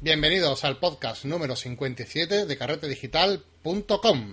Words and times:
Bienvenidos 0.00 0.64
al 0.64 0.78
podcast 0.78 1.24
número 1.24 1.54
57 1.56 2.46
de 2.46 2.56
carretedigital.com. 2.56 4.32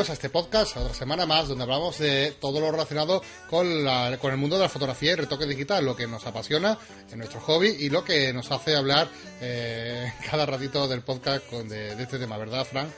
A 0.00 0.12
este 0.14 0.30
podcast, 0.30 0.76
a 0.78 0.80
otra 0.80 0.94
semana 0.94 1.26
más, 1.26 1.46
donde 1.48 1.62
hablamos 1.64 1.98
de 1.98 2.32
todo 2.40 2.58
lo 2.58 2.72
relacionado 2.72 3.22
con, 3.50 3.84
la- 3.84 4.16
con 4.18 4.30
el 4.32 4.38
mundo 4.38 4.56
de 4.56 4.62
la 4.62 4.68
fotografía 4.70 5.12
y 5.12 5.14
retoque 5.14 5.44
digital, 5.44 5.84
lo 5.84 5.94
que 5.94 6.06
nos 6.06 6.26
apasiona 6.26 6.78
en 7.12 7.18
nuestro 7.18 7.38
hobby 7.40 7.68
y 7.78 7.90
lo 7.90 8.02
que 8.02 8.32
nos 8.32 8.50
hace 8.50 8.74
hablar 8.74 9.08
eh, 9.42 10.10
cada 10.30 10.46
ratito 10.46 10.88
del 10.88 11.02
podcast 11.02 11.46
con- 11.50 11.68
de 11.68 12.02
este 12.02 12.18
tema, 12.18 12.38
¿verdad, 12.38 12.64
Fran? 12.64 12.90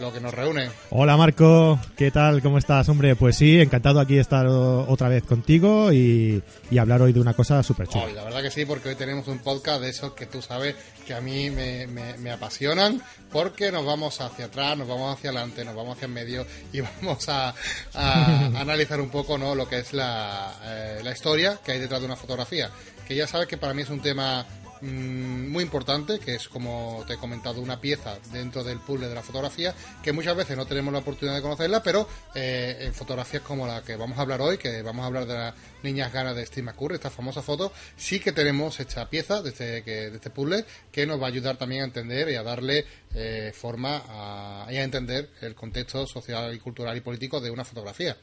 Lo 0.00 0.12
que 0.12 0.20
nos 0.20 0.32
reúne. 0.32 0.70
Hola 0.90 1.16
Marco, 1.16 1.78
¿qué 1.96 2.12
tal? 2.12 2.40
¿Cómo 2.40 2.56
estás? 2.58 2.88
Hombre, 2.88 3.16
pues 3.16 3.36
sí, 3.36 3.60
encantado 3.60 3.98
aquí 3.98 4.16
estar 4.16 4.46
otra 4.46 5.08
vez 5.08 5.24
contigo 5.24 5.92
y, 5.92 6.40
y 6.70 6.78
hablar 6.78 7.02
hoy 7.02 7.12
de 7.12 7.20
una 7.20 7.34
cosa 7.34 7.62
súper 7.64 7.88
chula. 7.88 8.04
Hoy, 8.04 8.12
la 8.12 8.22
verdad 8.22 8.42
que 8.42 8.50
sí, 8.52 8.64
porque 8.64 8.90
hoy 8.90 8.94
tenemos 8.94 9.26
un 9.26 9.40
podcast 9.40 9.80
de 9.80 9.88
esos 9.90 10.12
que 10.12 10.26
tú 10.26 10.40
sabes 10.40 10.76
que 11.04 11.14
a 11.14 11.20
mí 11.20 11.50
me, 11.50 11.88
me- 11.88 12.16
me 12.18 12.30
apasionan, 12.30 13.02
porque 13.32 13.72
nos 13.72 13.84
vamos 13.84 14.20
hacia 14.20 14.44
atrás, 14.44 14.78
nos 14.78 14.86
vamos 14.86 15.16
hacia 15.18 15.30
adelante, 15.30 15.64
nos 15.64 15.74
vamos 15.74 15.96
hacia 15.96 16.06
en 16.06 16.12
medio 16.12 16.46
y 16.72 16.80
vamos 17.02 17.28
a, 17.28 17.52
a 17.94 18.46
analizar 18.60 19.00
un 19.00 19.08
poco 19.10 19.36
¿no? 19.36 19.56
lo 19.56 19.68
que 19.68 19.78
es 19.80 19.92
la, 19.92 20.54
eh, 20.64 21.00
la 21.02 21.10
historia 21.10 21.58
que 21.64 21.72
hay 21.72 21.80
detrás 21.80 21.98
de 22.00 22.06
una 22.06 22.16
fotografía. 22.16 22.70
Que 23.06 23.16
ya 23.16 23.26
sabes 23.26 23.48
que 23.48 23.56
para 23.56 23.74
mí 23.74 23.82
es 23.82 23.90
un 23.90 24.00
tema 24.00 24.46
mm, 24.80 25.50
muy 25.50 25.64
importante, 25.64 26.18
que 26.18 26.34
es 26.34 26.48
como 26.48 27.04
te 27.06 27.14
he 27.14 27.16
comentado, 27.16 27.60
una 27.60 27.80
pieza 27.80 28.18
dentro 28.32 28.64
del 28.64 28.78
puzzle 28.78 29.08
de 29.08 29.14
la 29.14 29.22
fotografía, 29.22 29.74
que 30.02 30.12
muchas 30.12 30.36
veces 30.36 30.56
no 30.56 30.66
tenemos 30.66 30.92
la 30.92 31.00
oportunidad 31.00 31.36
de 31.36 31.42
conocerla, 31.42 31.82
pero 31.82 32.08
eh, 32.34 32.76
en 32.80 32.94
fotografías 32.94 33.42
como 33.42 33.66
la 33.66 33.82
que 33.82 33.96
vamos 33.96 34.18
a 34.18 34.22
hablar 34.22 34.40
hoy, 34.40 34.58
que 34.58 34.82
vamos 34.82 35.02
a 35.02 35.06
hablar 35.06 35.26
de 35.26 35.34
las 35.34 35.54
niñas 35.82 36.12
ganas 36.12 36.36
de 36.36 36.46
Steve 36.46 36.64
McCurry, 36.66 36.94
esta 36.94 37.10
famosa 37.10 37.42
foto, 37.42 37.72
sí 37.96 38.20
que 38.20 38.32
tenemos 38.32 38.80
esta 38.80 39.08
pieza 39.08 39.42
de 39.42 39.50
este, 39.50 39.82
de 39.82 40.14
este 40.14 40.30
puzzle 40.30 40.64
que 40.92 41.06
nos 41.06 41.20
va 41.20 41.26
a 41.26 41.28
ayudar 41.28 41.56
también 41.56 41.82
a 41.82 41.84
entender 41.84 42.28
y 42.30 42.34
a 42.34 42.42
darle 42.42 42.84
eh, 43.14 43.52
forma 43.54 44.66
y 44.70 44.76
a 44.76 44.82
entender 44.82 45.30
el 45.40 45.54
contexto 45.54 46.06
social 46.06 46.54
y 46.54 46.58
cultural 46.58 46.96
y 46.96 47.00
político 47.00 47.40
de 47.40 47.50
una 47.50 47.64
fotografía. 47.64 48.16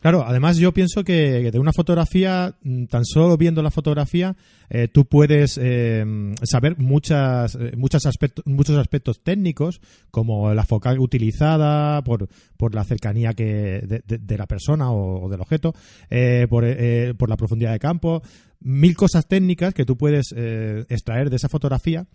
Claro, 0.00 0.24
además 0.24 0.58
yo 0.58 0.72
pienso 0.72 1.02
que, 1.02 1.50
de 1.50 1.58
una 1.58 1.72
fotografía, 1.72 2.54
mm, 2.62 2.84
tan 2.84 3.04
solo 3.04 3.36
viendo 3.36 3.62
la 3.62 3.70
fotografía, 3.70 4.36
eh, 4.70 4.86
tú 4.86 5.06
puedes 5.06 5.58
eh, 5.60 6.04
saber 6.44 6.78
muchas, 6.78 7.56
eh, 7.56 7.72
muchos, 7.76 8.06
aspectos, 8.06 8.44
muchos 8.46 8.76
aspectos 8.76 9.22
técnicos, 9.22 9.80
como 10.10 10.54
la 10.54 10.64
focal 10.64 11.00
utilizada, 11.00 12.02
por, 12.02 12.28
la 12.72 12.84
cercanía 12.84 13.32
que 13.34 14.02
de, 14.06 14.38
la 14.38 14.46
persona 14.46 14.90
o, 14.92 15.26
o 15.26 15.28
del 15.28 15.40
objeto, 15.40 15.74
eh, 16.10 16.46
por, 16.48 16.64
eh, 16.64 17.14
por 17.18 17.28
la 17.28 17.36
profundidad 17.36 17.72
de 17.72 17.78
campo, 17.80 18.22
mil 18.60 18.96
cosas 18.96 19.26
técnicas 19.26 19.74
que 19.74 19.84
tú 19.84 19.96
puedes 19.96 20.34
eh, 20.36 20.84
extraer 20.88 21.30
de 21.30 21.36
esa 21.36 21.48
fotografía, 21.48 22.06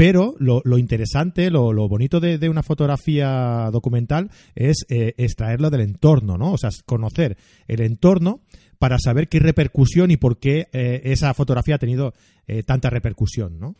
pero 0.00 0.34
lo, 0.38 0.78
interesante, 0.78 1.50
lo, 1.50 1.74
bonito 1.86 2.20
de, 2.20 2.38
de 2.38 2.48
una 2.48 2.62
fotografía 2.62 3.68
documental 3.70 4.30
es 4.54 4.86
eh, 4.88 5.12
extraerlo 5.18 5.68
del 5.68 5.82
entorno, 5.82 6.38
¿no? 6.38 6.54
O 6.54 6.56
sea, 6.56 6.70
conocer 6.86 7.36
el 7.68 7.82
entorno 7.82 8.40
para 8.78 8.98
saber 8.98 9.28
qué 9.28 9.40
repercusión 9.40 10.10
y 10.10 10.16
por 10.16 10.38
qué 10.38 10.68
eh, 10.72 11.02
esa 11.04 11.34
fotografía 11.34 11.74
ha 11.74 11.78
tenido 11.78 12.14
eh, 12.48 12.62
tanta 12.62 12.88
repercusión, 12.88 13.60
¿no? 13.60 13.76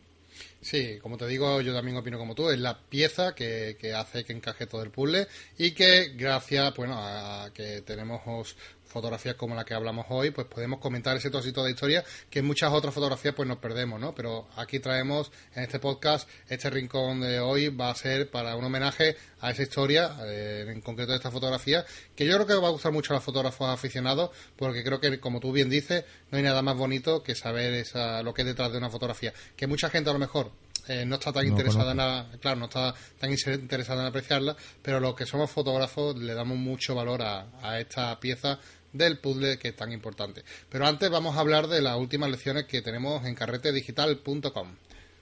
Sí, 0.61 0.99
como 1.01 1.17
te 1.17 1.25
digo, 1.25 1.59
yo 1.61 1.73
también 1.73 1.97
opino 1.97 2.19
como 2.19 2.35
tú, 2.35 2.51
es 2.51 2.59
la 2.59 2.79
pieza 2.79 3.33
que, 3.33 3.75
que 3.79 3.93
hace 3.95 4.23
que 4.23 4.33
encaje 4.33 4.67
todo 4.67 4.83
el 4.83 4.91
puzzle 4.91 5.25
y 5.57 5.71
que 5.71 6.13
gracias 6.15 6.75
bueno, 6.75 6.97
a 6.99 7.49
que 7.51 7.81
tenemos 7.81 8.55
fotografías 8.91 9.35
como 9.35 9.55
la 9.55 9.63
que 9.65 9.73
hablamos 9.73 10.05
hoy, 10.09 10.31
pues 10.31 10.47
podemos 10.47 10.79
comentar 10.79 11.15
ese 11.17 11.29
trocito 11.29 11.63
de 11.63 11.71
historia 11.71 12.03
que 12.29 12.39
en 12.39 12.45
muchas 12.45 12.71
otras 12.71 12.93
fotografías 12.93 13.33
pues 13.33 13.47
nos 13.47 13.57
perdemos, 13.57 13.99
¿no? 13.99 14.13
Pero 14.13 14.47
aquí 14.55 14.79
traemos 14.79 15.31
en 15.55 15.63
este 15.63 15.79
podcast, 15.79 16.27
este 16.49 16.69
rincón 16.69 17.21
de 17.21 17.39
hoy 17.39 17.69
va 17.69 17.89
a 17.89 17.95
ser 17.95 18.29
para 18.29 18.55
un 18.55 18.65
homenaje 18.65 19.15
a 19.39 19.51
esa 19.51 19.63
historia, 19.63 20.15
eh, 20.25 20.65
en 20.69 20.81
concreto 20.81 21.11
de 21.11 21.17
esta 21.17 21.31
fotografía, 21.31 21.83
que 22.15 22.25
yo 22.25 22.33
creo 22.35 22.45
que 22.47 22.53
va 22.55 22.67
a 22.67 22.71
gustar 22.71 22.91
mucho 22.91 23.13
a 23.13 23.15
los 23.15 23.23
fotógrafos 23.23 23.67
aficionados, 23.69 24.29
porque 24.55 24.83
creo 24.83 24.99
que, 24.99 25.19
como 25.19 25.39
tú 25.39 25.51
bien 25.51 25.69
dices, 25.69 26.05
no 26.29 26.37
hay 26.37 26.43
nada 26.43 26.61
más 26.61 26.75
bonito 26.77 27.23
que 27.23 27.33
saber 27.33 27.73
esa, 27.73 28.21
lo 28.21 28.33
que 28.33 28.41
hay 28.43 28.47
detrás 28.49 28.71
de 28.71 28.77
una 28.77 28.89
fotografía. 28.89 29.33
Que 29.55 29.65
mucha 29.67 29.89
gente 29.89 30.09
a 30.09 30.13
lo 30.13 30.19
mejor 30.19 30.51
eh, 30.87 31.05
no 31.05 31.15
está 31.15 31.31
tan 31.31 31.43
No 31.45 31.49
interesada 31.51 31.91
conozco. 31.93 32.01
en 32.01 32.31
la- 32.31 32.37
claro, 32.39 32.59
no 32.59 32.65
está 32.65 32.93
tan 33.19 33.31
interesada 33.31 34.01
en 34.01 34.07
apreciarla, 34.07 34.55
pero 34.81 34.99
los 34.99 35.15
que 35.15 35.25
somos 35.25 35.49
fotógrafos 35.49 36.15
le 36.17 36.33
damos 36.33 36.57
mucho 36.57 36.93
valor 36.95 37.21
a, 37.21 37.47
a 37.61 37.79
esta 37.79 38.19
pieza 38.19 38.59
del 38.93 39.19
puzzle 39.19 39.57
que 39.57 39.69
es 39.69 39.75
tan 39.75 39.91
importante. 39.91 40.43
Pero 40.69 40.85
antes 40.85 41.09
vamos 41.09 41.35
a 41.35 41.39
hablar 41.39 41.67
de 41.67 41.81
las 41.81 41.97
últimas 41.97 42.29
lecciones 42.29 42.65
que 42.65 42.81
tenemos 42.81 43.25
en 43.25 43.35
carretedigital.com. 43.35 44.67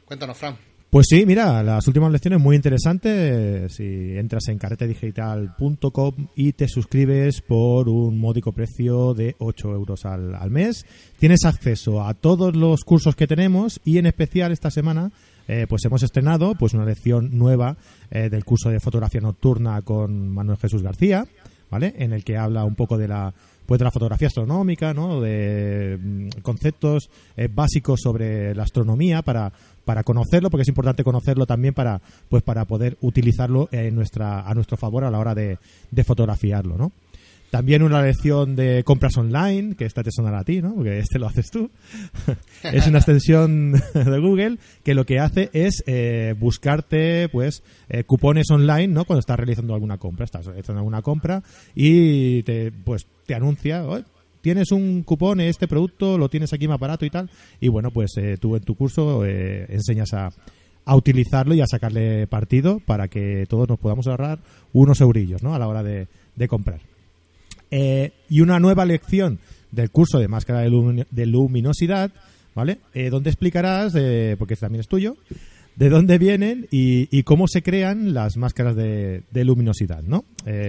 Cuéntanos, 0.05 0.37
Fran. 0.37 0.57
Pues 0.89 1.05
sí, 1.07 1.23
mira, 1.23 1.61
las 1.61 1.85
últimas 1.85 2.11
lecciones 2.11 2.39
muy 2.39 2.55
interesantes. 2.55 3.71
Si 3.75 4.17
entras 4.17 4.47
en 4.47 4.57
carretedigital.com 4.57 6.15
y 6.35 6.53
te 6.53 6.67
suscribes 6.67 7.41
por 7.41 7.87
un 7.89 8.17
módico 8.17 8.53
precio 8.53 9.13
de 9.13 9.35
8 9.37 9.71
euros 9.71 10.05
al, 10.05 10.33
al 10.33 10.49
mes, 10.49 10.87
tienes 11.19 11.45
acceso 11.45 12.01
a 12.03 12.15
todos 12.15 12.55
los 12.55 12.83
cursos 12.83 13.15
que 13.15 13.27
tenemos 13.27 13.79
y 13.85 13.99
en 13.99 14.07
especial 14.07 14.51
esta 14.51 14.71
semana 14.71 15.11
eh, 15.51 15.65
pues 15.67 15.83
hemos 15.83 16.03
estrenado 16.03 16.53
pues 16.53 16.75
una 16.75 16.85
lección 16.85 17.35
nueva 17.35 17.75
eh, 18.11 18.29
del 18.29 18.45
curso 18.45 18.69
de 18.69 18.79
fotografía 18.79 19.19
nocturna 19.19 19.81
con 19.81 20.29
Manuel 20.29 20.59
Jesús 20.59 20.83
García, 20.83 21.25
¿vale? 21.69 21.93
En 21.97 22.13
el 22.13 22.23
que 22.23 22.37
habla 22.37 22.65
un 22.65 22.75
poco 22.75 22.97
de 22.97 23.07
la 23.07 23.33
pues 23.65 23.77
de 23.77 23.85
la 23.85 23.91
fotografía 23.91 24.27
astronómica, 24.27 24.95
¿no? 24.95 25.21
De 25.21 25.99
mm, 26.01 26.41
conceptos 26.41 27.09
eh, 27.37 27.47
básicos 27.53 27.99
sobre 28.01 28.55
la 28.55 28.63
astronomía 28.63 29.21
para 29.21 29.51
para 29.85 30.03
conocerlo, 30.03 30.49
porque 30.49 30.63
es 30.63 30.67
importante 30.67 31.03
conocerlo 31.03 31.45
también 31.45 31.73
para 31.73 32.01
pues 32.29 32.43
para 32.43 32.65
poder 32.65 32.97
utilizarlo 33.01 33.69
en 33.71 33.95
nuestra 33.95 34.41
a 34.41 34.53
nuestro 34.53 34.77
favor 34.77 35.03
a 35.03 35.11
la 35.11 35.19
hora 35.19 35.35
de, 35.35 35.57
de 35.91 36.03
fotografiarlo, 36.03 36.77
¿no? 36.77 36.91
También 37.51 37.81
una 37.81 38.01
lección 38.03 38.55
de 38.55 38.83
compras 38.83 39.17
online, 39.17 39.75
que 39.75 39.85
esta 39.85 40.03
te 40.03 40.11
sonará 40.11 40.39
a 40.39 40.43
ti, 40.43 40.61
¿no? 40.61 40.75
Porque 40.75 40.99
este 40.99 41.17
lo 41.17 41.27
haces 41.27 41.49
tú. 41.49 41.71
es 42.63 42.85
una 42.85 42.99
extensión 42.99 43.71
de 43.93 44.19
Google 44.19 44.57
que 44.83 44.93
lo 44.93 45.05
que 45.05 45.19
hace 45.19 45.49
es 45.53 45.83
eh, 45.87 46.35
buscarte, 46.37 47.27
pues, 47.29 47.63
eh, 47.89 48.03
cupones 48.03 48.51
online, 48.51 48.89
¿no? 48.89 49.05
Cuando 49.05 49.19
estás 49.19 49.37
realizando 49.37 49.73
alguna 49.73 49.97
compra. 49.97 50.25
Estás 50.25 50.45
realizando 50.45 50.79
alguna 50.79 51.01
compra 51.01 51.41
y 51.73 52.43
te, 52.43 52.71
pues, 52.71 53.07
te 53.25 53.33
anuncia, 53.33 53.83
"Oye, 53.83 54.03
tienes 54.41 54.71
un 54.71 55.03
cupón, 55.03 55.39
este 55.39 55.67
producto, 55.67 56.17
lo 56.17 56.29
tienes 56.29 56.53
aquí 56.53 56.67
más 56.67 56.79
barato 56.79 57.05
y 57.05 57.09
tal. 57.09 57.29
Y 57.59 57.67
bueno, 57.67 57.91
pues 57.91 58.11
eh, 58.17 58.37
tú 58.39 58.55
en 58.55 58.63
tu 58.63 58.75
curso 58.75 59.25
eh, 59.25 59.65
enseñas 59.69 60.13
a, 60.13 60.29
a 60.85 60.95
utilizarlo 60.95 61.53
y 61.53 61.61
a 61.61 61.67
sacarle 61.67 62.27
partido 62.27 62.79
para 62.79 63.07
que 63.07 63.45
todos 63.47 63.67
nos 63.67 63.79
podamos 63.79 64.07
ahorrar 64.07 64.39
unos 64.73 65.01
eurillos, 65.01 65.43
¿no? 65.43 65.53
A 65.53 65.59
la 65.59 65.67
hora 65.67 65.83
de, 65.83 66.07
de 66.35 66.47
comprar. 66.47 66.81
Eh, 67.71 68.11
y 68.29 68.41
una 68.41 68.59
nueva 68.59 68.85
lección 68.85 69.39
del 69.71 69.91
curso 69.91 70.17
de 70.19 70.27
máscara 70.27 70.61
de, 70.61 70.69
lumi- 70.69 71.05
de 71.11 71.25
luminosidad, 71.25 72.11
¿vale? 72.55 72.79
Eh, 72.93 73.09
donde 73.09 73.29
explicarás, 73.29 73.93
eh, 73.95 74.35
porque 74.39 74.55
este 74.55 74.65
también 74.65 74.81
es 74.81 74.87
tuyo, 74.87 75.17
de 75.75 75.89
dónde 75.89 76.17
vienen 76.17 76.67
y, 76.71 77.23
cómo 77.23 77.47
se 77.47 77.61
crean 77.61 78.13
las 78.13 78.35
máscaras 78.35 78.75
de, 78.75 79.23
de 79.31 79.45
luminosidad, 79.45 80.03
¿no? 80.03 80.25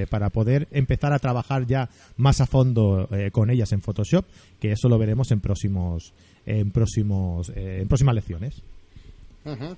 Para 0.08 0.30
poder 0.30 0.68
empezar 0.70 1.12
a 1.12 1.18
trabajar 1.18 1.66
ya 1.66 1.88
más 2.16 2.40
a 2.40 2.46
fondo 2.46 3.08
con 3.32 3.50
ellas 3.50 3.72
en 3.72 3.80
Photoshop, 3.80 4.24
que 4.60 4.70
eso 4.70 4.88
lo 4.88 4.98
veremos 4.98 5.32
en 5.32 5.40
próximos, 5.40 6.12
en 6.46 6.70
próximos, 6.70 7.50
en 7.56 7.88
próximas 7.88 8.14
lecciones. 8.14 8.62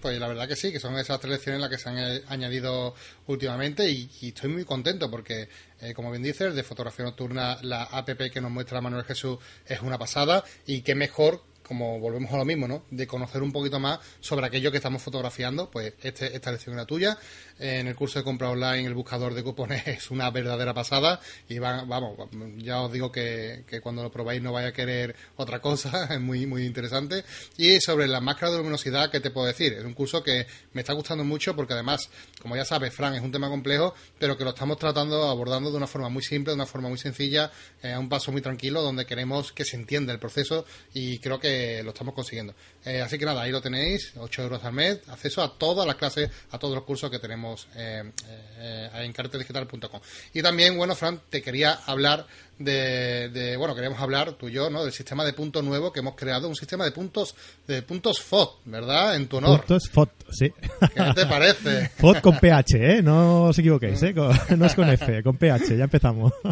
Pues 0.01 0.19
la 0.19 0.27
verdad 0.27 0.49
que 0.49 0.57
sí, 0.57 0.73
que 0.73 0.81
son 0.81 0.99
esas 0.99 1.21
tres 1.21 1.33
lecciones 1.35 1.61
las 1.61 1.71
que 1.71 1.79
se 1.79 1.89
han 1.89 2.23
añadido 2.27 2.95
últimamente 3.29 3.89
y, 3.89 4.11
y 4.21 4.29
estoy 4.29 4.51
muy 4.51 4.65
contento 4.65 5.09
porque, 5.09 5.49
eh, 5.81 5.95
como 5.95 6.11
bien 6.11 6.23
dices, 6.23 6.55
de 6.55 6.63
fotografía 6.65 7.05
nocturna 7.05 7.59
la 7.63 7.85
app 7.85 8.09
que 8.09 8.41
nos 8.41 8.51
muestra 8.51 8.81
Manuel 8.81 9.05
Jesús 9.05 9.39
es 9.67 9.81
una 9.81 9.99
pasada 9.99 10.43
y 10.67 10.83
qué 10.83 10.97
mejor 10.97 11.45
como 11.73 11.99
volvemos 11.99 12.31
a 12.33 12.37
lo 12.37 12.45
mismo, 12.45 12.69
¿no? 12.69 12.85
De 12.91 13.07
conocer 13.07 13.43
un 13.43 13.51
poquito 13.51 13.81
más 13.81 13.99
sobre 14.21 14.47
aquello 14.47 14.71
que 14.71 14.77
estamos 14.77 15.01
fotografiando, 15.03 15.71
pues 15.71 15.95
este, 16.03 16.35
esta 16.37 16.53
lección 16.53 16.75
era 16.75 16.85
tuya. 16.85 17.17
En 17.59 17.87
el 17.87 17.95
curso 17.95 18.19
de 18.19 18.25
compra 18.25 18.51
online, 18.51 18.87
el 18.87 18.93
buscador 18.95 19.33
de 19.33 19.43
cupones 19.43 19.87
es 19.87 20.11
una 20.11 20.31
verdadera 20.31 20.75
pasada. 20.75 21.19
Y 21.49 21.59
va- 21.59 21.85
vamos, 21.85 22.19
ya 22.59 22.83
os 22.83 22.93
digo 22.93 23.11
que, 23.11 23.65
que 23.67 23.81
cuando 23.81 24.03
lo 24.03 24.11
probáis 24.11 24.43
no 24.43 24.53
vaya 24.53 24.69
a 24.69 24.73
querer 24.73 25.17
otra 25.37 25.61
cosa, 25.63 26.05
es 26.15 26.21
muy, 26.21 26.45
muy 26.47 26.67
interesante. 26.67 27.25
Y 27.57 27.81
sobre 27.81 28.07
la 28.07 28.21
máscara 28.21 28.53
de 28.53 28.59
luminosidad, 28.59 29.11
¿qué 29.11 29.21
te 29.21 29.31
puedo 29.31 29.47
decir? 29.47 29.73
Es 29.73 29.85
un 29.85 29.95
curso 29.95 30.23
que 30.23 30.47
me 30.75 30.83
está 30.83 30.93
gustando 30.93 31.25
mucho 31.25 31.57
porque 31.57 31.73
además, 31.73 32.11
como 32.41 32.55
ya 32.55 32.67
sabes, 32.67 32.95
Fran, 32.95 33.15
es 33.15 33.23
un 33.23 33.33
tema 33.33 33.49
complejo, 33.49 33.95
pero 34.19 34.37
que 34.37 34.45
lo 34.45 34.51
estamos 34.51 34.77
tratando, 34.79 35.25
abordando 35.31 35.71
de 35.71 35.77
una 35.79 35.87
forma 35.87 36.11
muy 36.11 36.23
simple, 36.23 36.51
de 36.53 36.57
una 36.57 36.67
forma 36.67 36.91
muy 36.91 36.99
sencilla, 36.99 37.51
eh, 37.83 37.93
a 37.93 37.99
un 37.99 38.11
paso 38.11 38.31
muy 38.31 38.43
tranquilo, 38.43 38.83
donde 38.83 39.07
queremos 39.07 39.53
que 39.53 39.65
se 39.65 39.77
entienda 39.77 40.13
el 40.13 40.19
proceso 40.19 40.67
y 40.93 41.19
creo 41.21 41.39
que 41.41 41.62
lo 41.83 41.91
estamos 41.91 42.15
consiguiendo. 42.15 42.55
Eh, 42.85 43.01
así 43.01 43.19
que 43.19 43.25
nada, 43.25 43.43
ahí 43.43 43.51
lo 43.51 43.61
tenéis, 43.61 44.13
8 44.17 44.43
euros 44.43 44.65
al 44.65 44.73
mes, 44.73 45.01
acceso 45.09 45.43
a 45.43 45.57
todas 45.59 45.87
las 45.87 45.97
clases, 45.97 46.31
a 46.51 46.59
todos 46.59 46.75
los 46.75 46.85
cursos 46.85 47.11
que 47.11 47.19
tenemos 47.19 47.69
eh, 47.77 48.11
eh, 48.59 48.91
en 48.95 49.13
carretedigital.com. 49.13 50.01
Y 50.35 50.43
también, 50.43 50.77
bueno, 50.77 50.95
Fran, 50.95 51.21
te 51.29 51.43
quería 51.43 51.73
hablar 51.87 52.27
de, 52.65 53.57
bueno, 53.57 53.75
queremos 53.75 54.01
hablar 54.01 54.33
tú 54.33 54.49
y 54.49 54.53
yo, 54.53 54.71
¿no? 54.71 54.85
Del 54.85 54.93
sistema 54.93 55.25
de 55.25 55.33
puntos 55.33 55.63
nuevo 55.63 55.93
que 55.93 56.01
hemos 56.01 56.15
creado, 56.15 56.49
un 56.49 56.57
sistema 56.57 56.85
de 56.85 56.93
puntos, 56.93 57.35
de 57.67 57.83
puntos 57.83 58.21
FOD, 58.21 58.49
¿verdad? 58.67 59.17
En 59.17 59.29
tu 59.29 59.39
honor. 59.39 59.61
Puntos 59.61 59.89
FOD, 59.91 60.09
sí. 60.31 60.53
¿Qué 60.95 61.13
te 61.15 61.27
parece? 61.27 61.89
FOD 61.97 62.21
con 62.21 62.39
PH, 62.39 62.75
¿eh? 62.75 63.03
No 63.03 63.45
os 63.45 63.59
equivoquéis, 63.59 64.03
¿eh? 64.03 64.15
no 64.57 64.67
es 64.67 64.75
con 64.75 64.89
F, 64.89 65.23
con 65.23 65.37
PH, 65.37 65.77
ya 65.77 65.85
empezamos. 65.85 66.33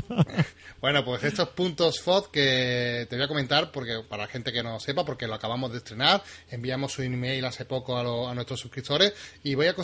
Bueno, 0.81 1.05
pues 1.05 1.23
estos 1.25 1.51
puntos 1.51 2.01
FOD 2.01 2.31
que 2.31 3.07
te 3.11 3.15
voy 3.15 3.27
a 3.27 3.29
comentar, 3.29 3.71
porque 3.71 4.01
para 4.09 4.23
la 4.23 4.29
gente 4.31 4.51
que 4.51 4.62
no 4.62 4.81
sepa, 4.81 5.05
porque 5.05 5.27
lo 5.27 5.35
acabamos 5.35 5.71
de 5.73 5.77
estrenar, 5.77 6.23
enviamos 6.51 6.99
un 6.99 7.05
email 7.05 7.45
hace 7.45 7.67
poco 7.67 7.99
a, 7.99 8.31
a 8.31 8.35
nuestros 8.35 8.61
suscriptores 8.61 9.12
y 9.45 9.55
voy 9.55 9.67
a 9.67 9.75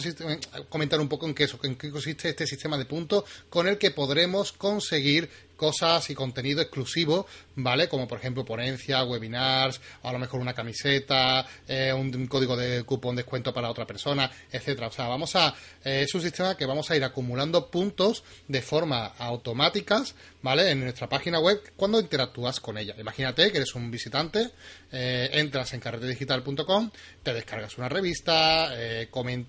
comentar 0.71 0.99
un 0.99 1.09
poco 1.11 1.27
en 1.27 1.35
qué, 1.35 1.47
en 1.65 1.77
qué 1.77 1.91
consiste 1.91 2.31
este 2.31 2.47
sistema 2.47 2.79
de 2.79 2.87
puntos 2.87 3.25
con 3.51 3.69
el 3.69 3.77
que 3.77 3.91
podremos 3.91 4.53
conseguir 4.53 5.29
cosas 5.57 6.09
y 6.11 6.15
contenido 6.15 6.61
exclusivo, 6.61 7.27
¿vale? 7.57 7.89
Como 7.89 8.07
por 8.07 8.19
ejemplo 8.19 8.45
ponencia, 8.45 9.05
webinars, 9.05 9.81
a 10.03 10.13
lo 10.13 10.19
mejor 10.19 10.41
una 10.41 10.55
camiseta, 10.55 11.47
eh, 11.67 11.93
un, 11.93 12.27
código 12.27 12.57
de 12.57 12.85
cupón 12.85 13.17
descuento 13.17 13.53
para 13.53 13.71
otra 13.71 13.87
persona, 13.87 14.31
etcétera. 14.51 14.89
O 14.89 14.93
sea, 14.93 15.09
vamos 15.09 15.35
a 15.37 15.55
eh, 15.85 16.03
es 16.07 16.15
un 16.15 16.23
sistema 16.23 16.57
que 16.57 16.67
vamos 16.67 16.91
a 16.91 16.97
ir 16.97 17.05
acumulando 17.05 17.71
puntos 17.71 18.23
de 18.49 18.63
forma 18.63 19.07
automáticas, 19.19 20.15
¿vale? 20.43 20.71
En 20.71 20.81
nuestra 20.81 21.09
página 21.09 21.41
web 21.41 21.61
cuando 21.77 22.01
interactúas 22.01 22.61
con 22.61 22.79
ella. 22.79 22.95
Imagínate 22.99 23.51
que 23.51 23.59
eres 23.59 23.75
un 23.75 23.91
visitante, 23.91 24.51
eh, 24.93 25.31
entras 25.33 25.73
en 25.73 25.81
carretedigital.com, 25.81 26.91
te 27.23 27.33
descargas 27.33 27.79
una 27.79 27.89
revista, 27.89 28.71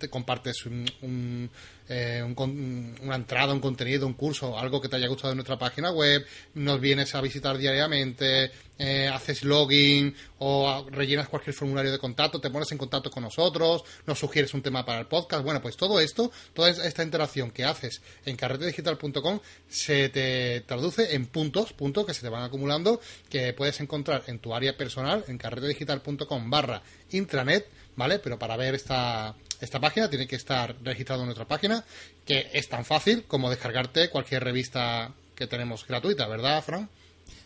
compartes 0.10 0.66
un 0.66 1.50
eh, 1.90 2.24
una 2.24 3.16
entrada, 3.16 3.54
un 3.54 3.60
contenido, 3.60 4.06
un 4.08 4.14
curso, 4.14 4.58
algo 4.58 4.82
que 4.82 4.90
te 4.90 4.98
haya 4.98 5.08
gustado 5.08 5.32
en 5.32 5.38
nuestra 5.38 5.58
página 5.58 5.92
web, 5.92 6.26
nos 6.56 6.80
vienes 6.82 7.16
a 7.16 7.22
visitar 7.22 7.58
diariamente, 7.58 8.52
eh, 8.80 9.08
haces 9.08 9.44
login 9.44 10.14
o 10.40 10.86
rellenas 10.92 11.30
cualquier 11.30 11.56
formulario 11.56 11.92
de 11.92 11.98
contacto, 11.98 12.40
te 12.40 12.50
pones 12.50 12.72
en 12.72 12.78
contacto 12.78 13.10
con 13.10 13.24
nosotros, 13.24 13.84
nos 14.06 14.20
sugieres 14.20 14.54
un 14.54 14.62
tema 14.62 14.86
para 14.86 15.00
el 15.00 15.08
podcast. 15.08 15.44
Bueno, 15.44 15.62
pues 15.62 15.78
todo 15.78 16.00
esto, 16.00 16.32
toda 16.54 16.70
esta 16.70 17.04
interacción 17.04 17.52
que 17.52 17.64
haces 17.64 18.02
en 18.26 18.36
carretedigital.com 18.36 19.40
se 19.68 20.10
te 20.10 20.62
traduce 20.62 21.16
en 21.16 21.26
puntos, 21.26 21.74
puntos 21.74 22.06
que 22.06 22.14
se 22.14 22.22
te 22.22 22.30
van 22.30 22.44
acumulando, 22.44 23.02
que 23.30 23.54
puedes 23.54 23.80
encontrar 23.80 24.24
en 24.28 24.40
tu 24.40 24.54
área 24.54 24.78
personal 24.78 25.24
en 25.28 25.38
carretedigital.com 25.38 26.50
barra 26.50 26.84
intranet, 27.12 27.68
¿vale? 27.98 28.20
Pero 28.20 28.40
para 28.40 28.56
ver 28.56 28.76
esta, 28.76 29.36
esta 29.60 29.82
página 29.82 30.10
tiene 30.10 30.28
que 30.28 30.38
estar 30.38 30.76
registrado 30.84 31.24
en 31.24 31.28
nuestra 31.28 31.46
página, 31.46 31.84
que 32.26 32.48
es 32.54 32.70
tan 32.70 32.86
fácil 32.86 33.26
como 33.28 33.50
descargarte 33.50 34.10
cualquier 34.10 34.44
revista 34.44 35.12
que 35.36 35.48
tenemos 35.48 35.86
gratuita, 35.86 36.28
¿verdad, 36.28 36.64
Fran? 36.64 36.90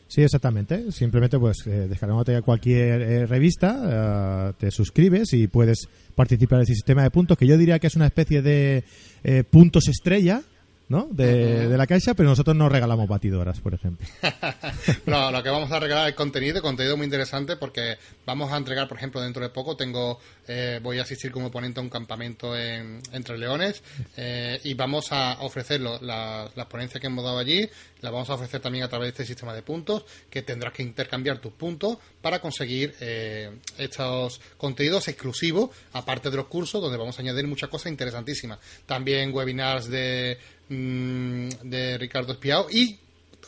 Sí, 0.08 0.22
exactamente. 0.22 0.92
Simplemente 0.92 1.40
pues 1.40 1.66
eh, 1.66 1.88
descargándote 1.88 2.42
cualquier 2.42 3.02
eh, 3.02 3.26
revista, 3.26 4.50
eh, 4.50 4.54
te 4.60 4.70
suscribes 4.70 5.32
y 5.34 5.48
puedes 5.48 5.88
participar 6.16 6.60
en 6.60 6.64
ese 6.64 6.74
sistema 6.74 7.04
de 7.04 7.12
puntos 7.12 7.38
que 7.38 7.48
yo 7.48 7.58
diría 7.58 7.80
que 7.80 7.88
es 7.88 7.96
una 7.96 8.08
especie 8.08 8.42
de 8.42 8.84
eh, 9.24 9.44
puntos 9.50 9.88
estrella 9.88 10.42
¿no? 10.92 11.08
De, 11.10 11.70
de, 11.70 11.78
la 11.78 11.88
caixa, 11.88 12.14
pero 12.14 12.28
nosotros 12.28 12.54
no 12.54 12.68
regalamos 12.68 13.08
batidoras, 13.08 13.62
por 13.62 13.74
ejemplo. 13.74 14.06
no, 15.06 15.32
lo 15.32 15.42
que 15.42 15.50
vamos 15.50 15.72
a 15.72 15.80
regalar 15.80 16.10
es 16.10 16.16
contenido, 16.16 16.62
contenido 16.62 16.98
muy 16.98 17.06
interesante 17.06 17.56
porque 17.56 17.98
vamos 18.26 18.52
a 18.52 18.58
entregar, 18.58 18.90
por 18.90 18.98
ejemplo, 18.98 19.22
dentro 19.22 19.42
de 19.42 19.50
poco 19.50 19.78
tengo, 19.78 20.20
eh, 20.50 20.82
voy 20.84 21.00
a 21.00 21.04
asistir 21.04 21.32
como 21.32 21.50
ponente 21.50 21.80
a 21.80 21.84
un 21.84 21.90
campamento 21.90 22.58
en, 22.58 23.00
Entre 23.14 23.38
Leones 23.38 23.82
eh, 24.18 24.60
y 24.66 24.74
vamos 24.74 25.14
a 25.14 25.38
ofrecer 25.40 25.80
las 25.80 26.02
la 26.02 26.68
ponencias 26.70 27.00
que 27.00 27.08
hemos 27.08 27.24
dado 27.24 27.40
allí, 27.40 27.70
las 28.02 28.12
vamos 28.12 28.30
a 28.30 28.34
ofrecer 28.34 28.60
también 28.60 28.84
a 28.84 28.90
través 28.90 29.06
de 29.06 29.10
este 29.12 29.26
sistema 29.26 29.54
de 29.54 29.62
puntos 29.62 30.04
que 30.30 30.42
tendrás 30.42 30.74
que 30.74 30.84
intercambiar 30.84 31.40
tus 31.40 31.54
puntos 31.54 32.00
para 32.22 32.40
conseguir 32.40 32.96
eh, 33.00 33.52
estos 33.78 34.42
contenidos 34.58 35.08
exclusivos, 35.08 35.70
aparte 35.94 36.30
de 36.30 36.36
los 36.38 36.48
cursos, 36.48 36.82
donde 36.82 36.98
vamos 36.98 37.18
a 37.18 37.22
añadir 37.22 37.48
muchas 37.48 37.70
cosas 37.70 37.92
interesantísimas. 37.92 38.60
También 38.86 39.34
webinars 39.34 39.88
de 39.90 40.38
de 40.72 41.98
Ricardo 41.98 42.34
Espiao. 42.34 42.68
Y 42.72 43.01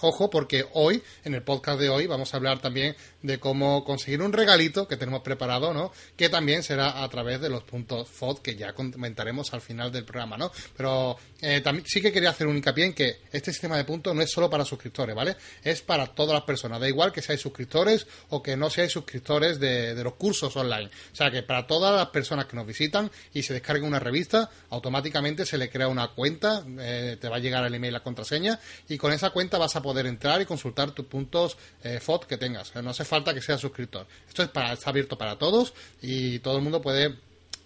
ojo 0.04 0.30
porque 0.30 0.66
hoy, 0.74 1.02
en 1.24 1.34
el 1.34 1.44
podcast 1.44 1.80
de 1.80 1.90
hoy, 1.90 2.08
vamos 2.08 2.34
a 2.34 2.38
hablar 2.38 2.60
también 2.60 2.96
de 3.22 3.40
cómo 3.40 3.84
conseguir 3.84 4.22
un 4.22 4.34
regalito 4.34 4.88
que 4.88 4.98
tenemos 4.98 5.22
preparado, 5.22 5.74
¿no? 5.74 5.92
Que 6.16 6.30
también 6.30 6.64
será 6.64 7.04
a 7.04 7.10
través 7.10 7.42
de 7.42 7.50
los 7.50 7.64
puntos 7.64 8.10
FOD 8.10 8.40
que 8.40 8.56
ya 8.56 8.74
comentaremos 8.74 9.54
al 9.54 9.62
final 9.62 9.92
del 9.92 10.06
programa, 10.06 10.38
¿no? 10.38 10.52
Pero 10.76 11.18
eh, 11.42 11.62
también 11.62 11.86
sí 11.88 12.02
que 12.02 12.12
quería 12.12 12.30
hacer 12.30 12.48
un 12.48 12.58
hincapié 12.58 12.86
en 12.86 12.94
que 12.94 13.22
este 13.32 13.52
sistema 13.52 13.78
de 13.78 13.86
puntos 13.86 14.16
no 14.16 14.22
es 14.22 14.32
solo 14.32 14.50
para 14.50 14.66
suscriptores, 14.66 15.16
¿vale? 15.16 15.38
Es 15.64 15.82
para 15.82 16.08
todas 16.08 16.34
las 16.34 16.44
personas, 16.44 16.80
da 16.80 16.88
igual 16.88 17.12
que 17.12 17.22
seáis 17.22 17.42
suscriptores 17.42 18.08
o 18.30 18.44
que 18.44 18.58
no 18.58 18.70
seáis 18.70 18.92
suscriptores 18.92 19.60
de, 19.60 20.04
los 20.04 20.16
cursos 20.16 20.56
online. 20.58 20.90
O 21.12 21.16
sea 21.16 21.32
que 21.32 21.44
para 21.44 21.66
todas 21.66 21.96
las 21.96 22.08
personas 22.08 22.46
que 22.46 22.56
nos 22.56 22.66
visitan 22.66 23.10
y 23.34 23.44
se 23.44 23.54
descarguen 23.54 23.86
una 23.86 24.00
revista, 24.00 24.50
automáticamente 24.70 25.46
se 25.46 25.58
le 25.58 25.70
crea 25.70 25.88
una 25.88 26.10
cuenta, 26.10 26.64
eh, 26.80 27.18
te 27.20 27.30
va 27.30 27.38
a 27.38 27.40
llegar 27.40 27.64
el 27.66 27.74
email 27.74 27.94
la 27.94 28.04
contraseña 28.04 28.60
y 28.90 28.98
con 28.98 29.14
esa 29.14 29.30
cuenta 29.30 29.58
vas 29.58 29.76
a 29.76 29.82
poder 29.82 29.93
entrar 30.00 30.42
y 30.42 30.45
consultar 30.45 30.92
tus 30.92 31.06
puntos 31.06 31.57
eh, 31.84 32.00
FOD 32.00 32.25
que 32.25 32.38
tengas. 32.38 32.74
No 32.75 32.90
hace 32.90 33.06
falta 33.06 33.34
que 33.34 33.42
seas 33.42 33.62
suscriptor. 33.62 34.07
Esto 34.28 34.44
es 34.44 34.50
para, 34.50 34.74
está 34.74 34.90
abierto 34.90 35.18
para 35.18 35.38
todos 35.38 35.74
y 36.01 36.40
todo 36.40 36.57
el 36.57 36.63
mundo 36.63 36.81
puede 36.81 37.16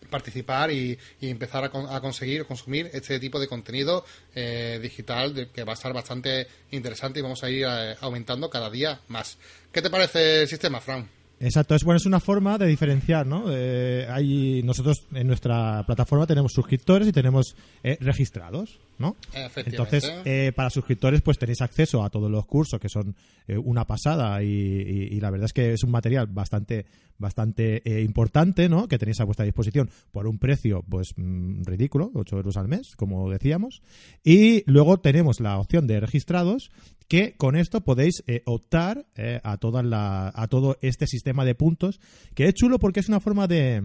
participar 0.09 0.71
y, 0.71 0.97
empezar 1.21 1.63
a, 1.63 2.01
conseguir 2.01 2.41
o 2.41 2.47
consumir 2.47 2.89
este 2.93 3.19
tipo 3.19 3.39
de 3.39 3.47
contenido 3.47 4.05
eh, 4.35 4.79
digital 4.81 5.49
que 5.53 5.63
va 5.63 5.73
a 5.73 5.75
estar 5.75 5.93
bastante 5.93 6.47
interesante 6.71 7.19
y 7.19 7.21
vamos 7.21 7.43
a 7.43 7.49
ir 7.49 7.65
eh, 7.67 7.95
aumentando 8.01 8.49
cada 8.49 8.69
día 8.69 9.01
más. 9.09 9.37
¿Qué 9.71 9.81
te 9.81 9.89
parece 9.89 10.41
el 10.41 10.47
sistema, 10.47 10.79
Fran? 10.79 11.09
Exacto, 11.39 11.75
es 11.75 11.83
bueno, 11.83 11.97
es 11.97 12.05
una 12.07 12.19
forma 12.19 12.57
de 12.57 12.65
diferenciar, 12.65 13.27
¿no? 13.27 13.45
Eh, 13.49 14.07
hay, 14.09 14.63
nosotros 14.63 15.05
en 15.13 15.27
nuestra 15.27 15.83
plataforma 15.85 16.25
tenemos 16.25 16.51
suscriptores 16.51 17.07
y 17.07 17.11
tenemos 17.11 17.55
registrados. 17.83 18.79
¿No? 18.99 19.15
Entonces, 19.55 20.11
eh, 20.25 20.51
para 20.55 20.69
suscriptores, 20.69 21.21
pues 21.21 21.37
tenéis 21.37 21.61
acceso 21.61 22.03
a 22.03 22.09
todos 22.09 22.29
los 22.31 22.45
cursos 22.45 22.79
que 22.79 22.89
son 22.89 23.15
eh, 23.47 23.57
una 23.57 23.85
pasada 23.85 24.41
y, 24.43 25.19
la 25.19 25.29
verdad 25.29 25.45
es 25.45 25.53
que 25.53 25.73
es 25.73 25.83
un 25.83 25.91
material 25.91 26.27
bastante, 26.27 26.85
bastante 27.17 27.81
eh, 27.85 28.01
importante, 28.01 28.69
¿no? 28.69 28.87
Que 28.87 28.97
tenéis 28.97 29.19
a 29.19 29.25
vuestra 29.25 29.45
disposición 29.45 29.89
por 30.11 30.27
un 30.27 30.37
precio, 30.39 30.83
pues 30.87 31.13
mm, 31.15 31.63
ridículo, 31.63 32.11
8 32.13 32.37
euros 32.37 32.57
al 32.57 32.67
mes, 32.67 32.95
como 32.95 33.29
decíamos. 33.29 33.81
Y 34.23 34.63
luego 34.69 34.99
tenemos 34.99 35.39
la 35.39 35.59
opción 35.59 35.87
de 35.87 35.99
registrados, 35.99 36.71
que 37.07 37.35
con 37.37 37.55
esto 37.55 37.81
podéis 37.81 38.21
optar 38.43 39.05
a 39.43 39.57
toda 39.57 39.81
la, 39.81 40.29
a 40.35 40.47
todo 40.47 40.77
este 40.81 41.07
sistema 41.07 41.45
de 41.45 41.55
puntos, 41.55 42.01
que 42.35 42.47
es 42.47 42.53
chulo 42.53 42.79
porque 42.79 42.99
es 42.99 43.07
una 43.07 43.21
forma 43.21 43.47
de 43.47 43.81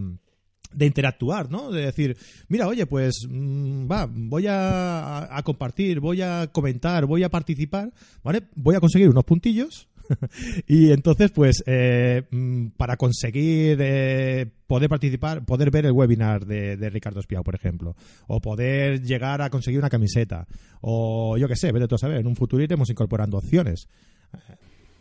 de 0.75 0.87
interactuar, 0.87 1.51
¿no? 1.51 1.71
De 1.71 1.83
decir, 1.83 2.17
mira, 2.49 2.67
oye, 2.67 2.87
pues 2.87 3.27
mm, 3.29 3.91
va, 3.91 4.09
voy 4.11 4.47
a, 4.49 5.41
compartir, 5.45 6.01
voy 6.01 6.23
a 6.23 6.49
comentar, 6.53 7.07
voy 7.07 7.23
a 7.23 7.29
participar, 7.29 7.93
¿vale? 8.23 8.43
Voy 8.55 8.75
a 8.75 8.81
conseguir 8.81 9.09
unos 9.09 9.25
puntillos 9.25 9.89
y 10.67 10.91
entonces, 10.93 11.31
pues, 11.31 11.63
eh, 11.67 12.23
mm, 12.31 12.69
para 12.77 12.97
conseguir 12.97 13.79
eh, 13.81 14.47
poder 14.67 14.89
participar, 14.89 15.45
poder 15.45 15.71
ver 15.71 15.87
el 15.87 15.93
webinar 15.93 16.47
de, 16.47 16.91
Ricardo 16.91 17.21
Espiao, 17.21 17.43
por 17.43 17.55
ejemplo, 17.55 17.95
o 18.27 18.41
poder 18.41 19.03
llegar 19.03 19.43
a 19.43 19.51
conseguir 19.51 19.79
una 19.79 19.91
camiseta, 19.91 20.47
o 20.81 21.37
yo 21.37 21.49
qué 21.49 21.57
sé, 21.57 21.73
vete 21.73 21.89
tú 21.89 21.95
a 21.95 21.99
saber, 21.99 22.19
en 22.19 22.27
un 22.27 22.37
futuro 22.37 22.63
iremos 22.63 22.91
incorporando 22.91 23.39
opciones. 23.39 23.89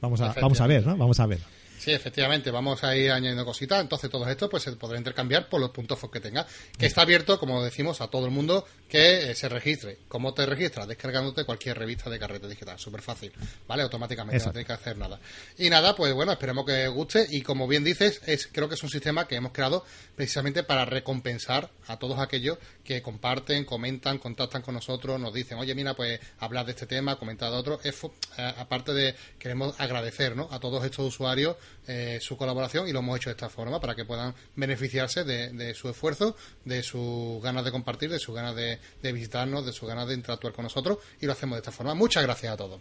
Vamos 0.01 0.19
a, 0.21 0.33
vamos 0.41 0.59
a 0.59 0.67
ver, 0.67 0.85
¿no? 0.85 0.97
Vamos 0.97 1.19
a 1.19 1.27
ver. 1.27 1.39
Sí, 1.81 1.91
efectivamente, 1.91 2.51
vamos 2.51 2.83
a 2.83 2.95
ir 2.95 3.09
añadiendo 3.09 3.43
cositas. 3.43 3.81
Entonces, 3.81 4.07
todo 4.07 4.29
esto 4.29 4.47
pues 4.47 4.61
se 4.61 4.71
podrá 4.73 4.99
intercambiar 4.99 5.49
por 5.49 5.59
los 5.59 5.71
puntos 5.71 5.97
que 6.11 6.19
tenga. 6.19 6.45
Que 6.77 6.85
está 6.85 7.01
abierto, 7.01 7.39
como 7.39 7.63
decimos, 7.63 8.01
a 8.01 8.07
todo 8.07 8.27
el 8.27 8.31
mundo 8.31 8.67
que 8.87 9.31
eh, 9.31 9.35
se 9.35 9.49
registre. 9.49 9.97
¿Cómo 10.07 10.31
te 10.35 10.45
registras? 10.45 10.87
Descargándote 10.87 11.43
cualquier 11.43 11.79
revista 11.79 12.11
de 12.11 12.19
carrete 12.19 12.47
digital. 12.47 12.77
Súper 12.77 13.01
fácil, 13.01 13.33
¿vale? 13.67 13.81
Automáticamente, 13.81 14.45
no 14.45 14.51
tienes 14.51 14.67
que 14.67 14.73
hacer 14.73 14.95
nada. 14.95 15.19
Y 15.57 15.71
nada, 15.71 15.95
pues 15.95 16.13
bueno, 16.13 16.31
esperemos 16.31 16.67
que 16.67 16.87
os 16.87 16.93
guste. 16.93 17.25
Y 17.31 17.41
como 17.41 17.67
bien 17.67 17.83
dices, 17.83 18.21
es 18.27 18.45
creo 18.45 18.69
que 18.69 18.75
es 18.75 18.83
un 18.83 18.89
sistema 18.89 19.27
que 19.27 19.37
hemos 19.37 19.51
creado 19.51 19.83
precisamente 20.15 20.61
para 20.61 20.85
recompensar 20.85 21.71
a 21.87 21.97
todos 21.97 22.19
aquellos 22.19 22.59
que 22.83 23.01
comparten, 23.01 23.65
comentan, 23.65 24.19
contactan 24.19 24.61
con 24.61 24.75
nosotros, 24.75 25.19
nos 25.19 25.33
dicen, 25.33 25.57
oye, 25.57 25.73
mira, 25.73 25.95
pues 25.95 26.19
hablar 26.37 26.67
de 26.67 26.73
este 26.73 26.85
tema, 26.85 27.15
comentar 27.15 27.49
de 27.49 27.57
otro. 27.57 27.79
Es, 27.83 27.95
eh, 28.37 28.53
aparte 28.57 28.93
de, 28.93 29.15
queremos 29.39 29.79
agradecer 29.79 30.35
¿no? 30.35 30.47
a 30.51 30.59
todos 30.59 30.85
estos 30.85 31.07
usuarios 31.07 31.55
eh, 31.87 32.19
su 32.21 32.37
colaboración 32.37 32.87
y 32.87 32.91
lo 32.91 32.99
hemos 32.99 33.17
hecho 33.17 33.29
de 33.29 33.35
esta 33.35 33.49
forma 33.49 33.79
para 33.79 33.95
que 33.95 34.05
puedan 34.05 34.33
beneficiarse 34.55 35.23
de, 35.23 35.73
su 35.73 35.89
esfuerzo, 35.89 36.35
de 36.65 36.83
sus 36.83 37.41
ganas 37.41 37.65
de 37.65 37.71
compartir, 37.71 38.09
de 38.09 38.19
sus 38.19 38.35
ganas 38.35 38.55
de, 38.55 38.79
visitarnos, 39.11 39.65
de 39.65 39.73
sus 39.73 39.87
ganas 39.87 40.07
de 40.07 40.15
interactuar 40.15 40.53
con 40.53 40.63
nosotros 40.63 40.99
y 41.19 41.25
lo 41.25 41.33
hacemos 41.33 41.55
de 41.55 41.59
esta 41.59 41.71
forma. 41.71 41.93
Muchas 41.93 42.23
gracias 42.23 42.53
a 42.53 42.57
todos. 42.57 42.79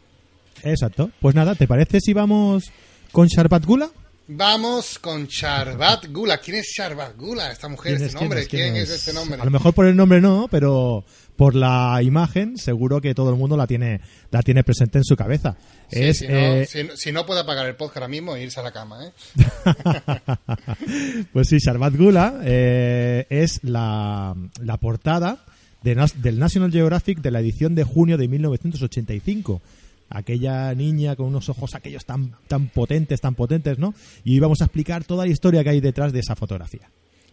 Exacto. 0.62 1.10
Pues 1.20 1.34
nada, 1.34 1.54
¿te 1.54 1.66
parece 1.66 2.00
si 2.00 2.12
vamos 2.12 2.70
con 3.12 3.26
Sharpat 3.26 3.64
Gula? 3.64 3.90
Vamos 4.32 5.00
con 5.00 5.26
Charbat 5.26 6.06
Gula. 6.06 6.38
¿Quién 6.38 6.58
es 6.58 6.72
Charbat 6.72 7.16
Gula? 7.16 7.50
Esta 7.50 7.66
mujer, 7.66 7.96
¿Quién 7.96 8.04
este 8.04 8.06
es, 8.06 8.14
nombre. 8.14 8.46
quién 8.46 8.62
es, 8.62 8.70
¿Quién, 8.70 8.82
es? 8.84 8.90
este 8.90 9.12
nombre? 9.12 9.40
A 9.40 9.44
lo 9.44 9.50
mejor 9.50 9.74
por 9.74 9.86
el 9.86 9.96
nombre 9.96 10.20
no, 10.20 10.46
pero 10.48 11.04
por 11.40 11.54
la 11.54 11.98
imagen 12.02 12.58
seguro 12.58 13.00
que 13.00 13.14
todo 13.14 13.30
el 13.30 13.36
mundo 13.36 13.56
la 13.56 13.66
tiene 13.66 14.02
la 14.30 14.42
tiene 14.42 14.62
presente 14.62 14.98
en 14.98 15.04
su 15.04 15.16
cabeza. 15.16 15.56
Sí, 15.88 15.98
es 16.02 16.18
si, 16.18 16.28
no, 16.28 16.34
eh, 16.34 16.66
si, 16.66 16.84
no- 16.84 16.94
si 16.94 17.12
no 17.12 17.24
puede 17.24 17.40
apagar 17.40 17.66
el 17.66 17.76
podcast 17.76 17.96
ahora 17.96 18.08
mismo 18.08 18.36
e 18.36 18.42
irse 18.42 18.60
a 18.60 18.62
la 18.62 18.72
cama, 18.72 19.06
¿eh? 19.06 19.12
pues 21.32 21.48
sí, 21.48 21.56
Sharbat 21.58 21.96
Gula 21.96 22.40
eh, 22.44 23.26
es 23.30 23.60
la, 23.64 24.36
la 24.62 24.76
portada 24.76 25.46
de 25.82 25.94
del 26.16 26.38
National 26.38 26.70
Geographic 26.72 27.22
de 27.22 27.30
la 27.30 27.40
edición 27.40 27.74
de 27.74 27.84
junio 27.84 28.18
de 28.18 28.28
1985. 28.28 29.62
Aquella 30.10 30.74
niña 30.74 31.16
con 31.16 31.24
unos 31.24 31.48
ojos 31.48 31.74
aquellos 31.74 32.04
tan, 32.04 32.34
tan 32.48 32.68
potentes, 32.68 33.18
tan 33.22 33.34
potentes, 33.34 33.78
¿no? 33.78 33.94
Y 34.24 34.40
vamos 34.40 34.60
a 34.60 34.64
explicar 34.64 35.04
toda 35.04 35.24
la 35.24 35.32
historia 35.32 35.64
que 35.64 35.70
hay 35.70 35.80
detrás 35.80 36.12
de 36.12 36.20
esa 36.20 36.36
fotografía. 36.36 36.90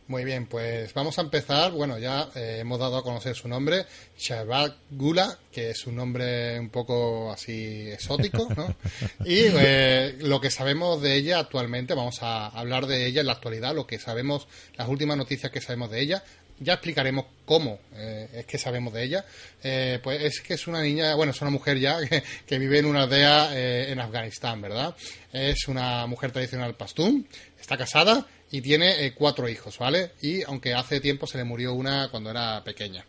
Muy 0.07 0.23
bien, 0.23 0.45
pues 0.45 0.93
vamos 0.93 1.19
a 1.19 1.21
empezar. 1.21 1.73
Bueno, 1.73 1.99
ya 1.99 2.29
eh, 2.33 2.59
hemos 2.61 2.79
dado 2.79 2.95
a 2.95 3.03
conocer 3.03 3.35
su 3.35 3.49
nombre, 3.49 3.85
Sharbat 4.17 4.73
Gula, 4.91 5.37
que 5.51 5.71
es 5.71 5.85
un 5.85 5.97
nombre 5.97 6.57
un 6.57 6.69
poco 6.69 7.29
así 7.29 7.89
exótico, 7.91 8.47
¿no? 8.55 8.73
Y 9.25 9.39
eh, 9.53 10.15
lo 10.21 10.39
que 10.39 10.49
sabemos 10.49 11.01
de 11.01 11.15
ella 11.15 11.39
actualmente, 11.39 11.93
vamos 11.93 12.23
a 12.23 12.47
hablar 12.47 12.87
de 12.87 13.05
ella 13.05 13.19
en 13.19 13.27
la 13.27 13.33
actualidad, 13.33 13.75
lo 13.75 13.85
que 13.85 13.99
sabemos, 13.99 14.47
las 14.77 14.87
últimas 14.87 15.17
noticias 15.17 15.51
que 15.51 15.59
sabemos 15.59 15.91
de 15.91 15.99
ella. 15.99 16.23
Ya 16.59 16.73
explicaremos 16.75 17.25
cómo 17.43 17.77
eh, 17.93 18.29
es 18.33 18.45
que 18.45 18.57
sabemos 18.57 18.93
de 18.93 19.03
ella. 19.03 19.25
Eh, 19.61 19.99
pues 20.01 20.23
es 20.23 20.39
que 20.39 20.53
es 20.53 20.67
una 20.67 20.81
niña, 20.81 21.15
bueno, 21.15 21.33
es 21.33 21.41
una 21.41 21.51
mujer 21.51 21.79
ya 21.79 21.99
que, 22.09 22.23
que 22.45 22.59
vive 22.59 22.79
en 22.79 22.85
una 22.85 23.03
aldea 23.03 23.49
en 23.91 23.99
Afganistán, 23.99 24.61
¿verdad? 24.61 24.95
Es 25.33 25.67
una 25.67 26.07
mujer 26.07 26.31
tradicional 26.31 26.75
pastún, 26.75 27.27
está 27.59 27.77
casada 27.77 28.25
y 28.51 28.61
tiene 28.61 29.05
eh, 29.05 29.13
cuatro 29.13 29.47
hijos, 29.49 29.77
¿vale? 29.77 30.11
Y 30.21 30.43
aunque 30.43 30.73
hace 30.73 30.99
tiempo 30.99 31.27
se 31.27 31.37
le 31.37 31.43
murió 31.43 31.73
una 31.73 32.09
cuando 32.09 32.29
era 32.31 32.63
pequeña, 32.63 33.05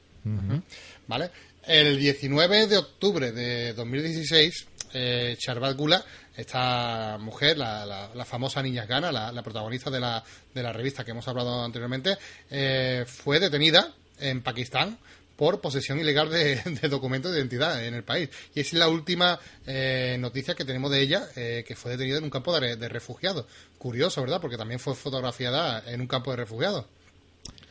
¿vale? 1.06 1.30
El 1.66 1.98
19 1.98 2.66
de 2.66 2.76
octubre 2.78 3.30
de 3.32 3.72
2016, 3.74 4.66
eh, 4.94 5.36
Charbat 5.38 5.76
Gula, 5.76 6.02
esta 6.36 7.18
mujer, 7.20 7.58
la, 7.58 7.84
la- 7.84 8.10
la 8.14 8.24
famosa 8.24 8.62
niña 8.62 8.86
Gana, 8.86 9.12
la, 9.12 9.30
la 9.32 9.42
protagonista 9.42 9.90
de 9.90 10.00
la, 10.00 10.22
de 10.54 10.62
la 10.62 10.72
revista 10.72 11.04
que 11.04 11.10
hemos 11.10 11.26
hablado 11.28 11.62
anteriormente, 11.64 12.16
eh, 12.50 13.04
fue 13.06 13.38
detenida 13.40 13.92
en 14.20 14.42
Pakistán 14.42 14.98
por 15.38 15.60
posesión 15.60 16.00
ilegal 16.00 16.28
de, 16.30 16.88
documentos 16.90 17.32
de 17.32 17.38
identidad 17.38 17.82
en 17.86 17.94
el 17.94 18.02
país. 18.02 18.28
Y 18.54 18.60
es 18.60 18.72
la 18.72 18.88
última 18.88 19.38
eh, 19.66 20.16
noticia 20.18 20.56
que 20.56 20.64
tenemos 20.64 20.90
de 20.90 21.00
ella, 21.00 21.28
eh, 21.36 21.64
que 21.66 21.76
fue 21.76 21.92
detenida 21.92 22.18
en 22.18 22.24
un 22.24 22.30
campo 22.30 22.58
de, 22.58 22.76
de 22.76 22.88
refugiados. 22.88 23.46
Curioso, 23.78 24.20
¿verdad? 24.20 24.40
Porque 24.40 24.58
también 24.58 24.80
fue 24.80 24.96
fotografiada 24.96 25.84
en 25.86 26.00
un 26.00 26.08
campo 26.08 26.32
de 26.32 26.38
refugiados. 26.38 26.86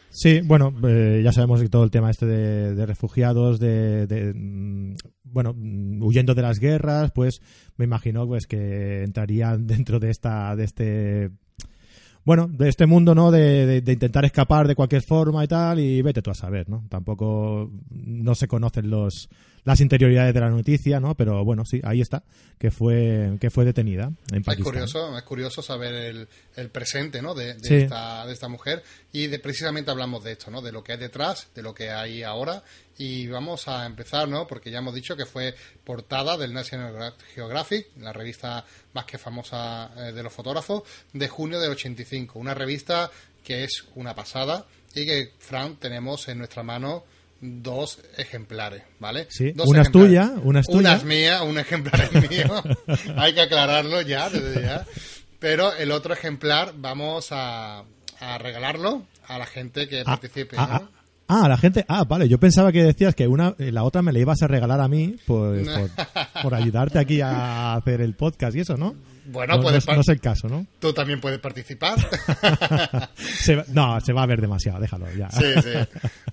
Sí, 0.10 0.42
bueno, 0.42 0.74
eh, 0.88 1.22
ya 1.24 1.32
sabemos 1.32 1.62
que 1.62 1.70
todo 1.70 1.84
el 1.84 1.92
tema 1.92 2.10
este 2.10 2.26
de, 2.26 2.74
de 2.74 2.86
refugiados, 2.86 3.60
de, 3.60 4.08
de, 4.08 4.34
mm, 4.34 4.96
bueno, 5.26 5.54
mm, 5.54 6.02
huyendo 6.02 6.34
de 6.34 6.42
las 6.42 6.60
guerras, 6.60 7.12
pues 7.14 7.42
me 7.76 7.86
imagino 7.86 8.26
pues 8.26 8.48
que 8.48 9.04
entrarían 9.04 9.68
dentro 9.68 10.00
de 10.00 10.10
esta, 10.10 10.56
de 10.56 10.64
este, 10.64 11.32
bueno, 12.28 12.48
de 12.50 12.68
este 12.68 12.86
mundo, 12.86 13.16
¿no? 13.16 13.32
De, 13.32 13.66
de- 13.66 13.82
de 13.82 13.94
intentar 13.94 14.26
escapar 14.26 14.68
de 14.68 14.76
cualquier 14.76 15.02
forma 15.02 15.44
y 15.46 15.48
tal, 15.48 15.80
y 15.80 16.02
vete 16.02 16.22
tú 16.22 16.30
a 16.30 16.36
saber, 16.36 16.68
¿no? 16.70 16.84
Tampoco 16.90 17.72
no 17.90 18.36
se 18.36 18.50
conocen 18.50 18.90
los 18.90 19.30
las 19.68 19.82
interioridades 19.82 20.34
de 20.34 20.40
la 20.40 20.50
noticia, 20.50 21.02
¿no? 21.02 21.14
Pero 21.16 21.44
bueno, 21.44 21.66
sí, 21.66 21.82
ahí 21.84 22.00
está, 22.00 22.24
que 22.58 22.72
fue 22.72 23.36
que 23.42 23.50
fue 23.50 23.66
detenida 23.66 24.14
en 24.32 24.42
Es 24.50 24.64
curioso, 24.64 25.18
es 25.18 25.24
curioso 25.24 25.62
saber 25.62 25.94
el, 25.94 26.30
el 26.56 26.70
presente 26.70 27.22
¿no? 27.22 27.36
de, 27.36 27.56
de 27.56 27.68
Sí. 27.68 27.76
esta, 27.76 28.26
de 28.26 28.32
esta 28.32 28.48
mujer 28.48 28.82
y 29.12 29.28
de, 29.28 29.40
precisamente 29.40 29.92
hablamos 29.92 30.24
de 30.24 30.32
esto, 30.32 30.50
¿no? 30.52 30.62
de 30.62 30.72
lo 30.72 30.86
que 30.86 30.94
hay 30.94 30.98
detrás, 30.98 31.50
de 31.54 31.64
lo 31.64 31.74
que 31.76 31.90
hay 31.90 32.24
ahora 32.24 32.64
y 32.98 33.28
vamos 33.28 33.68
a 33.68 33.86
empezar, 33.86 34.30
¿no? 34.30 34.48
porque 34.48 34.72
ya 34.72 34.78
hemos 34.78 34.96
dicho 34.96 35.18
que 35.18 35.26
fue 35.26 35.54
portada 35.84 36.38
del 36.38 36.54
National 36.54 37.16
Geographic, 37.36 37.88
la 37.98 38.14
revista 38.14 38.64
más 38.94 39.04
que 39.04 39.18
famosa 39.18 39.92
eh, 39.98 40.14
de 40.14 40.24
los 40.24 40.32
fotógrafos, 40.32 40.84
de 41.12 41.28
junio 41.28 41.60
del 41.60 41.72
85, 41.72 42.40
una 42.40 42.54
revista 42.54 43.12
que 43.44 43.66
es 43.66 43.84
una 43.96 44.16
pasada 44.16 44.66
y 44.96 45.06
que, 45.06 45.34
Fran, 45.40 45.76
tenemos 45.76 46.30
en 46.30 46.38
nuestra 46.38 46.64
mano 46.64 47.04
dos 47.42 48.00
ejemplares, 48.18 48.84
¿vale? 49.00 49.28
Sí, 49.30 49.52
Dos 49.52 49.68
una 49.68 49.82
es 49.84 49.92
tuya, 49.92 50.34
una 50.44 50.60
es 50.62 50.66
tuya. 50.68 50.80
Una 50.80 50.96
es 50.96 51.04
mía, 51.04 51.44
un 51.44 51.58
ejemplar 51.60 52.10
es 52.14 52.30
mío. 52.30 52.64
Hay 53.18 53.34
que 53.34 53.42
aclararlo 53.42 54.02
ya, 54.02 54.30
desde 54.30 54.62
ya. 54.62 54.86
Pero 55.40 55.74
el 55.74 55.92
otro 55.92 56.14
ejemplar 56.14 56.74
vamos 56.78 57.28
a, 57.32 57.84
a 58.20 58.38
regalarlo 58.40 59.04
a 59.28 59.38
la 59.38 59.46
gente 59.46 59.88
que 59.88 60.02
Ah, 60.02 60.04
participe. 60.06 60.56
ah, 60.58 60.80
¿no? 60.82 60.90
ah, 61.28 61.44
ah, 61.44 61.50
la 61.50 61.58
gente. 61.58 61.86
Ah, 61.88 62.04
vale. 62.06 62.28
Yo 62.28 62.40
pensaba 62.40 62.72
que 62.72 62.82
decías 62.84 63.14
que 63.14 63.28
una, 63.28 63.54
eh, 63.60 63.72
la 63.72 63.84
otra 63.84 64.02
me 64.02 64.12
la 64.14 64.20
ibas 64.20 64.42
a 64.42 64.48
regalar 64.48 64.82
a 64.82 64.88
mí 64.88 65.16
pues, 65.28 65.68
por, 65.68 65.90
por 66.44 66.56
ayudarte 66.56 66.98
aquí 66.98 67.22
a 67.22 67.76
hacer 67.76 68.02
el 68.02 68.16
podcast 68.16 68.56
y 68.56 68.62
eso, 68.62 68.78
¿no? 68.78 68.96
Bueno, 69.28 69.56
no, 69.58 69.62
puedes 69.62 69.86
no 69.86 69.92
es- 69.94 69.98
no 69.98 70.02
es 70.02 70.08
el 70.10 70.20
caso, 70.20 70.48
¿no? 70.48 70.66
Tú 70.80 70.94
también 70.94 71.20
puedes 71.22 71.40
participar. 71.40 71.98
Se 73.18 73.64
no, 73.70 74.00
se 74.02 74.14
va 74.14 74.24
a 74.24 74.26
ver 74.26 74.42
demasiado. 74.42 74.80
Déjalo 74.80 75.08
ya. 75.14 75.30
Sí, 75.32 75.46
sí. 75.64 75.72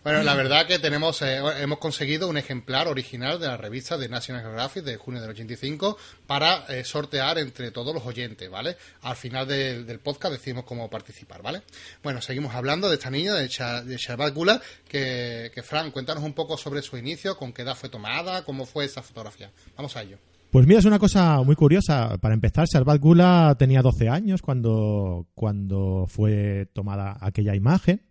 Bueno, 0.03 0.23
la 0.23 0.35
verdad 0.35 0.67
que 0.67 0.79
tenemos, 0.79 1.21
eh, 1.23 1.41
hemos 1.61 1.79
conseguido 1.79 2.29
un 2.29 2.37
ejemplar 2.37 2.89
original 2.89 3.41
de 3.41 3.47
la 3.47 3.57
revista 3.57 3.97
de 3.97 4.09
National 4.09 4.43
Geographic 4.43 4.85
de 4.85 4.97
junio 4.97 5.21
del 5.21 5.31
85 5.31 5.97
para 6.27 6.67
eh, 6.69 6.85
sortear 6.85 7.39
entre 7.39 7.71
todos 7.71 7.95
los 7.95 8.05
oyentes, 8.05 8.51
¿vale? 8.51 8.77
Al 9.03 9.17
final 9.17 9.47
del, 9.49 9.87
del 9.87 9.99
podcast 10.01 10.33
decimos 10.35 10.65
cómo 10.65 10.89
participar, 10.91 11.43
¿vale? 11.43 11.63
Bueno, 12.03 12.21
seguimos 12.21 12.55
hablando 12.55 12.89
de 12.89 12.95
esta 12.97 13.11
niña, 13.11 13.35
de, 13.35 13.49
Cha- 13.49 13.83
de 13.83 13.97
Sharbat 13.97 14.35
Gula, 14.35 14.61
que, 14.89 15.51
que 15.55 15.63
Fran, 15.63 15.91
cuéntanos 15.91 16.23
un 16.23 16.35
poco 16.35 16.57
sobre 16.57 16.83
su 16.83 16.97
inicio, 16.99 17.37
con 17.37 17.53
qué 17.53 17.63
edad 17.63 17.75
fue 17.75 17.89
tomada, 17.89 18.45
cómo 18.45 18.67
fue 18.67 18.85
esa 18.85 19.03
fotografía. 19.03 19.51
Vamos 19.77 19.97
a 19.97 20.03
ello. 20.03 20.19
Pues 20.55 20.69
mira, 20.69 20.79
es 20.79 20.85
una 20.85 21.01
cosa 21.01 21.43
muy 21.43 21.57
curiosa. 21.57 22.17
Para 22.19 22.33
empezar, 22.33 22.69
Sharbat 22.73 23.01
Gula 23.01 23.57
tenía 23.59 23.83
12 23.83 24.09
años 24.09 24.41
cuando, 24.41 25.27
cuando 25.35 26.07
fue 26.07 26.71
tomada 26.73 27.19
aquella 27.21 27.57
imagen. 27.57 28.03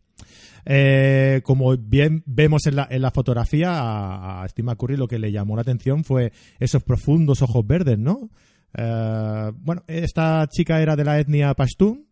Eh, 0.66 1.40
como 1.46 1.78
bien 1.78 2.22
vemos 2.26 2.68
en 2.68 2.76
la, 2.76 2.86
en 2.92 3.02
la 3.02 3.12
fotografía, 3.12 3.80
a, 3.80 4.44
a 4.44 4.48
Steve 4.50 4.66
McCurry 4.66 4.98
lo 4.98 5.08
que 5.08 5.20
le 5.20 5.32
llamó 5.32 5.56
la 5.56 5.62
atención 5.62 6.04
fue 6.04 6.34
esos 6.60 6.84
profundos 6.84 7.42
ojos 7.42 7.66
verdes, 7.66 7.98
¿no? 7.98 8.30
Eh, 8.74 9.52
bueno, 9.62 9.86
esta 9.88 10.46
chica 10.52 10.82
era 10.82 10.98
de 10.98 11.06
la 11.06 11.22
etnia 11.22 11.54
Pashtun. 11.54 12.06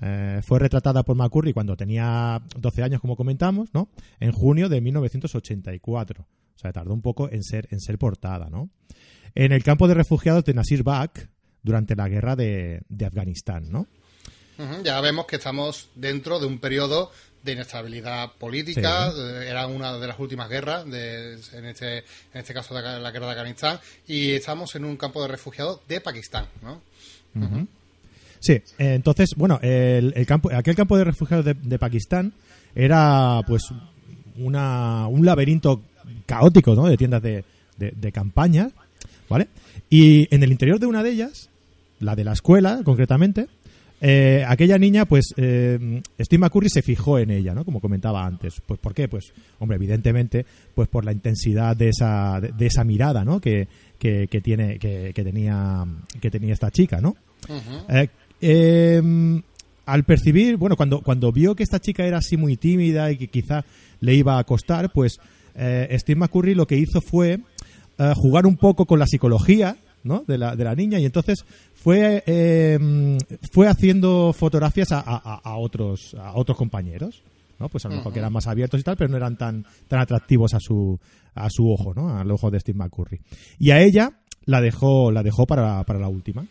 eh, 0.00 0.40
fue 0.42 0.58
retratada 0.58 1.02
por 1.02 1.16
McCurry 1.16 1.52
cuando 1.52 1.76
tenía 1.76 2.40
12 2.58 2.82
años, 2.82 3.02
como 3.02 3.14
comentamos, 3.14 3.74
¿no? 3.74 3.90
En 4.20 4.32
junio 4.32 4.70
de 4.70 4.80
1984. 4.80 6.26
O 6.56 6.58
sea, 6.58 6.72
tardó 6.72 6.92
un 6.94 7.02
poco 7.02 7.30
en 7.30 7.42
ser, 7.42 7.68
en 7.70 7.80
ser 7.80 7.98
portada, 7.98 8.48
¿no? 8.50 8.70
En 9.34 9.52
el 9.52 9.62
campo 9.62 9.86
de 9.88 9.94
refugiados 9.94 10.44
de 10.44 10.54
Nasir 10.54 10.82
Bak 10.82 11.28
durante 11.62 11.94
la 11.94 12.08
guerra 12.08 12.34
de, 12.36 12.80
de 12.88 13.04
Afganistán, 13.06 13.70
¿no? 13.70 13.86
Ya 14.82 14.98
vemos 15.02 15.26
que 15.26 15.36
estamos 15.36 15.90
dentro 15.94 16.40
de 16.40 16.46
un 16.46 16.58
periodo 16.58 17.10
de 17.42 17.52
inestabilidad 17.52 18.32
política, 18.38 19.10
Sí. 19.12 19.18
eh, 19.20 19.48
era 19.50 19.66
una 19.66 19.98
de 19.98 20.06
las 20.06 20.18
últimas 20.18 20.48
guerras, 20.48 20.86
de, 20.90 21.34
en, 21.52 21.64
este, 21.66 21.98
en 21.98 22.04
este 22.40 22.54
caso 22.54 22.74
de 22.74 22.80
la 22.82 23.10
guerra 23.10 23.26
de 23.26 23.32
Afganistán, 23.32 23.78
y 24.08 24.30
estamos 24.32 24.74
en 24.74 24.86
un 24.86 24.96
campo 24.96 25.20
de 25.20 25.28
refugiados 25.28 25.80
de 25.86 26.00
Pakistán, 26.00 26.46
¿no? 26.62 26.80
Sí, 28.40 28.62
entonces, 28.78 29.30
bueno, 29.36 29.58
el, 29.62 30.14
el 30.16 30.26
campo, 30.26 30.50
aquel 30.54 30.74
campo 30.74 30.96
de 30.96 31.04
refugiados 31.04 31.44
de, 31.44 31.54
de 31.54 31.78
Pakistán 31.78 32.32
era 32.74 33.40
pues 33.46 33.62
una, 34.38 35.06
un 35.08 35.24
laberinto 35.26 35.82
caótico, 36.26 36.74
¿no? 36.74 36.86
De 36.86 36.96
tiendas 36.96 37.22
de, 37.22 37.44
de, 37.78 37.92
de 37.92 38.12
campaña, 38.12 38.70
¿vale? 39.28 39.48
Y 39.90 40.32
en 40.34 40.42
el 40.42 40.52
interior 40.52 40.78
de 40.78 40.86
una 40.86 41.02
de 41.02 41.10
ellas, 41.10 41.50
la 42.00 42.14
de 42.14 42.24
la 42.24 42.32
escuela, 42.32 42.80
concretamente, 42.84 43.46
eh, 44.00 44.44
aquella 44.46 44.76
niña, 44.76 45.06
pues, 45.06 45.32
eh, 45.36 46.02
Steve 46.20 46.40
McCurry 46.40 46.68
se 46.68 46.82
fijó 46.82 47.18
en 47.18 47.30
ella, 47.30 47.54
¿no? 47.54 47.64
Como 47.64 47.80
comentaba 47.80 48.26
antes. 48.26 48.60
Pues, 48.66 48.78
¿por 48.78 48.92
qué? 48.92 49.08
Pues, 49.08 49.32
hombre, 49.58 49.76
evidentemente, 49.76 50.44
pues 50.74 50.88
por 50.88 51.04
la 51.04 51.12
intensidad 51.12 51.76
de 51.76 51.88
esa, 51.88 52.40
de, 52.40 52.52
de 52.52 52.66
esa 52.66 52.84
mirada, 52.84 53.24
¿no? 53.24 53.40
Que, 53.40 53.68
que, 53.98 54.28
que 54.28 54.40
tiene, 54.40 54.78
que, 54.78 55.12
que 55.14 55.24
tenía, 55.24 55.84
que 56.20 56.30
tenía 56.30 56.52
esta 56.52 56.70
chica, 56.70 57.00
¿no? 57.00 57.16
Eh, 57.88 58.08
eh, 58.40 59.42
al 59.86 60.04
percibir, 60.04 60.56
bueno, 60.56 60.76
cuando, 60.76 61.00
cuando 61.00 61.32
vio 61.32 61.54
que 61.54 61.62
esta 61.62 61.80
chica 61.80 62.04
era 62.04 62.18
así 62.18 62.36
muy 62.36 62.56
tímida 62.56 63.10
y 63.10 63.16
que 63.16 63.28
quizá 63.28 63.64
le 64.00 64.14
iba 64.14 64.38
a 64.38 64.44
costar, 64.44 64.92
pues 64.92 65.18
eh, 65.56 65.96
Steve 65.98 66.18
McCurry 66.20 66.54
lo 66.54 66.66
que 66.66 66.76
hizo 66.76 67.00
fue 67.00 67.40
eh, 67.98 68.12
jugar 68.14 68.46
un 68.46 68.56
poco 68.56 68.84
con 68.86 68.98
la 68.98 69.06
psicología 69.06 69.76
¿no? 70.04 70.22
de, 70.26 70.38
la, 70.38 70.54
de 70.54 70.64
la 70.64 70.74
niña 70.74 70.98
y 70.98 71.04
entonces 71.06 71.44
fue, 71.74 72.22
eh, 72.26 72.78
fue 73.52 73.68
haciendo 73.68 74.32
fotografías 74.32 74.92
a, 74.92 75.00
a- 75.00 75.40
a 75.42 75.56
otros, 75.56 76.14
a 76.18 76.36
otros 76.36 76.56
compañeros. 76.58 77.22
¿no? 77.58 77.70
Pues 77.70 77.86
a 77.86 77.88
lo 77.88 77.96
mejor 77.96 78.12
que 78.12 78.18
eran 78.18 78.32
más 78.34 78.46
abiertos 78.46 78.78
y 78.78 78.82
tal, 78.82 78.96
pero 78.98 79.08
no 79.10 79.16
eran 79.16 79.36
tan, 79.38 79.64
tan 79.88 79.98
atractivos 80.00 80.52
a 80.52 80.60
su, 80.60 81.00
a 81.34 81.48
su 81.48 81.70
ojo, 81.72 81.94
¿no? 81.94 82.18
Al 82.18 82.30
ojo 82.30 82.50
de 82.50 82.60
Steve 82.60 82.76
McCurry. 82.76 83.18
Y 83.58 83.70
a 83.70 83.80
ella 83.80 84.10
la 84.44 84.60
dejó, 84.60 85.10
la 85.10 85.22
dejó 85.22 85.46
para, 85.46 85.82
para 85.84 85.98
la 85.98 86.08
última. 86.08 86.44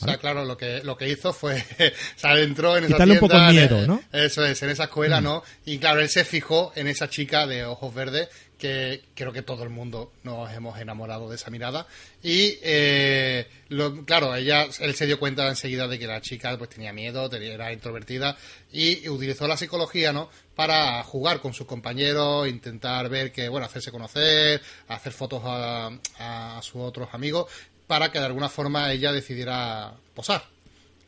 O 0.00 0.04
sea, 0.04 0.16
claro, 0.16 0.44
lo 0.44 0.56
que, 0.56 0.82
lo 0.82 0.96
que 0.96 1.08
hizo 1.08 1.32
fue, 1.32 1.56
o 2.16 2.18
sea, 2.18 2.38
entró 2.38 2.76
en 2.76 2.84
esa 2.84 2.94
Quitarle 2.94 3.14
un 3.14 3.18
tienda, 3.20 3.36
poco 3.36 3.48
el 3.50 3.54
miedo, 3.54 3.82
eh, 3.82 3.86
¿no? 3.86 4.02
Eso 4.18 4.44
es, 4.44 4.62
en 4.62 4.70
esa 4.70 4.84
escuela, 4.84 5.20
¿no? 5.20 5.42
Y 5.64 5.78
claro, 5.78 6.00
él 6.00 6.08
se 6.08 6.24
fijó 6.24 6.72
en 6.74 6.88
esa 6.88 7.08
chica 7.08 7.46
de 7.46 7.64
ojos 7.64 7.94
verdes 7.94 8.28
que 8.58 9.02
creo 9.16 9.32
que 9.32 9.42
todo 9.42 9.64
el 9.64 9.70
mundo 9.70 10.12
nos 10.22 10.50
hemos 10.52 10.78
enamorado 10.80 11.28
de 11.28 11.34
esa 11.34 11.50
mirada. 11.50 11.84
Y, 12.22 12.58
eh, 12.62 13.48
lo- 13.68 14.04
claro, 14.04 14.36
ella, 14.36 14.68
él 14.80 14.94
se 14.94 15.06
dio 15.06 15.18
cuenta 15.18 15.48
enseguida 15.48 15.88
de 15.88 15.98
que 15.98 16.06
la 16.06 16.20
chica 16.20 16.56
pues 16.56 16.70
tenía 16.70 16.92
miedo, 16.92 17.28
tenía- 17.28 17.54
era 17.54 17.72
introvertida 17.72 18.36
y 18.72 19.08
utilizó 19.08 19.48
la 19.48 19.56
psicología, 19.56 20.12
¿no? 20.12 20.30
Para 20.54 21.02
jugar 21.02 21.40
con 21.40 21.54
sus 21.54 21.66
compañeros, 21.66 22.46
intentar 22.48 23.08
ver 23.08 23.32
que, 23.32 23.48
bueno, 23.48 23.66
hacerse 23.66 23.90
conocer, 23.90 24.62
hacer 24.86 25.12
fotos 25.12 25.42
a, 25.44 25.90
a 26.20 26.60
sus 26.62 26.76
otros 26.82 27.08
amigos, 27.12 27.50
para 27.92 28.10
que 28.10 28.18
de 28.18 28.24
alguna 28.24 28.48
forma 28.48 28.90
ella 28.90 29.12
decidiera 29.12 29.92
posar. 30.14 30.42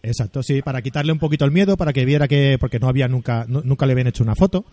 Exacto, 0.02 0.42
sí, 0.42 0.60
para 0.60 0.82
quitarle 0.82 1.12
un 1.12 1.18
poquito 1.18 1.46
el 1.46 1.50
miedo, 1.50 1.78
para 1.78 1.94
que 1.94 2.04
viera 2.04 2.28
que, 2.28 2.58
porque 2.60 2.78
no 2.78 2.90
había 2.90 3.08
nunca, 3.08 3.46
nu- 3.48 3.62
nunca 3.64 3.86
le 3.86 3.92
habían 3.92 4.08
hecho 4.08 4.22
una 4.22 4.34
foto, 4.34 4.66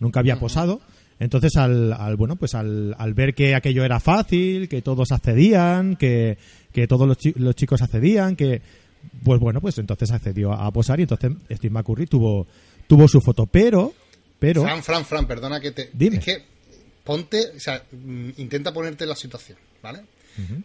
nunca 0.00 0.18
había 0.18 0.40
posado. 0.40 0.80
Entonces, 1.20 1.54
al, 1.54 1.92
al 1.92 2.16
bueno, 2.16 2.34
pues 2.34 2.56
al, 2.56 2.96
al 2.98 3.14
ver 3.14 3.32
que 3.32 3.54
aquello 3.54 3.84
era 3.84 4.00
fácil, 4.00 4.68
que 4.68 4.82
todos 4.82 5.12
accedían, 5.12 5.94
que, 5.94 6.36
que 6.72 6.88
todos 6.88 7.06
los, 7.06 7.16
chi- 7.16 7.34
los 7.36 7.54
chicos 7.54 7.80
accedían, 7.80 8.34
que, 8.34 8.60
pues 9.22 9.38
bueno, 9.38 9.60
pues 9.60 9.78
entonces 9.78 10.10
accedió 10.10 10.52
a 10.52 10.68
posar 10.72 10.98
y 10.98 11.02
entonces 11.02 11.30
Steve 11.48 11.72
McCurry 11.72 12.06
tuvo, 12.06 12.48
tuvo 12.88 13.06
su 13.06 13.20
foto. 13.20 13.46
Pero, 13.46 13.92
pero, 14.40 14.62
Fran, 14.64 14.82
Fran, 14.82 15.04
Fran, 15.04 15.26
perdona 15.28 15.60
que 15.60 15.70
te... 15.70 15.90
Dime. 15.92 16.16
Es 16.16 16.24
que 16.24 16.42
ponte, 17.04 17.52
o 17.56 17.60
sea, 17.60 17.84
mm, 17.92 18.30
intenta 18.38 18.72
ponerte 18.72 19.04
en 19.04 19.10
la 19.10 19.16
situación, 19.16 19.58
¿vale? 19.80 20.00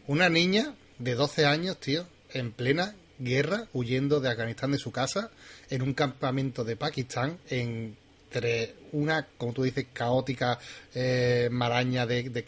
Una 0.08 0.28
niña 0.30 0.74
de 1.00 1.16
12 1.16 1.46
años, 1.46 1.80
tío, 1.80 2.06
en 2.34 2.52
plena 2.52 2.96
guerra, 3.20 3.68
huyendo 3.74 4.20
de 4.20 4.30
Afganistán 4.30 4.72
de 4.72 4.78
su 4.78 4.92
casa, 4.92 5.32
en 5.70 5.82
un 5.82 5.94
campamento 5.94 6.64
de 6.64 6.76
Pakistán, 6.76 7.38
entre 7.50 8.76
una, 8.92 9.26
como 9.38 9.54
tú 9.54 9.64
dices, 9.64 9.86
caótica 9.94 10.60
eh, 10.94 11.50
maraña 11.52 12.06
de, 12.06 12.24
de, 12.24 12.42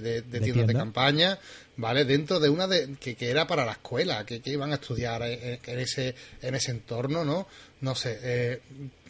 de- 0.00 0.22
tiendas 0.40 0.66
de 0.66 0.72
campaña, 0.74 1.38
¿vale? 1.76 2.04
Dentro 2.04 2.40
de 2.40 2.48
una 2.48 2.66
de, 2.66 2.94
que, 2.98 3.14
que 3.14 3.28
era 3.30 3.46
para 3.46 3.64
la 3.64 3.72
escuela, 3.72 4.24
que, 4.24 4.40
que 4.40 4.50
iban 4.50 4.72
a 4.72 4.76
estudiar 4.76 5.22
eh, 5.24 5.60
en 5.64 5.78
ese, 5.78 6.14
en 6.42 6.54
ese 6.54 6.70
entorno, 6.70 7.24
¿no? 7.24 7.46
No 7.80 7.94
sé, 7.94 8.18
eh, 8.22 8.60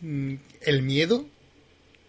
mm, 0.00 0.35
el 0.62 0.83
miedo 0.83 1.26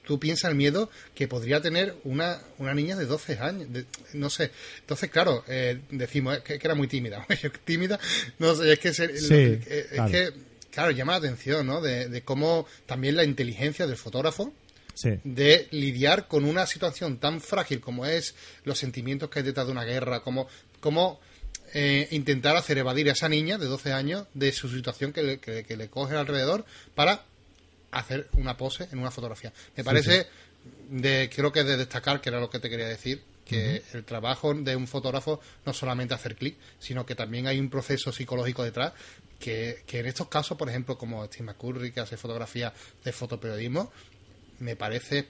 tú 0.08 0.20
piensas 0.20 0.50
el 0.50 0.56
miedo 0.56 0.90
que 1.14 1.28
podría 1.28 1.62
tener 1.62 1.96
una, 2.06 2.42
una 2.58 2.74
niña 2.74 2.96
de 2.96 3.06
12 3.06 3.38
años, 3.40 3.72
de- 3.72 3.86
no 4.14 4.30
sé. 4.30 4.52
Entonces, 4.80 5.12
claro, 5.12 5.44
eh, 5.48 5.82
decimos 5.92 6.40
que, 6.40 6.58
que 6.58 6.66
era 6.68 6.74
muy 6.76 6.88
tímida. 6.88 7.26
Tímida, 7.66 8.00
no 8.40 8.56
sé, 8.56 8.74
es 8.74 8.80
que, 8.80 8.94
se- 8.94 9.18
Sí, 9.20 9.30
lo- 9.30 9.36
eh, 9.38 9.62
es 9.68 9.88
claro. 9.92 10.12
que, 10.12 10.34
claro, 10.72 10.92
llama 10.92 11.12
la 11.12 11.18
atención, 11.20 11.68
¿no? 11.68 11.82
De, 11.82 12.08
de 12.08 12.22
cómo 12.24 12.66
también 12.86 13.16
la 13.18 13.24
inteligencia 13.26 13.86
del 13.86 13.98
fotógrafo 13.98 14.54
sí, 14.94 15.10
de 15.24 15.68
lidiar 15.72 16.28
con 16.28 16.46
una 16.46 16.66
situación 16.66 17.18
tan 17.20 17.42
frágil 17.42 17.82
como 17.82 18.06
es 18.06 18.34
los 18.64 18.80
sentimientos 18.80 19.30
que 19.30 19.40
hay 19.40 19.46
detrás 19.46 19.66
de 19.68 19.74
una 19.74 19.84
guerra, 19.84 20.22
como, 20.22 20.48
como 20.80 21.20
eh, 21.74 22.08
intentar 22.12 22.56
hacer 22.56 22.78
evadir 22.78 23.10
a 23.10 23.12
esa 23.12 23.28
niña 23.28 23.58
de 23.58 23.66
12 23.66 23.92
años 23.92 24.26
de 24.34 24.54
su 24.54 24.70
situación 24.70 25.12
que 25.12 25.22
le, 25.22 25.38
que- 25.40 25.66
que 25.66 25.76
le 25.76 25.90
coge 25.90 26.16
alrededor 26.16 26.66
para 26.96 27.26
hacer 27.92 28.30
una 28.34 28.58
pose 28.58 28.88
en 28.92 29.00
una 29.00 29.12
fotografía. 29.12 29.54
Me 29.76 29.84
parece, 29.84 30.28
de 30.90 31.30
creo 31.34 31.52
que 31.52 31.64
de 31.64 31.78
destacar, 31.78 32.22
que 32.22 32.30
era 32.30 32.40
lo 32.40 32.50
que 32.50 32.60
te 32.60 32.70
quería 32.70 32.88
decir, 32.88 33.22
que 33.46 33.82
el 33.94 34.04
trabajo 34.04 34.54
de 34.54 34.76
un 34.76 34.88
fotógrafo 34.88 35.40
no 35.66 35.74
solamente 35.74 36.14
hacer 36.14 36.36
clic, 36.36 36.58
sino 36.80 37.06
que 37.06 37.16
también 37.16 37.48
hay 37.48 37.60
un 37.60 37.70
proceso 37.70 38.12
psicológico 38.12 38.64
detrás 38.64 38.94
que, 39.40 39.84
que 39.86 40.00
en 40.00 40.08
estos 40.08 40.28
casos, 40.28 40.58
por 40.58 40.70
ejemplo, 40.70 40.98
como 40.98 41.26
Steve 41.26 41.46
McCurry, 41.46 41.92
que 41.92 42.02
hace 42.02 42.18
fotografía 42.18 42.74
de 43.04 43.12
fotoperiodismo, 43.12 43.92
me 44.60 44.76
parece 44.76 45.28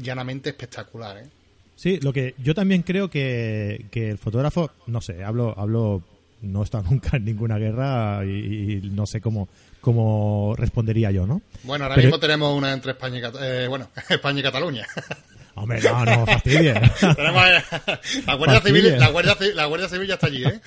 llanamente 0.00 0.50
espectacular. 0.50 1.18
¿eh? 1.18 1.26
Sí, 1.74 1.98
lo 2.00 2.12
que 2.12 2.34
yo 2.38 2.54
también 2.54 2.82
creo 2.82 3.10
que, 3.10 3.86
que 3.90 4.10
el 4.10 4.18
fotógrafo, 4.18 4.70
no 4.86 5.00
sé, 5.00 5.24
hablo, 5.24 5.58
hablo, 5.58 6.02
no 6.42 6.60
he 6.60 6.64
estado 6.64 6.84
nunca 6.90 7.16
en 7.16 7.24
ninguna 7.24 7.58
guerra 7.58 8.24
y, 8.24 8.80
y 8.84 8.90
no 8.90 9.06
sé 9.06 9.20
cómo, 9.20 9.48
cómo 9.80 10.54
respondería 10.56 11.10
yo, 11.10 11.26
¿no? 11.26 11.40
Bueno, 11.64 11.84
ahora 11.84 11.94
Pero- 11.96 12.06
mismo 12.08 12.20
tenemos 12.20 12.56
una 12.56 12.72
entre 12.72 12.92
España 12.92 13.18
y, 13.18 13.20
Cat- 13.22 13.36
eh, 13.40 13.66
bueno, 13.68 13.88
España 14.08 14.40
y 14.40 14.42
Cataluña. 14.42 14.86
Hombre, 15.54 15.80
no, 15.82 16.04
no, 16.04 16.24
fastidies. 16.24 16.74
la 18.26 18.34
Guardia 18.36 18.60
Civil, 18.60 18.94
Guardia, 19.10 19.36
la 19.56 19.64
Guardia 19.66 19.88
Civil 19.88 20.06
ya 20.06 20.14
está 20.14 20.28
allí, 20.28 20.44
¿eh? 20.44 20.60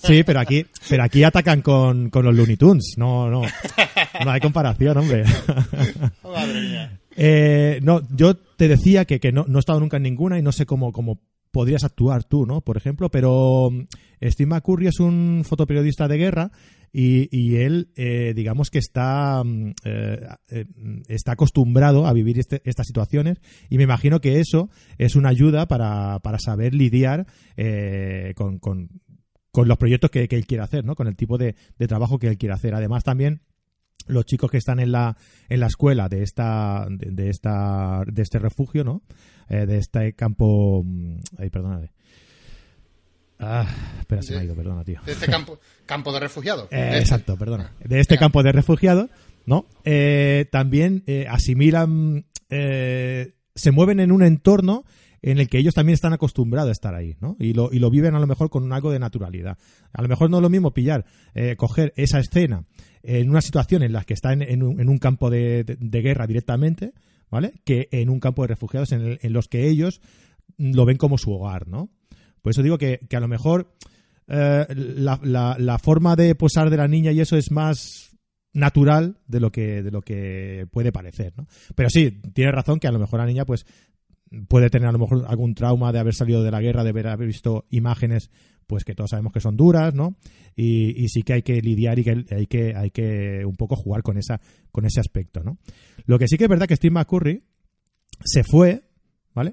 Sí, 0.00 0.22
pero 0.22 0.38
aquí, 0.38 0.64
pero 0.88 1.02
aquí 1.02 1.24
atacan 1.24 1.60
con, 1.60 2.08
con 2.08 2.24
los 2.24 2.36
Looney 2.36 2.56
Tunes. 2.56 2.94
No, 2.98 3.28
no. 3.28 3.42
No 4.24 4.30
hay 4.30 4.40
comparación, 4.40 4.96
hombre. 4.96 5.24
Madre 6.22 6.60
mía. 6.60 6.98
Eh, 7.16 7.80
no, 7.82 8.00
yo 8.14 8.36
te 8.36 8.68
decía 8.68 9.04
que, 9.06 9.18
que 9.18 9.32
no, 9.32 9.44
no 9.48 9.58
he 9.58 9.60
estado 9.60 9.80
nunca 9.80 9.96
en 9.96 10.04
ninguna 10.04 10.38
y 10.38 10.42
no 10.42 10.52
sé 10.52 10.66
cómo, 10.66 10.92
cómo 10.92 11.20
podrías 11.50 11.82
actuar 11.82 12.22
tú, 12.22 12.46
¿no? 12.46 12.60
Por 12.60 12.76
ejemplo, 12.76 13.08
pero 13.10 13.70
mm, 13.72 13.86
Steve 14.22 14.50
McCurry 14.50 14.86
es 14.86 15.00
un 15.00 15.42
fotoperiodista 15.44 16.06
de 16.06 16.16
guerra 16.16 16.50
y, 16.92 17.28
y 17.36 17.56
él, 17.56 17.90
eh, 17.96 18.32
digamos 18.34 18.70
que 18.70 18.78
está, 18.78 19.42
mm, 19.44 19.72
eh, 19.84 20.26
eh, 20.50 20.64
está 21.08 21.32
acostumbrado 21.32 22.06
a 22.06 22.12
vivir 22.12 22.38
este- 22.38 22.62
estas 22.64 22.86
situaciones 22.86 23.40
y 23.68 23.76
me 23.76 23.84
imagino 23.84 24.20
que 24.20 24.40
eso 24.40 24.70
es 24.98 25.16
una 25.16 25.28
ayuda 25.30 25.66
para, 25.66 26.18
para 26.20 26.38
saber 26.38 26.74
lidiar 26.74 27.26
eh, 27.56 28.32
con, 28.36 28.58
con, 28.58 28.88
con 29.50 29.68
los 29.68 29.78
proyectos 29.78 30.10
que, 30.10 30.28
él 30.30 30.46
quiere 30.46 30.62
hacer, 30.62 30.84
¿no? 30.84 30.94
Con 30.94 31.06
el 31.08 31.16
tipo 31.16 31.38
de, 31.38 31.54
de 31.78 31.86
trabajo 31.86 32.18
que 32.18 32.28
él 32.28 32.38
quiere 32.38 32.54
hacer. 32.54 32.74
Además, 32.74 33.04
también 33.04 33.42
los 34.06 34.24
chicos 34.24 34.50
que 34.50 34.56
están 34.56 34.80
en 34.80 34.92
la 34.92 35.16
en 35.48 35.60
la 35.60 35.66
escuela 35.66 36.08
de 36.08 36.22
esta 36.22 36.86
de, 36.88 37.10
de 37.10 37.28
esta 37.28 38.02
de 38.06 38.22
este 38.22 38.38
refugio 38.38 38.82
no 38.84 39.02
Eh, 39.50 39.66
de 39.66 39.78
este 39.78 40.12
campo 40.14 40.82
mm, 40.84 41.18
ay 41.38 41.50
perdóname 41.50 41.90
ah 43.40 43.66
espera 44.00 44.22
se 44.22 44.34
me 44.34 44.40
ha 44.40 44.44
ido 44.44 44.54
perdona 44.54 44.84
tío 44.84 45.00
De 45.06 45.12
este 45.12 45.26
campo, 45.26 45.58
campo 45.86 46.12
de 46.12 46.20
refugiados. 46.20 46.68
Eh, 46.70 46.76
De 46.76 46.86
este. 46.88 46.98
exacto 46.98 47.36
perdona 47.36 47.72
de 47.84 48.00
este 48.00 48.18
campo 48.18 48.42
de 48.42 48.52
refugiados 48.52 49.10
no 49.46 49.66
Eh, 49.84 50.46
también 50.52 51.02
eh, 51.06 51.26
asimilan 51.28 52.26
eh, 52.50 53.34
se 53.54 53.70
mueven 53.72 54.00
en 54.00 54.12
un 54.12 54.22
entorno 54.22 54.84
en 55.20 55.38
el 55.38 55.48
que 55.48 55.58
ellos 55.58 55.74
también 55.74 55.94
están 55.94 56.12
acostumbrados 56.12 56.68
a 56.68 56.72
estar 56.72 56.94
ahí, 56.94 57.16
¿no? 57.20 57.36
Y 57.40 57.52
lo, 57.52 57.70
y 57.72 57.80
lo 57.80 57.90
viven 57.90 58.14
a 58.14 58.20
lo 58.20 58.28
mejor 58.28 58.50
con 58.50 58.72
algo 58.72 58.92
de 58.92 59.00
naturalidad. 59.00 59.58
A 59.92 60.00
lo 60.00 60.06
mejor 60.08 60.30
no 60.30 60.36
es 60.36 60.42
lo 60.42 60.48
mismo 60.48 60.72
pillar, 60.72 61.04
eh, 61.34 61.56
coger 61.56 61.92
esa 61.96 62.20
escena 62.20 62.62
en 63.02 63.28
una 63.28 63.40
situación 63.40 63.82
en 63.82 63.92
la 63.92 64.04
que 64.04 64.14
está 64.14 64.32
en, 64.32 64.42
en 64.42 64.62
un, 64.62 64.80
en 64.80 64.88
un 64.88 64.98
campo 64.98 65.28
de, 65.28 65.64
de- 65.64 65.76
de 65.76 66.02
guerra 66.02 66.28
directamente, 66.28 66.92
¿vale? 67.32 67.52
Que 67.64 67.88
en 67.90 68.10
un 68.10 68.20
campo 68.20 68.42
de 68.42 68.48
refugiados 68.48 68.92
en, 68.92 69.00
el- 69.00 69.18
en 69.20 69.32
los 69.32 69.48
que 69.48 69.66
ellos 69.68 70.00
lo 70.56 70.84
ven 70.84 70.98
como 70.98 71.18
su 71.18 71.32
hogar, 71.32 71.66
¿no? 71.66 71.90
Por 72.48 72.52
eso 72.52 72.62
digo 72.62 72.78
que, 72.78 72.98
que 73.10 73.14
a 73.14 73.20
lo 73.20 73.28
mejor 73.28 73.74
eh, 74.26 74.64
la, 74.74 75.20
la- 75.58 75.78
forma 75.78 76.16
de 76.16 76.34
posar 76.34 76.70
de 76.70 76.78
la 76.78 76.88
niña 76.88 77.12
y 77.12 77.20
eso 77.20 77.36
es 77.36 77.50
más 77.50 78.16
natural 78.54 79.18
de 79.26 79.38
lo 79.40 79.52
que 79.52 79.82
de 79.82 79.90
lo 79.90 80.00
que 80.00 80.66
puede 80.70 80.90
parecer, 80.90 81.34
¿no? 81.36 81.46
Pero 81.74 81.90
sí, 81.90 82.10
tiene 82.32 82.50
razón 82.50 82.80
que 82.80 82.88
a 82.88 82.90
lo 82.90 82.98
mejor 82.98 83.20
la 83.20 83.26
niña 83.26 83.44
pues 83.44 83.66
puede 84.48 84.70
tener 84.70 84.88
a 84.88 84.92
lo 84.92 84.98
mejor 84.98 85.26
algún 85.28 85.54
trauma 85.54 85.92
de 85.92 85.98
haber 85.98 86.14
salido 86.14 86.42
de 86.42 86.50
la 86.50 86.62
guerra, 86.62 86.84
de 86.84 86.88
haber, 86.88 87.08
haber 87.08 87.26
visto 87.26 87.66
imágenes 87.68 88.30
pues 88.66 88.84
que 88.84 88.94
todos 88.94 89.10
sabemos 89.10 89.34
que 89.34 89.40
son 89.40 89.58
duras, 89.58 89.92
¿no? 89.94 90.16
Y, 90.56 91.04
y 91.04 91.08
sí 91.08 91.20
que 91.22 91.34
hay 91.34 91.42
que 91.42 91.60
lidiar 91.60 91.98
y 91.98 92.04
que 92.04 92.24
hay 92.34 92.46
que 92.46 92.74
hay 92.74 92.90
que 92.90 93.44
un 93.44 93.56
poco 93.56 93.76
jugar 93.76 94.02
con 94.02 94.16
esa 94.16 94.40
con 94.72 94.86
ese 94.86 95.00
aspecto, 95.00 95.42
¿no? 95.44 95.58
Lo 96.06 96.18
que 96.18 96.28
sí 96.28 96.38
que 96.38 96.44
es 96.44 96.50
verdad 96.50 96.66
que 96.66 96.76
Steve 96.76 96.94
McCurry 96.94 97.42
se 98.24 98.42
fue, 98.42 98.84
¿vale? 99.34 99.52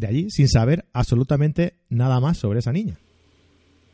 De 0.00 0.06
allí 0.06 0.30
sin 0.30 0.48
saber 0.48 0.86
absolutamente 0.94 1.74
nada 1.90 2.20
más 2.20 2.38
sobre 2.38 2.60
esa 2.60 2.72
niña. 2.72 2.96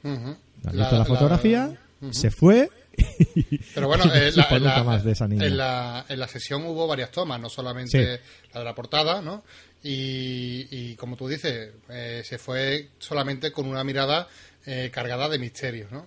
Visto 0.02 0.96
la, 0.98 1.04
fotografía, 1.04 1.76
se 2.12 2.30
fue. 2.30 2.70
Pero 3.74 3.88
bueno, 3.88 4.04
y 4.04 4.08
no 4.08 4.14
eh, 4.14 4.28
en, 4.50 4.64
la, 4.64 4.84
más 4.84 5.04
de 5.04 5.12
esa 5.12 5.26
niña. 5.26 5.44
en 5.46 5.56
la- 5.56 6.06
en 6.08 6.18
la 6.20 6.28
sesión 6.28 6.64
hubo 6.64 6.86
varias 6.86 7.10
tomas, 7.10 7.40
no 7.40 7.48
solamente 7.50 8.18
Sí. 8.18 8.22
la 8.54 8.60
de 8.60 8.64
la 8.64 8.74
portada, 8.74 9.20
¿no? 9.20 9.42
Y, 9.82 10.66
y 10.70 10.94
como 10.96 11.16
tú 11.16 11.26
dices, 11.28 11.70
eh, 11.90 12.22
se 12.24 12.38
fue 12.38 12.88
solamente 12.98 13.50
con 13.52 13.66
una 13.66 13.82
mirada 13.84 14.28
eh, 14.64 14.90
cargada 14.92 15.28
de 15.28 15.38
misterios, 15.40 15.90
¿no? 15.90 16.06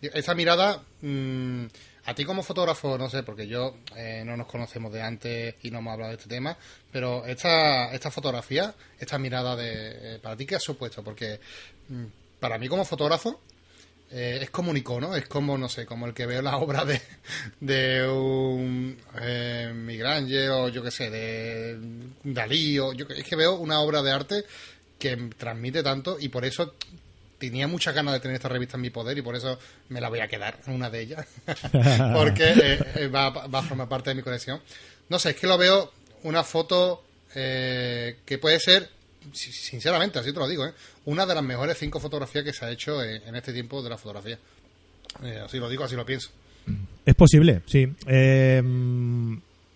Esa 0.00 0.34
mirada, 0.34 0.82
mm, 1.02 1.64
a 2.08 2.14
ti 2.14 2.24
como 2.24 2.42
fotógrafo, 2.42 2.96
no 2.96 3.10
sé, 3.10 3.22
porque 3.22 3.46
yo 3.46 3.76
eh, 3.94 4.22
no 4.24 4.34
nos 4.34 4.46
conocemos 4.46 4.90
de 4.90 5.02
antes 5.02 5.56
y 5.62 5.70
no 5.70 5.80
hemos 5.80 5.92
hablado 5.92 6.12
de 6.12 6.16
este 6.16 6.30
tema, 6.30 6.56
pero 6.90 7.26
esta, 7.26 7.92
esta 7.92 8.10
fotografía, 8.10 8.74
esta 8.98 9.18
mirada 9.18 9.54
de, 9.54 10.14
eh, 10.14 10.18
para 10.18 10.34
ti, 10.34 10.46
¿qué 10.46 10.56
ha 10.56 10.60
supuesto? 10.60 11.04
Porque 11.04 11.38
mm, 11.90 12.04
para 12.40 12.56
mí 12.56 12.66
como 12.66 12.86
fotógrafo 12.86 13.42
eh, 14.10 14.38
es 14.40 14.48
como 14.48 14.70
un 14.70 14.78
icono, 14.78 15.14
es 15.14 15.28
como, 15.28 15.58
no 15.58 15.68
sé, 15.68 15.84
como 15.84 16.06
el 16.06 16.14
que 16.14 16.24
veo 16.24 16.40
la 16.40 16.56
obra 16.56 16.86
de, 16.86 16.98
de 17.60 18.08
un 18.08 18.96
eh, 19.20 19.70
Migranje 19.74 20.48
o 20.48 20.70
yo 20.70 20.82
qué 20.82 20.90
sé, 20.90 21.10
de 21.10 21.78
Dalí, 22.24 22.78
o 22.78 22.94
yo, 22.94 23.04
es 23.10 23.24
que 23.24 23.36
veo 23.36 23.56
una 23.56 23.80
obra 23.80 24.00
de 24.00 24.12
arte 24.12 24.44
que 24.98 25.14
transmite 25.36 25.82
tanto 25.82 26.16
y 26.18 26.30
por 26.30 26.46
eso 26.46 26.74
tenía 27.38 27.68
muchas 27.68 27.94
ganas 27.94 28.14
de 28.14 28.20
tener 28.20 28.34
esta 28.34 28.48
revista 28.48 28.76
en 28.76 28.82
mi 28.82 28.90
poder 28.90 29.16
y 29.16 29.22
por 29.22 29.36
eso 29.36 29.58
me 29.88 30.00
la 30.00 30.08
voy 30.08 30.20
a 30.20 30.28
quedar, 30.28 30.58
una 30.66 30.90
de 30.90 31.00
ellas, 31.00 31.26
porque 32.14 32.52
eh, 32.52 32.78
eh, 32.96 33.08
va, 33.08 33.30
va, 33.30 33.58
a 33.60 33.62
formar 33.62 33.88
parte 33.88 34.10
de 34.10 34.16
mi 34.16 34.22
colección. 34.22 34.60
No 35.08 35.18
sé, 35.18 35.30
es 35.30 35.36
que 35.36 35.46
lo 35.46 35.56
veo 35.56 35.92
una 36.24 36.44
foto 36.44 37.02
eh, 37.34 38.18
que 38.24 38.38
puede 38.38 38.58
ser, 38.60 38.90
sinceramente, 39.32 40.18
así 40.18 40.32
te 40.32 40.38
lo 40.38 40.48
digo, 40.48 40.66
¿eh? 40.66 40.72
una 41.04 41.26
de 41.26 41.34
las 41.34 41.44
mejores 41.44 41.78
cinco 41.78 42.00
fotografías 42.00 42.44
que 42.44 42.52
se 42.52 42.64
ha 42.64 42.70
hecho 42.70 43.02
en, 43.02 43.34
este 43.34 43.52
tiempo 43.52 43.82
de 43.82 43.90
la 43.90 43.98
fotografía. 43.98 44.38
Así 45.44 45.58
lo 45.58 45.68
digo, 45.68 45.84
así 45.84 45.96
lo 45.96 46.04
pienso. 46.04 46.30
Es 47.06 47.14
posible, 47.14 47.62
sí. 47.66 47.88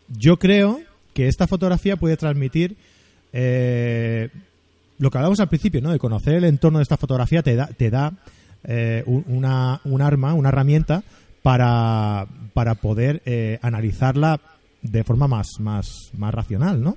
yo 0.09 0.39
creo 0.39 0.83
que 1.15 1.27
esta 1.27 1.47
fotografía 1.47 1.97
puede 1.97 2.19
transmitir 2.19 2.77
lo 5.03 5.11
que 5.11 5.19
hablamos 5.19 5.41
al 5.41 5.49
principio, 5.49 5.81
¿no? 5.81 5.91
De 5.91 5.99
conocer 5.99 6.35
el 6.35 6.45
entorno 6.45 6.79
de 6.79 6.85
esta 6.85 6.97
fotografía 6.97 7.43
te 7.43 7.57
da, 7.57 7.67
te 7.67 7.91
da 7.91 8.13
una, 9.07 9.81
un 9.85 10.03
arma, 10.03 10.35
una 10.35 10.51
herramienta 10.51 11.03
para, 11.43 12.27
para 12.55 12.77
poder 12.77 13.21
analizarla 13.61 14.41
de 14.83 15.05
forma 15.05 15.29
más, 15.29 15.49
más, 15.61 16.11
más 16.17 16.35
racional, 16.35 16.83
¿no? 16.83 16.97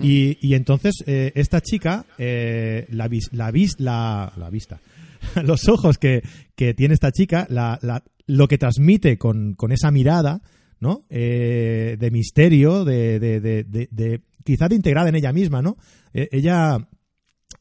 y, 0.00 0.38
y, 0.40 0.54
entonces 0.54 1.02
eh, 1.06 1.32
esta 1.34 1.60
chica, 1.60 2.06
eh, 2.16 2.86
la, 2.90 3.10
la, 3.32 3.50
vis, 3.50 3.74
la, 3.78 4.32
la 4.36 4.48
vista, 4.48 4.80
los 5.44 5.68
ojos 5.68 5.98
que, 5.98 6.22
que 6.54 6.72
tiene 6.74 6.94
esta 6.94 7.10
chica, 7.10 7.46
la, 7.50 7.78
la, 7.82 8.04
lo 8.26 8.46
que 8.46 8.58
transmite 8.58 9.18
con, 9.18 9.54
con 9.54 9.72
esa 9.72 9.90
mirada, 9.90 10.40
¿no? 10.78 11.04
Eh, 11.10 11.96
de 11.98 12.10
misterio, 12.10 12.84
de, 12.84 13.18
de, 13.18 13.40
de, 13.40 13.64
de, 13.64 14.20
quizá 14.44 14.68
de 14.68 14.76
integrada 14.76 15.08
en 15.08 15.16
ella 15.16 15.32
misma, 15.32 15.62
¿no? 15.62 15.76
ella, 16.12 16.88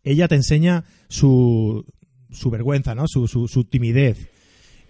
ella 0.04 0.28
te 0.28 0.36
enseña 0.36 0.84
su, 1.08 1.86
su 2.32 2.50
vergüenza, 2.50 2.96
¿no? 2.96 3.08
Su, 3.08 3.28
su, 3.28 3.64
timidez. 3.66 4.30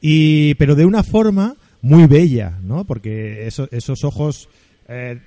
Y, 0.01 0.55
pero 0.55 0.75
de 0.75 0.85
una 0.85 1.03
forma 1.03 1.55
muy 1.81 2.07
bella, 2.07 2.59
¿no? 2.63 2.85
Porque 2.85 3.47
esos 3.47 4.03
ojos 4.03 4.49
eh, 4.87 5.19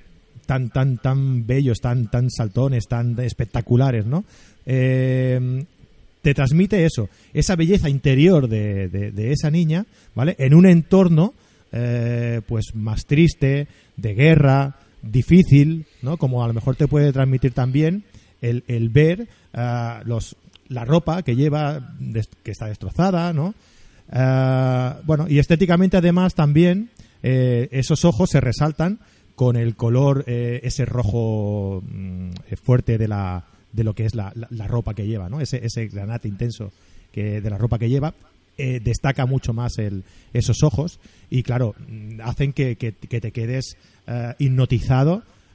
tan, 0.46 0.70
tan, 0.70 0.98
tan 0.98 1.46
bellos, 1.46 1.80
tan, 1.80 2.10
tan 2.10 2.30
saltones, 2.30 2.86
tan 2.88 3.18
espectaculares, 3.18 4.06
¿no? 4.06 4.24
Eh, 4.66 5.64
te 6.22 6.32
transmite 6.32 6.86
eso, 6.86 7.10
esa 7.34 7.54
belleza 7.54 7.90
interior 7.90 8.48
de, 8.48 8.88
de, 8.88 9.32
esa 9.32 9.50
niña, 9.50 9.84
¿vale? 10.14 10.34
En 10.38 10.54
un 10.54 10.64
entorno, 10.64 11.34
eh, 11.70 12.40
pues 12.48 12.74
más 12.74 13.04
triste, 13.04 13.68
de 13.98 14.14
guerra, 14.14 14.76
difícil, 15.02 15.84
¿no? 16.00 16.16
Como 16.16 16.42
a 16.42 16.46
lo 16.46 16.54
mejor 16.54 16.76
te 16.76 16.88
puede 16.88 17.12
transmitir 17.12 17.52
también 17.52 18.04
el, 18.50 18.64
el 18.66 18.88
ver 18.88 19.28
los, 20.04 20.36
la 20.68 20.84
ropa 20.84 21.22
que 21.22 21.36
lleva, 21.36 21.94
que 22.42 22.50
está 22.50 22.66
destrozada, 22.66 23.32
¿no? 23.32 23.54
bueno, 25.04 25.26
y 25.28 25.38
estéticamente 25.38 25.96
además 25.96 26.34
también 26.34 26.90
esos 27.22 28.04
ojos 28.04 28.30
se 28.30 28.40
resaltan 28.40 28.98
con 29.34 29.56
el 29.56 29.76
color 29.76 30.24
eh, 30.26 30.60
ese 30.62 30.84
rojo 30.84 31.82
mm, 31.86 32.30
fuerte 32.62 32.98
de 32.98 33.08
la 33.08 33.44
de 33.72 33.82
lo 33.82 33.94
que 33.94 34.04
es 34.04 34.14
la, 34.14 34.32
la, 34.50 34.68
ropa 34.68 34.94
que 34.94 35.04
lleva, 35.04 35.28
¿no? 35.28 35.40
Ese, 35.40 35.66
ese 35.66 35.88
granate 35.88 36.28
intenso 36.28 36.72
que 37.10 37.40
de 37.40 37.50
la 37.50 37.58
ropa 37.58 37.76
que 37.76 37.88
lleva 37.88 38.14
eh, 38.56 38.78
destaca 38.78 39.26
mucho 39.26 39.52
más 39.52 39.78
el, 39.78 40.04
esos 40.32 40.62
ojos 40.62 41.00
y 41.28 41.42
claro 41.42 41.74
mm, 41.88 42.20
hacen 42.22 42.52
que, 42.52 42.76
que, 42.76 42.92
te 42.92 43.32
quedes 43.32 43.76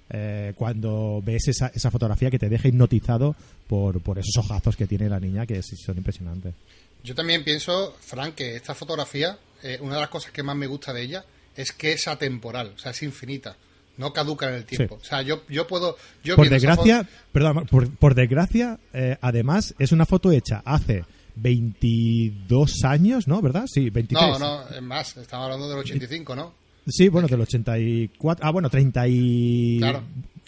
eh, 0.09 0.53
cuando 0.55 1.21
ves 1.23 1.47
esa, 1.47 1.71
esa 1.73 1.91
fotografía 1.91 2.29
que 2.29 2.39
te 2.39 2.49
deja 2.49 2.67
hipnotizado 2.67 3.35
por, 3.67 4.01
por 4.01 4.19
esos 4.19 4.37
ojazos 4.37 4.75
que 4.75 4.87
tiene 4.87 5.09
la 5.09 5.19
niña 5.19 5.45
que 5.45 5.61
son 5.61 5.97
impresionantes. 5.97 6.53
Yo 7.03 7.15
también 7.15 7.43
pienso, 7.43 7.95
Frank, 7.99 8.35
que 8.35 8.55
esta 8.55 8.75
fotografía, 8.75 9.37
una 9.81 9.95
de 9.95 10.01
las 10.01 10.09
cosas 10.09 10.31
que 10.31 10.43
más 10.43 10.55
me 10.55 10.67
gusta 10.67 10.91
de 10.93 11.03
ella 11.03 11.25
es 11.55 11.71
que 11.71 11.93
es 11.93 12.07
atemporal, 12.07 12.73
o 12.75 12.79
sea, 12.79 12.91
es 12.91 13.03
infinita 13.03 13.55
no 13.99 14.13
caduca 14.13 14.47
en 14.47 14.55
el 14.55 14.65
tiempo. 14.65 14.97
O 14.99 15.03
sea, 15.03 15.21
yo, 15.21 15.43
yo 15.49 15.67
puedo... 15.67 15.97
Yo 16.23 16.37
por 16.37 16.49
desgracia, 16.49 17.05
perdón, 17.33 17.67
por, 17.67 18.15
desgracia, 18.15 18.79
eh, 18.93 19.17
además, 19.19 19.75
es 19.77 19.91
una 19.91 20.05
foto 20.05 20.31
hecha 20.31 20.61
hace 20.63 21.03
22 21.35 22.85
años, 22.85 23.27
¿no? 23.27 23.41
¿Verdad? 23.41 23.65
Sí, 23.67 23.89
23. 23.89 24.39
No, 24.39 24.39
no, 24.39 24.69
es 24.69 24.81
más, 24.81 25.17
estamos 25.17 25.43
hablando 25.43 25.67
del 25.69 25.79
85, 25.79 26.35
¿no? 26.35 26.53
Sí, 26.91 27.09
bueno, 27.09 27.27
del 27.27 27.41
84. 27.41 28.45
Ah, 28.45 28.51
bueno, 28.51 28.69
30 28.69 29.07
y... 29.07 29.77
Claro. 29.79 30.03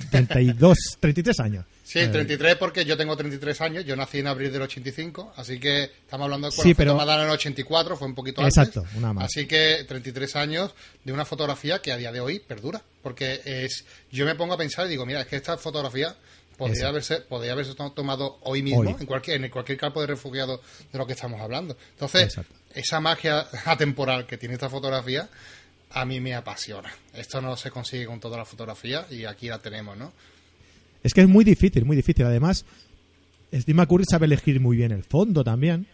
32, 0.10 0.77
33 0.99 1.39
años. 1.39 1.65
Sí, 1.84 1.99
33 2.08 2.54
eh, 2.54 2.56
porque 2.56 2.86
yo 2.86 2.95
tengo 2.95 3.17
33 3.17 3.60
años, 3.60 3.86
yo 3.86 3.97
nací 3.97 4.19
en 4.19 4.27
abril 4.27 4.49
del 4.49 4.62
85, 4.62 5.34
así 5.36 5.60
que 5.60 5.84
estamos 5.84 6.23
hablando 6.23 6.47
de 6.47 6.56
cuando 6.56 6.69
sí, 6.69 6.73
pero... 6.73 7.01
en 7.01 7.19
el 7.19 7.30
84, 7.30 7.97
fue 7.97 8.08
un 8.08 8.15
poquito 8.15 8.39
antes. 8.39 8.58
Exacto, 8.58 8.86
una 8.95 9.12
más. 9.12 9.25
Así 9.25 9.45
que 9.45 9.84
33 9.86 10.38
años 10.38 10.73
de 11.04 11.12
una 11.12 11.25
fotografía 11.25 11.82
que 11.82 11.91
a 11.91 11.97
día 11.97 12.13
de 12.13 12.21
hoy 12.21 12.39
perdura, 12.39 12.82
porque 13.04 13.41
es 13.43 13.84
yo 14.10 14.25
me 14.25 14.36
pongo 14.36 14.54
a 14.54 14.58
pensar 14.58 14.86
y 14.86 14.91
digo, 14.91 15.06
mira, 15.06 15.19
es 15.19 15.27
que 15.27 15.36
esta 15.36 15.58
fotografía 15.58 16.15
podría 16.58 16.88
haberse, 16.88 17.17
podría 17.21 17.51
haberse 17.51 17.73
tomado 17.75 18.38
hoy 18.43 18.62
mismo 18.63 18.97
en 18.97 19.06
cualquier 19.06 19.43
en 19.43 19.51
cualquier 19.51 19.77
campo 19.77 19.99
de 19.99 20.08
refugiados 20.08 20.62
de 20.93 20.97
lo 20.97 21.06
que 21.06 21.12
estamos 21.13 21.41
hablando. 21.41 21.75
Entonces, 21.91 22.39
esa 22.73 23.01
magia 23.01 23.47
atemporal 23.65 24.25
que 24.25 24.38
tiene 24.38 24.54
esta 24.54 24.69
fotografía 24.69 25.27
a 25.93 26.06
mí 26.06 26.19
me 26.19 26.34
apasiona. 26.34 26.89
Esto 27.13 27.41
no 27.41 27.56
se 27.56 27.71
consigue 27.71 28.06
con 28.06 28.19
toda 28.19 28.38
la 28.38 28.45
fotografía 28.45 29.06
y 29.10 29.25
aquí 29.25 29.47
la 29.47 29.60
tenemos, 29.60 29.97
¿no? 29.97 30.12
Es 31.04 31.13
que 31.13 31.21
es 31.21 31.27
muy 31.27 31.43
difícil, 31.43 31.86
muy 31.86 31.95
difícil. 31.95 32.25
Además, 32.25 32.65
Steve 33.54 33.75
McCurry 33.75 34.06
sabe 34.10 34.25
elegir 34.25 34.60
muy 34.60 34.77
bien 34.77 34.91
el 34.91 35.04
fondo 35.04 35.43
también, 35.43 35.88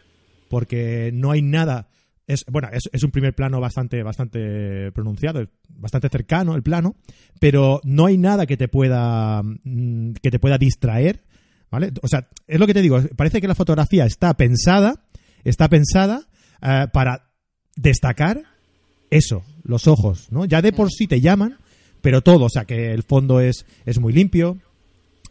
porque 0.49 1.11
no 1.13 1.31
hay 1.31 1.41
nada. 1.41 1.89
Es, 2.27 2.43
bueno, 2.45 2.67
es, 2.71 3.03
un 3.03 3.11
primer 3.11 3.33
plano 3.33 3.61
bastante, 3.61 4.03
bastante 4.03 4.91
pronunciado, 4.91 5.47
bastante 5.69 6.09
cercano 6.09 6.55
el 6.55 6.63
plano, 6.63 6.95
pero 7.39 7.79
no 7.85 8.05
hay 8.05 8.17
nada 8.17 8.45
que 8.45 8.57
te 8.57 8.67
pueda, 8.67 9.41
mm, 9.43 10.13
que 10.21 10.29
te 10.29 10.39
pueda 10.39 10.57
distraer, 10.57 11.23
¿vale? 11.71 11.93
O 12.01 12.07
sea, 12.09 12.27
es 12.45 12.59
lo 12.59 12.67
que 12.67 12.73
te 12.73 12.81
digo, 12.81 13.01
parece 13.15 13.39
que 13.39 13.47
la 13.47 13.55
fotografía 13.55 14.05
está 14.05 14.33
pensada, 14.35 15.05
está 15.45 15.69
pensada 15.69 16.27
eh, 16.61 16.87
para 16.91 17.31
destacar 17.77 18.43
eso, 19.09 19.43
los 19.63 19.87
ojos, 19.87 20.27
¿no? 20.31 20.45
Ya 20.45 20.61
de 20.61 20.73
por 20.73 20.91
sí 20.91 21.07
te 21.07 21.21
llaman, 21.21 21.57
pero 22.01 22.21
todo, 22.21 22.45
o 22.45 22.49
sea, 22.49 22.65
que 22.65 22.93
el 22.93 23.03
fondo 23.03 23.39
es, 23.39 23.65
es 23.85 23.99
muy 23.99 24.13
limpio, 24.13 24.57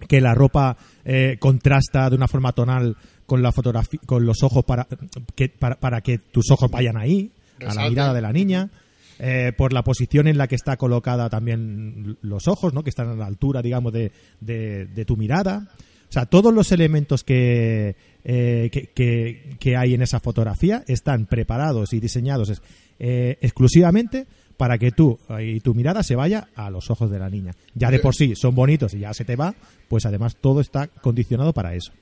que 0.08 0.20
la 0.20 0.34
ropa 0.34 0.76
eh, 1.04 1.36
contrasta 1.38 2.10
de 2.10 2.16
una 2.16 2.28
forma 2.28 2.52
tonal 2.52 2.96
con 3.24 3.42
la 3.42 3.52
fotografía, 3.52 4.00
con 4.06 4.24
los 4.24 4.42
ojos 4.42 4.64
para 4.64 4.86
que, 5.34 5.48
para, 5.48 6.00
que 6.00 6.18
tus 6.18 6.50
ojos 6.50 6.70
vayan 6.70 6.96
ahí, 6.96 7.32
a 7.66 7.74
la 7.74 7.88
mirada 7.88 8.14
de 8.14 8.20
la 8.20 8.32
niña. 8.32 8.70
Eh, 9.18 9.54
por 9.56 9.72
la 9.72 9.82
posición 9.82 10.28
en 10.28 10.36
la 10.36 10.46
que 10.46 10.56
está 10.56 10.76
colocada 10.76 11.30
también 11.30 12.18
los 12.20 12.48
ojos, 12.48 12.74
¿no? 12.74 12.82
que 12.84 12.90
están 12.90 13.08
a 13.08 13.14
la 13.14 13.24
altura, 13.24 13.62
digamos, 13.62 13.90
de, 13.94 14.12
de, 14.40 15.04
tu 15.06 15.16
mirada. 15.16 15.70
O 16.08 16.12
sea, 16.12 16.26
todos 16.26 16.54
los 16.54 16.72
elementos 16.72 17.24
que, 17.24 17.96
eh, 18.24 18.70
que, 18.94 19.56
que, 19.58 19.76
hay 19.76 19.94
en 19.94 20.02
esa 20.02 20.20
fotografía 20.20 20.84
están 20.86 21.26
preparados 21.26 21.92
y 21.92 22.00
diseñados 22.00 22.62
exclusivamente 22.98 24.26
para 24.56 24.78
que 24.78 24.90
tú 24.90 25.18
y 25.40 25.60
tu 25.60 25.74
mirada 25.74 26.02
se 26.02 26.16
vaya 26.16 26.48
a 26.54 26.70
los 26.70 26.90
ojos 26.90 27.10
de 27.10 27.18
la 27.18 27.28
niña. 27.28 27.54
Ya 27.74 27.90
de 27.90 27.98
por 27.98 28.14
sí 28.14 28.34
son 28.36 28.54
bonitos 28.54 28.94
y 28.94 29.00
ya 29.00 29.12
se 29.12 29.24
te 29.24 29.36
va, 29.36 29.54
pues 29.88 30.06
además 30.06 30.36
todo 30.40 30.60
está 30.60 30.86
condicionado 30.86 31.52
para 31.52 31.74
eso. 31.74 31.92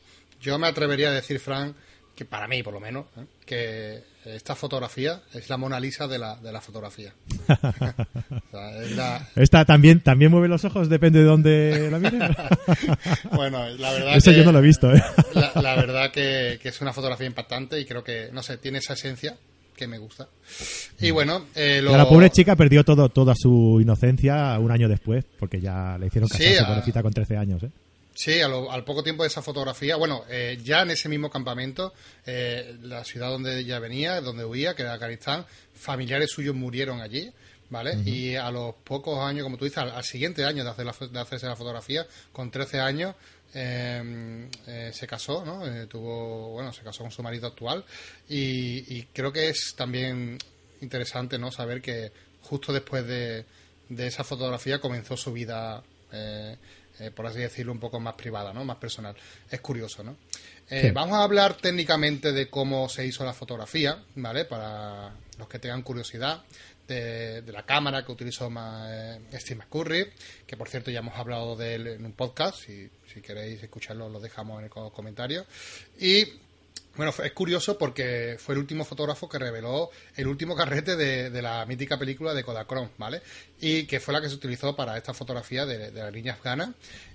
Yo 0.40 0.58
me 0.58 0.66
atrevería 0.66 1.08
a 1.08 1.12
decir, 1.12 1.40
Frank, 1.40 1.74
que 2.14 2.24
para 2.24 2.46
mí 2.46 2.62
por 2.62 2.72
lo 2.72 2.80
menos, 2.80 3.06
¿eh? 3.16 3.24
que 3.44 4.02
esta 4.24 4.54
fotografía 4.54 5.20
es 5.34 5.50
la 5.50 5.56
Mona 5.56 5.78
Lisa 5.78 6.08
de 6.08 6.18
la, 6.18 6.36
de 6.36 6.52
la 6.52 6.60
fotografía. 6.60 7.12
Esta 9.36 9.64
también, 9.64 10.00
también 10.00 10.30
mueve 10.30 10.48
los 10.48 10.64
ojos, 10.64 10.88
depende 10.88 11.18
de 11.18 11.24
dónde 11.26 11.88
la 11.90 11.98
mires. 11.98 12.30
bueno, 13.32 13.68
la 13.70 13.92
verdad 13.92 14.16
Eso 14.16 14.30
yo 14.32 14.44
no 14.44 14.52
lo 14.52 14.60
he 14.60 14.62
visto. 14.62 14.92
¿eh? 14.92 15.02
La, 15.34 15.76
verdad 15.76 16.10
que, 16.10 16.58
que, 16.62 16.70
es 16.70 16.80
una 16.80 16.92
fotografía 16.92 17.26
impactante 17.26 17.78
y 17.80 17.84
creo 17.84 18.02
que, 18.02 18.30
no 18.32 18.42
sé, 18.42 18.56
tiene 18.58 18.78
esa 18.78 18.94
esencia 18.94 19.36
que 19.76 19.86
me 19.86 19.98
gusta. 19.98 20.28
Y 21.00 21.10
bueno, 21.10 21.46
eh, 21.54 21.82
la 21.82 22.08
pobre 22.08 22.30
chica 22.30 22.56
perdió 22.56 22.84
todo, 22.84 23.08
toda 23.08 23.34
su 23.36 23.78
inocencia 23.80 24.58
un 24.58 24.70
año 24.70 24.88
después, 24.88 25.24
porque 25.38 25.60
ya 25.60 25.98
le 25.98 26.06
hicieron 26.06 26.28
casarse 26.28 26.82
sí, 26.84 26.92
con 26.92 27.12
13 27.12 27.36
años, 27.36 27.62
¿eh? 27.64 27.70
Sí, 28.14 28.40
al 28.40 28.84
poco 28.84 29.02
tiempo 29.02 29.24
de 29.24 29.28
esa 29.28 29.42
fotografía, 29.42 29.96
bueno, 29.96 30.24
eh, 30.28 30.58
ya 30.62 30.82
en 30.82 30.90
ese 30.90 31.08
mismo 31.08 31.30
campamento, 31.30 31.92
eh, 32.26 32.76
la 32.82 33.04
ciudad 33.04 33.28
donde 33.28 33.58
ella 33.58 33.80
venía, 33.80 34.20
donde 34.20 34.44
huía, 34.44 34.74
que 34.74 34.82
era 34.82 34.94
Afganistán, 34.94 35.44
familiares 35.74 36.30
suyos 36.30 36.54
murieron 36.54 37.00
allí, 37.00 37.32
¿vale? 37.70 37.96
Y 38.04 38.36
a 38.36 38.52
los 38.52 38.76
pocos 38.84 39.18
años, 39.18 39.42
como 39.42 39.56
tú 39.56 39.64
dices, 39.64 39.78
al, 39.78 40.04
siguiente 40.04 40.44
año 40.44 40.62
de, 40.62 40.70
hacer 40.70 40.86
la, 40.86 40.94
de 41.10 41.18
hacerse 41.18 41.46
la 41.46 41.56
fotografía, 41.56 42.06
con 42.32 42.52
13 42.52 42.78
años, 42.78 43.16
Em, 43.56 44.50
eh, 44.66 44.90
se 44.92 45.06
casó, 45.06 45.44
¿no? 45.44 45.64
Eh, 45.64 45.86
tuvo, 45.86 46.50
bueno, 46.50 46.72
se 46.72 46.82
casó 46.82 47.04
con 47.04 47.12
su 47.12 47.22
marido 47.22 47.46
actual 47.46 47.84
y, 48.28 49.04
creo 49.12 49.32
que 49.32 49.48
es 49.48 49.76
también 49.76 50.38
interesante, 50.80 51.38
¿no? 51.38 51.52
Saber 51.52 51.80
que 51.80 52.10
justo 52.42 52.72
después 52.72 53.06
de, 53.06 53.44
esa 53.96 54.24
fotografía 54.24 54.80
comenzó 54.80 55.16
su 55.16 55.32
vida 55.32 55.84
eh, 57.00 57.10
por 57.10 57.26
así 57.26 57.40
decirlo, 57.40 57.72
un 57.72 57.80
poco 57.80 57.98
más 58.00 58.14
privada, 58.14 58.52
¿no? 58.52 58.64
Más 58.64 58.76
personal. 58.76 59.16
Es 59.50 59.60
curioso, 59.60 60.02
¿no? 60.02 60.16
Eh, 60.70 60.92
vamos 60.94 61.18
a 61.18 61.22
hablar 61.22 61.54
técnicamente 61.54 62.32
de 62.32 62.48
cómo 62.48 62.88
se 62.88 63.06
hizo 63.06 63.24
la 63.24 63.32
fotografía, 63.32 64.02
¿vale? 64.14 64.44
Para 64.44 65.12
los 65.38 65.48
que 65.48 65.58
tengan 65.58 65.82
curiosidad 65.82 66.42
de, 66.86 67.42
la 67.46 67.64
cámara 67.64 68.04
que 68.04 68.12
utilizó 68.12 68.50
eh, 68.88 69.20
Steve 69.34 69.60
McCurry, 69.60 70.10
que 70.46 70.56
por 70.56 70.68
cierto 70.68 70.90
ya 70.90 71.00
hemos 71.00 71.16
hablado 71.16 71.56
de 71.56 71.74
él 71.74 71.86
en 71.86 72.04
un 72.04 72.12
podcast, 72.12 72.58
si, 72.64 72.90
si 73.12 73.20
queréis 73.20 73.62
escucharlo 73.62 74.08
lo 74.08 74.20
dejamos 74.20 74.62
en 74.62 74.70
los 74.74 74.92
comentarios. 74.92 75.46
Y 75.98 76.24
bueno, 76.96 77.12
es 77.22 77.32
curioso 77.32 77.76
porque 77.76 78.36
fue 78.38 78.54
el 78.54 78.60
último 78.60 78.84
fotógrafo 78.84 79.28
que 79.28 79.38
reveló 79.38 79.90
el 80.16 80.26
último 80.26 80.54
carrete 80.54 80.96
de, 80.96 81.42
la 81.42 81.66
mítica 81.66 81.98
película 81.98 82.34
de 82.34 82.44
Kodachrome, 82.44 82.90
¿vale? 82.98 83.20
Y 83.60 83.84
que 83.84 84.00
fue 84.00 84.14
la 84.14 84.20
que 84.20 84.28
se 84.28 84.34
utilizó 84.34 84.76
para 84.76 84.96
esta 84.96 85.12
fotografía 85.12 85.66
de, 85.66 85.90
la 85.90 86.10
niña 86.10 86.34
afgana, 86.34 86.72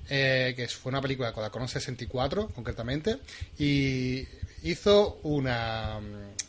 eh, 0.10 0.54
que 0.56 0.68
fue 0.68 0.92
una 0.92 1.02
película 1.02 1.30
de 1.30 1.34
Kodachrome 1.34 1.68
64, 1.68 2.50
concretamente, 2.50 3.20
y 3.58 4.28
hizo 4.64 5.20
una 5.24 6.00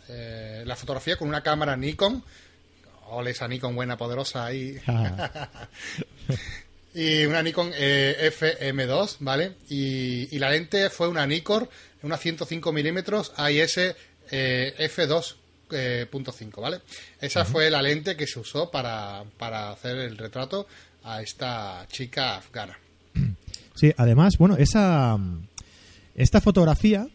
eh, 0.08 0.64
la 0.66 0.74
fotografía 0.74 1.16
con 1.16 1.28
una 1.28 1.42
cámara 1.42 1.76
Nikon, 1.76 2.24
ole 3.10 3.30
esa 3.30 3.46
Nikon 3.46 3.76
buena, 3.76 3.96
poderosa 3.96 4.46
ahí. 4.46 4.76
Ah. 4.86 5.68
y 6.94 7.24
una 7.26 7.42
Nikon 7.42 7.70
eh, 7.74 8.32
FM2, 8.36 9.16
¿vale? 9.20 9.52
Y, 9.68 10.34
y, 10.34 10.38
la 10.38 10.50
lente 10.50 10.90
fue 10.90 11.08
una 11.08 11.26
Nikon 11.26 11.68
una 12.02 12.16
105 12.16 12.72
milímetros 12.72 13.32
AIS 13.36 13.78
eh, 14.30 14.74
f2.5, 14.78 15.70
eh, 15.72 16.60
¿vale? 16.60 16.80
Esa 17.20 17.44
fue 17.44 17.70
la 17.70 17.82
lente 17.82 18.16
que 18.16 18.26
se 18.26 18.38
usó 18.38 18.70
para, 18.70 19.24
para 19.38 19.70
hacer 19.70 19.98
el 19.98 20.16
retrato 20.16 20.66
a 21.04 21.22
esta 21.22 21.86
chica 21.90 22.36
afgana. 22.36 22.78
Sí, 23.74 23.92
además, 23.96 24.36
bueno, 24.38 24.56
esa 24.56 25.18
esta 26.14 26.40
fotografía 26.40 27.06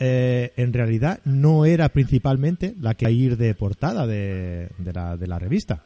eh, 0.00 0.52
en 0.56 0.72
realidad 0.72 1.20
no 1.24 1.64
era 1.64 1.88
principalmente 1.90 2.74
la 2.80 2.94
que 2.94 3.04
iba 3.04 3.08
a 3.08 3.12
ir 3.12 3.36
de 3.36 3.54
portada 3.54 4.06
de, 4.06 4.68
de, 4.78 4.92
la, 4.92 5.16
de 5.16 5.26
la 5.26 5.38
revista. 5.38 5.84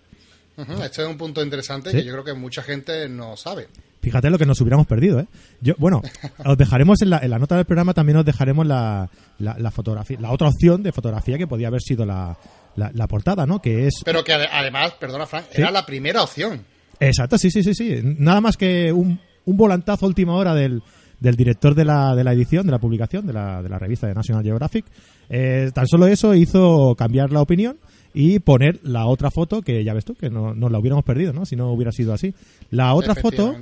Este 0.56 1.02
es 1.02 1.08
un 1.08 1.16
punto 1.16 1.42
interesante 1.42 1.90
que 1.90 2.04
yo 2.04 2.12
creo 2.12 2.24
que 2.24 2.34
mucha 2.34 2.62
gente 2.62 3.08
no 3.08 3.36
sabe. 3.36 3.68
Fíjate 4.02 4.30
lo 4.30 4.38
que 4.38 4.46
nos 4.46 4.60
hubiéramos 4.60 4.88
perdido, 4.88 5.20
¿eh? 5.20 5.26
Yo, 5.60 5.74
bueno, 5.78 6.02
os 6.44 6.58
dejaremos 6.58 7.00
en 7.02 7.10
la, 7.10 7.18
en 7.18 7.30
la 7.30 7.38
nota 7.38 7.54
del 7.54 7.64
programa 7.64 7.94
también 7.94 8.18
os 8.18 8.24
dejaremos 8.24 8.66
la, 8.66 9.08
la, 9.38 9.70
fotografía, 9.70 10.18
la 10.20 10.32
otra 10.32 10.48
opción 10.48 10.82
de 10.82 10.90
fotografía 10.90 11.38
que 11.38 11.46
podía 11.46 11.68
haber 11.68 11.80
sido 11.80 12.04
la, 12.04 12.36
la, 12.74 13.06
portada, 13.06 13.46
¿no? 13.46 13.62
Que 13.62 13.86
es. 13.86 14.02
Pero 14.04 14.24
que 14.24 14.32
además, 14.32 14.94
perdona, 14.98 15.26
Frank, 15.26 15.46
era 15.52 15.70
la 15.70 15.86
primera 15.86 16.22
opción. 16.22 16.64
Exacto, 16.98 17.38
sí, 17.38 17.50
sí, 17.50 17.62
sí, 17.62 17.74
sí. 17.74 18.00
Nada 18.02 18.40
más 18.40 18.56
que 18.56 18.92
un, 18.92 19.20
un 19.44 19.56
volantazo 19.56 20.06
última 20.06 20.34
hora 20.34 20.52
del, 20.54 20.82
del 21.20 21.36
director 21.36 21.76
de 21.76 21.84
la, 21.84 22.16
de 22.16 22.24
la 22.24 22.32
edición, 22.32 22.66
de 22.66 22.72
la 22.72 22.80
publicación, 22.80 23.24
de 23.24 23.32
la, 23.32 23.62
de 23.62 23.68
la 23.68 23.78
revista 23.78 24.08
de 24.08 24.14
National 24.14 24.42
Geographic. 24.42 24.84
Eh, 25.30 25.70
tan 25.72 25.86
solo 25.86 26.08
eso 26.08 26.34
hizo 26.34 26.96
cambiar 26.96 27.30
la 27.30 27.40
opinión 27.40 27.78
y 28.14 28.40
poner 28.40 28.80
la 28.82 29.06
otra 29.06 29.30
foto 29.30 29.62
que 29.62 29.84
ya 29.84 29.94
ves 29.94 30.04
tú 30.04 30.14
que 30.14 30.28
no, 30.28 30.54
no 30.54 30.68
la 30.68 30.78
hubiéramos 30.78 31.04
perdido, 31.04 31.32
¿no? 31.32 31.46
Si 31.46 31.54
no 31.54 31.72
hubiera 31.72 31.92
sido 31.92 32.12
así. 32.12 32.34
La 32.70 32.94
otra 32.94 33.14
foto 33.14 33.56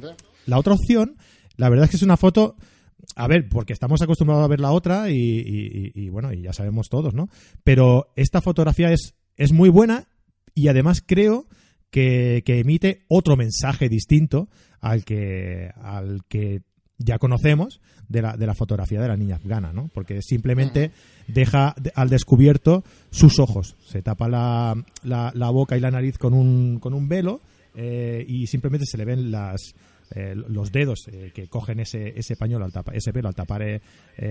la 0.46 0.58
otra 0.58 0.74
opción, 0.74 1.16
la 1.56 1.68
verdad 1.68 1.84
es 1.84 1.90
que 1.90 1.96
es 1.96 2.02
una 2.02 2.16
foto 2.16 2.56
a 3.16 3.26
ver, 3.26 3.48
porque 3.48 3.72
estamos 3.72 4.02
acostumbrados 4.02 4.44
a 4.44 4.48
ver 4.48 4.60
la 4.60 4.72
otra 4.72 5.10
y, 5.10 6.08
bueno, 6.10 6.32
y 6.32 6.42
ya 6.42 6.52
sabemos 6.52 6.88
todos, 6.88 7.14
¿no? 7.14 7.28
Pero 7.64 8.12
esta 8.16 8.40
fotografía 8.40 8.92
es, 8.92 9.14
es 9.36 9.52
muy 9.52 9.68
buena 9.68 10.06
y 10.54 10.68
además 10.68 11.02
creo 11.04 11.46
que, 11.90 12.42
emite 12.46 13.04
otro 13.08 13.36
mensaje 13.36 13.88
distinto 13.88 14.48
al 14.80 15.04
que, 15.04 15.70
al 15.82 16.24
que 16.28 16.62
ya 16.98 17.18
conocemos 17.18 17.80
de 18.08 18.22
la, 18.22 18.36
de 18.36 18.46
la 18.46 18.54
fotografía 18.54 19.00
de 19.00 19.08
la 19.08 19.16
niña 19.16 19.36
afgana, 19.36 19.72
¿no? 19.72 19.88
Porque 19.92 20.20
simplemente 20.22 20.90
deja 21.26 21.74
al 21.94 22.10
descubierto 22.10 22.84
sus 23.10 23.38
ojos. 23.38 23.76
Se 23.86 24.02
tapa 24.02 24.28
la, 24.28 24.74
la, 25.02 25.50
boca 25.50 25.76
y 25.76 25.80
la 25.80 25.90
nariz 25.90 26.18
con 26.18 26.34
un, 26.34 26.78
con 26.80 26.94
un 26.94 27.08
velo 27.08 27.40
eh, 27.74 28.24
y 28.26 28.46
simplemente 28.46 28.86
se 28.86 28.98
le 28.98 29.04
ven 29.04 29.30
las, 29.30 29.74
eh, 30.14 30.34
los 30.34 30.72
dedos 30.72 31.06
eh, 31.08 31.30
que 31.32 31.46
cogen 31.46 31.78
ese, 31.78 32.18
ese 32.18 32.34
pañuelo, 32.34 32.64
al 32.64 32.72
tapar, 32.72 32.96
ese 32.96 33.12
pelo 33.12 33.28
al 33.28 33.34
tapar 33.34 33.62
eh, 33.62 33.80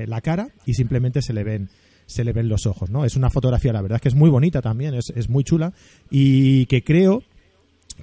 la 0.08 0.20
cara 0.20 0.50
y 0.66 0.74
simplemente 0.74 1.22
se 1.22 1.34
le 1.34 1.44
ven 1.44 1.70
se 2.06 2.24
le 2.24 2.34
ven 2.34 2.50
los 2.50 2.66
ojos, 2.66 2.90
¿no? 2.90 3.06
Es 3.06 3.16
una 3.16 3.30
fotografía, 3.30 3.72
la 3.72 3.84
verdad 3.84 3.98
es 3.98 4.02
que 4.02 4.10
es 4.10 4.16
muy 4.16 4.32
bonita 4.32 4.64
también, 4.64 4.96
es, 4.96 5.14
es 5.16 5.30
muy 5.30 5.44
chula 5.44 5.74
y 6.10 6.66
que 6.66 6.84
creo 6.84 7.24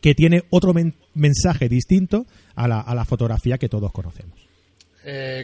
que 0.01 0.15
tiene 0.15 0.45
otro 0.51 0.73
mensaje 1.15 1.69
distinto 1.69 2.25
a 2.55 2.69
la, 2.69 2.81
a 2.81 2.95
la 2.95 3.05
fotografía 3.05 3.59
que 3.59 3.69
todos 3.69 3.91
conocemos. 3.91 4.39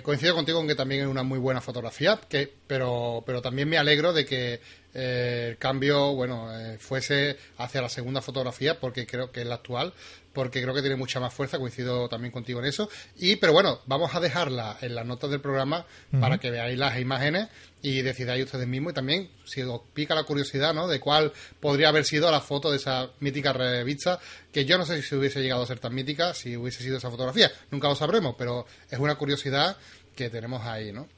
coincido 0.05 0.37
contigo 0.37 0.61
en 0.61 0.69
que 0.69 0.77
también 0.77 1.03
es 1.03 1.07
una 1.09 1.25
muy 1.25 1.41
buena 1.41 1.61
fotografía, 1.61 2.21
que, 2.29 2.53
pero, 2.69 3.25
pero 3.27 3.43
también 3.43 3.69
me 3.69 3.79
alegro 3.79 4.13
de 4.13 4.25
que 4.25 4.61
el 4.95 5.57
cambio, 5.59 6.15
bueno, 6.15 6.49
fuese 6.79 7.39
hacia 7.59 7.83
la 7.83 7.89
segunda 7.89 8.21
fotografía, 8.21 8.79
porque 8.79 9.07
creo 9.07 9.33
que 9.33 9.41
es 9.41 9.47
la 9.47 9.57
actual, 9.57 9.95
porque 10.33 10.63
creo 10.63 10.75
que 10.75 10.81
tiene 10.81 10.97
mucha 10.97 11.21
más 11.21 11.33
fuerza, 11.33 11.59
coincido 11.59 12.09
también 12.09 12.33
contigo 12.33 12.61
en 12.61 12.67
eso. 12.67 12.89
Y, 13.17 13.37
pero 13.37 13.53
bueno, 13.53 13.81
vamos 13.87 14.15
a 14.15 14.21
dejarla 14.21 14.79
en 14.81 14.95
las 14.95 15.07
notas 15.07 15.31
del 15.31 15.41
programa 15.41 15.85
para 16.21 16.39
que 16.39 16.51
veáis 16.51 16.79
las 16.79 16.99
imágenes 16.99 17.49
y 17.83 18.03
decidáis 18.03 18.45
ustedes 18.45 18.67
mismos. 18.67 18.93
Y 18.93 18.95
también, 18.95 19.31
si 19.45 19.63
os 19.63 19.81
pica 19.93 20.15
la 20.15 20.25
curiosidad, 20.25 20.73
¿no? 20.75 20.89
De 20.89 21.01
cuál 21.01 21.33
podría 21.61 21.89
haber 21.89 22.05
sido 22.05 22.31
la 22.31 22.41
foto 22.41 22.71
de 22.71 22.79
esa 22.79 23.11
mítica 23.21 23.53
revista, 23.53 24.21
que 24.53 24.65
yo 24.65 24.79
no 24.79 24.87
sé 24.87 25.03
si 25.03 25.15
hubiese 25.15 25.43
llegado 25.43 25.63
a 25.63 25.67
ser 25.67 25.81
tan 25.81 25.95
mítica 25.95 26.35
si 26.35 26.57
hubiese 26.57 26.83
sido 26.83 26.99
esa 26.99 27.11
fotografía. 27.11 27.51
Nunca 27.71 27.89
lo 27.89 27.95
sabremos, 27.95 28.35
pero 28.39 28.67
es 28.91 28.99
una 28.99 29.17
curiosidad 29.17 29.77
que 30.15 30.31
tenemos 30.31 30.65
ahí, 30.65 30.93
¿no? 30.93 31.09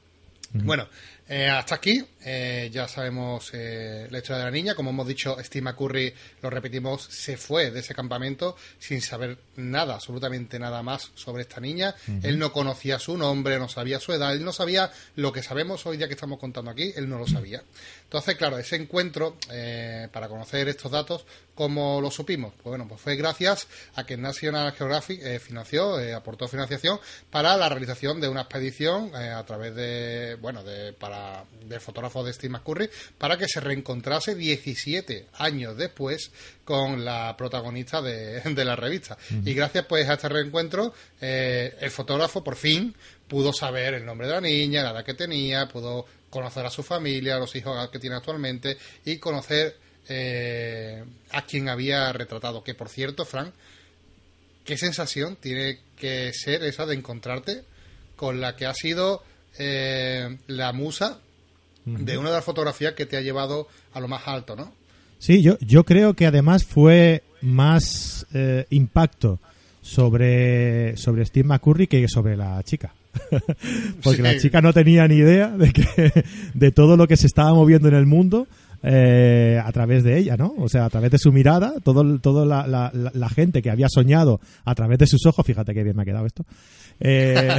Bueno, 0.57 0.87
eh, 1.27 1.49
hasta 1.49 1.75
aquí 1.75 2.05
eh, 2.23 2.69
ya 2.71 2.87
sabemos 2.87 3.49
eh, 3.53 4.07
la 4.11 4.19
historia 4.19 4.39
de 4.39 4.45
la 4.45 4.51
niña. 4.51 4.75
Como 4.75 4.91
hemos 4.91 5.07
dicho, 5.07 5.35
Steve 5.43 5.63
McCurry, 5.63 6.13
lo 6.41 6.49
repetimos, 6.51 7.03
se 7.03 7.35
fue 7.35 7.71
de 7.71 7.79
ese 7.79 7.95
campamento 7.95 8.55
sin 8.77 9.01
saber 9.01 9.39
nada, 9.55 9.95
absolutamente 9.95 10.59
nada 10.59 10.83
más 10.83 11.11
sobre 11.15 11.43
esta 11.43 11.59
niña. 11.59 11.95
Él 12.21 12.37
no 12.37 12.51
conocía 12.51 12.99
su 12.99 13.17
nombre, 13.17 13.57
no 13.57 13.67
sabía 13.67 13.99
su 13.99 14.13
edad, 14.13 14.33
él 14.33 14.43
no 14.43 14.53
sabía 14.53 14.91
lo 15.15 15.31
que 15.31 15.41
sabemos 15.41 15.85
hoy 15.85 15.97
día 15.97 16.07
que 16.07 16.13
estamos 16.13 16.39
contando 16.39 16.69
aquí, 16.69 16.93
él 16.95 17.09
no 17.09 17.17
lo 17.17 17.27
sabía. 17.27 17.63
Entonces, 18.03 18.35
claro, 18.35 18.57
ese 18.57 18.75
encuentro 18.75 19.37
para 20.11 20.27
conocer 20.27 20.67
estos 20.67 20.91
datos, 20.91 21.25
¿cómo 21.53 22.01
lo 22.01 22.11
supimos? 22.11 22.53
Pues 22.53 22.65
bueno, 22.65 22.87
pues 22.87 23.01
fue 23.01 23.15
gracias 23.15 23.67
a 23.95 24.05
que 24.05 24.17
National 24.17 24.71
Geographic 24.73 25.39
financió, 25.39 25.97
aportó 26.15 26.47
financiación 26.47 26.99
para 27.29 27.57
la 27.57 27.69
realización 27.69 28.19
de 28.19 28.27
una 28.27 28.41
expedición 28.41 29.15
a 29.15 29.43
través 29.45 29.75
de, 29.75 30.37
bueno, 30.41 30.63
de 30.63 30.93
para 30.93 31.14
del 31.65 31.81
fotógrafo 31.81 32.23
de 32.23 32.33
Steve 32.33 32.51
McCurry 32.51 32.89
para 33.17 33.37
que 33.37 33.47
se 33.47 33.59
reencontrase 33.59 34.35
17 34.35 35.27
años 35.37 35.75
después 35.77 36.31
con 36.63 37.03
la 37.03 37.35
protagonista 37.37 38.01
de, 38.01 38.65
la 38.65 38.75
revista. 38.75 39.17
Y 39.43 39.53
gracias 39.53 39.85
pues 39.85 40.07
a 40.09 40.13
este 40.13 40.29
reencuentro, 40.29 40.93
eh, 41.21 41.75
el 41.79 41.91
fotógrafo 41.91 42.43
por 42.43 42.55
fin 42.55 42.95
pudo 43.27 43.53
saber 43.53 43.95
el 43.95 44.05
nombre 44.05 44.27
de 44.27 44.33
la 44.33 44.41
niña, 44.41 44.83
la 44.83 44.91
edad 44.91 45.05
que 45.05 45.13
tenía, 45.13 45.67
pudo 45.67 46.05
conocer 46.29 46.65
a 46.65 46.69
su 46.69 46.83
familia, 46.83 47.35
a 47.35 47.39
los 47.39 47.55
hijos 47.55 47.89
que 47.89 47.99
tiene 47.99 48.15
actualmente 48.15 48.77
y 49.05 49.17
conocer 49.17 49.77
eh, 50.07 51.03
a 51.31 51.45
quien 51.45 51.69
había 51.69 52.11
retratado. 52.13 52.63
Que 52.63 52.75
por 52.75 52.89
cierto, 52.89 53.25
Frank, 53.25 53.53
qué 54.63 54.77
sensación 54.77 55.37
tiene 55.37 55.79
que 55.97 56.31
ser 56.33 56.63
esa 56.63 56.85
de 56.85 56.95
encontrarte 56.95 57.63
con 58.15 58.41
la 58.41 58.55
que 58.55 58.65
ha 58.65 58.73
sido 58.73 59.23
eh, 59.59 60.37
la 60.47 60.73
musa 60.73 61.19
de 61.85 62.17
una 62.17 62.29
de 62.29 62.35
las 62.35 62.43
fotografías 62.43 62.93
que 62.93 63.05
te 63.05 63.15
ha 63.15 63.21
llevado 63.21 63.67
a 63.93 63.99
lo 63.99 64.07
más 64.07 64.27
alto, 64.27 64.55
¿no? 64.55 64.73
Sí, 65.19 65.41
yo, 65.41 65.57
yo 65.59 65.83
creo 65.83 66.15
que 66.15 66.25
además 66.25 66.65
fue 66.65 67.23
más 67.41 68.25
eh, 68.33 68.65
impacto 68.71 69.39
sobre, 69.81 70.97
sobre 70.97 71.25
Steve 71.25 71.47
McCurry 71.47 71.87
que 71.87 72.07
sobre 72.07 72.35
la 72.35 72.61
chica. 72.63 72.93
Porque 74.03 74.21
la 74.21 74.37
chica 74.37 74.61
no 74.61 74.73
tenía 74.73 75.07
ni 75.07 75.15
idea 75.15 75.49
de 75.49 75.71
que 75.71 76.25
de 76.53 76.71
todo 76.71 76.97
lo 76.97 77.07
que 77.07 77.17
se 77.17 77.27
estaba 77.27 77.53
moviendo 77.53 77.87
en 77.87 77.93
el 77.93 78.05
mundo 78.05 78.47
eh, 78.83 79.59
a 79.63 79.71
través 79.71 80.03
de 80.03 80.17
ella, 80.17 80.37
¿no? 80.37 80.53
O 80.57 80.69
sea, 80.69 80.85
a 80.85 80.89
través 80.89 81.09
de 81.11 81.17
su 81.17 81.31
mirada, 81.31 81.73
todo, 81.83 82.19
todo 82.19 82.45
la, 82.45 82.67
la, 82.67 83.29
gente 83.29 83.63
que 83.63 83.71
había 83.71 83.87
soñado 83.89 84.39
a 84.63 84.75
través 84.75 84.99
de 84.99 85.07
sus 85.07 85.25
ojos, 85.25 85.43
fíjate 85.45 85.73
qué 85.73 85.83
bien 85.83 85.95
me 85.95 86.03
ha 86.03 86.05
quedado 86.05 86.25
esto, 86.27 86.45
eh, 86.99 87.49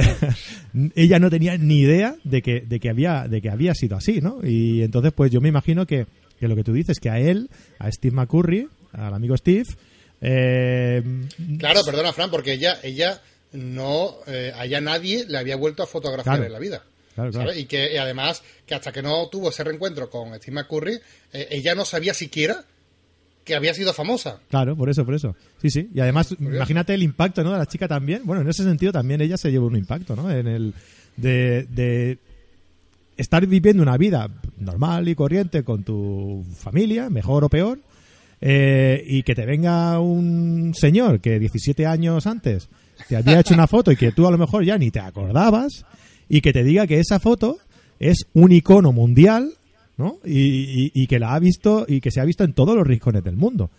ella 0.95 1.19
no 1.19 1.29
tenía 1.29 1.57
ni 1.57 1.79
idea 1.79 2.15
de 2.23 2.41
que, 2.41 2.61
de, 2.61 2.79
que 2.79 2.89
había, 2.89 3.27
de 3.27 3.41
que 3.41 3.49
había 3.49 3.73
sido 3.73 3.97
así, 3.97 4.21
¿no? 4.21 4.39
Y 4.43 4.81
entonces, 4.81 5.13
pues 5.13 5.31
yo 5.31 5.41
me 5.41 5.49
imagino 5.49 5.85
que, 5.85 6.07
que 6.39 6.47
lo 6.47 6.55
que 6.55 6.63
tú 6.63 6.73
dices, 6.73 6.99
que 6.99 7.09
a 7.09 7.19
él, 7.19 7.49
a 7.79 7.91
Steve 7.91 8.15
McCurry, 8.15 8.67
al 8.93 9.13
amigo 9.13 9.35
Steve, 9.37 9.65
eh, 10.21 11.03
claro, 11.59 11.83
perdona, 11.85 12.13
Fran, 12.13 12.31
porque 12.31 12.53
ella, 12.53 12.79
ella 12.83 13.21
no, 13.51 14.17
eh, 14.27 14.51
a 14.55 14.81
nadie 14.81 15.25
le 15.27 15.37
había 15.37 15.55
vuelto 15.55 15.83
a 15.83 15.87
fotografiar 15.87 16.43
en 16.43 16.51
la 16.51 16.59
vida. 16.59 16.83
Y 17.55 17.65
que 17.65 17.97
además, 17.99 18.43
que 18.65 18.75
hasta 18.75 18.91
que 18.91 19.01
no 19.01 19.27
tuvo 19.29 19.49
ese 19.49 19.63
reencuentro 19.63 20.09
con 20.09 20.35
Steve 20.35 20.53
McCurry, 20.53 20.99
eh, 21.33 21.47
ella 21.49 21.73
no 21.73 21.83
sabía 21.83 22.13
siquiera 22.13 22.63
que 23.47 23.55
había 23.55 23.73
sido 23.73 23.93
famosa. 23.93 24.39
Claro, 24.49 24.75
por 24.75 24.89
eso, 24.89 25.05
por 25.05 25.15
eso. 25.15 25.35
Sí, 25.61 25.69
sí. 25.69 25.89
Y 25.95 26.01
además, 26.01 26.35
imagínate 26.37 26.93
el 26.93 27.01
impacto, 27.01 27.43
¿no? 27.43 27.53
De 27.53 27.57
la 27.57 27.65
chica 27.65 27.87
también. 27.87 28.21
Bueno, 28.25 28.41
en 28.41 28.49
ese 28.49 28.63
sentido 28.63 28.91
también 28.91 29.21
ella 29.21 29.37
se 29.37 29.49
llevó 29.49 29.67
un 29.67 29.77
impacto, 29.77 30.15
¿no? 30.15 30.29
En 30.29 30.47
el 30.47 30.73
de, 31.15 31.65
de 31.69 32.19
estar 33.15 33.47
viviendo 33.47 33.81
una 33.81 33.97
vida 33.97 34.29
normal 34.57 35.07
y 35.07 35.15
corriente 35.15 35.63
con 35.63 35.83
tu 35.83 36.45
familia, 36.57 37.09
mejor 37.09 37.45
o 37.45 37.49
peor, 37.49 37.79
eh, 38.41 39.01
y 39.07 39.23
que 39.23 39.33
te 39.33 39.45
venga 39.45 39.99
un 39.99 40.73
señor 40.75 41.21
que 41.21 41.39
17 41.39 41.87
años 41.87 42.27
antes 42.27 42.69
te 43.07 43.15
había 43.15 43.39
hecho 43.39 43.53
una 43.53 43.67
foto 43.67 43.91
y 43.91 43.95
que 43.95 44.11
tú 44.11 44.27
a 44.27 44.31
lo 44.31 44.37
mejor 44.37 44.63
ya 44.63 44.77
ni 44.77 44.91
te 44.91 44.99
acordabas, 44.99 45.85
y 46.27 46.41
que 46.41 46.51
te 46.51 46.63
diga 46.63 46.85
que 46.85 46.99
esa 46.99 47.19
foto 47.19 47.57
es 47.99 48.27
un 48.33 48.51
icono 48.51 48.91
mundial, 48.91 49.53
¿no? 49.97 50.19
Y, 50.23 50.91
y 50.93 51.07
que 51.07 51.19
la 51.19 51.33
ha 51.33 51.39
visto 51.39 51.85
y 51.87 51.99
que 52.01 52.11
se 52.11 52.21
ha 52.21 52.25
visto 52.25 52.43
en 52.43 52.53
todos 52.53 52.75
los 52.75 52.87
rincones 52.87 53.23
del 53.23 53.35
mundo. 53.35 53.69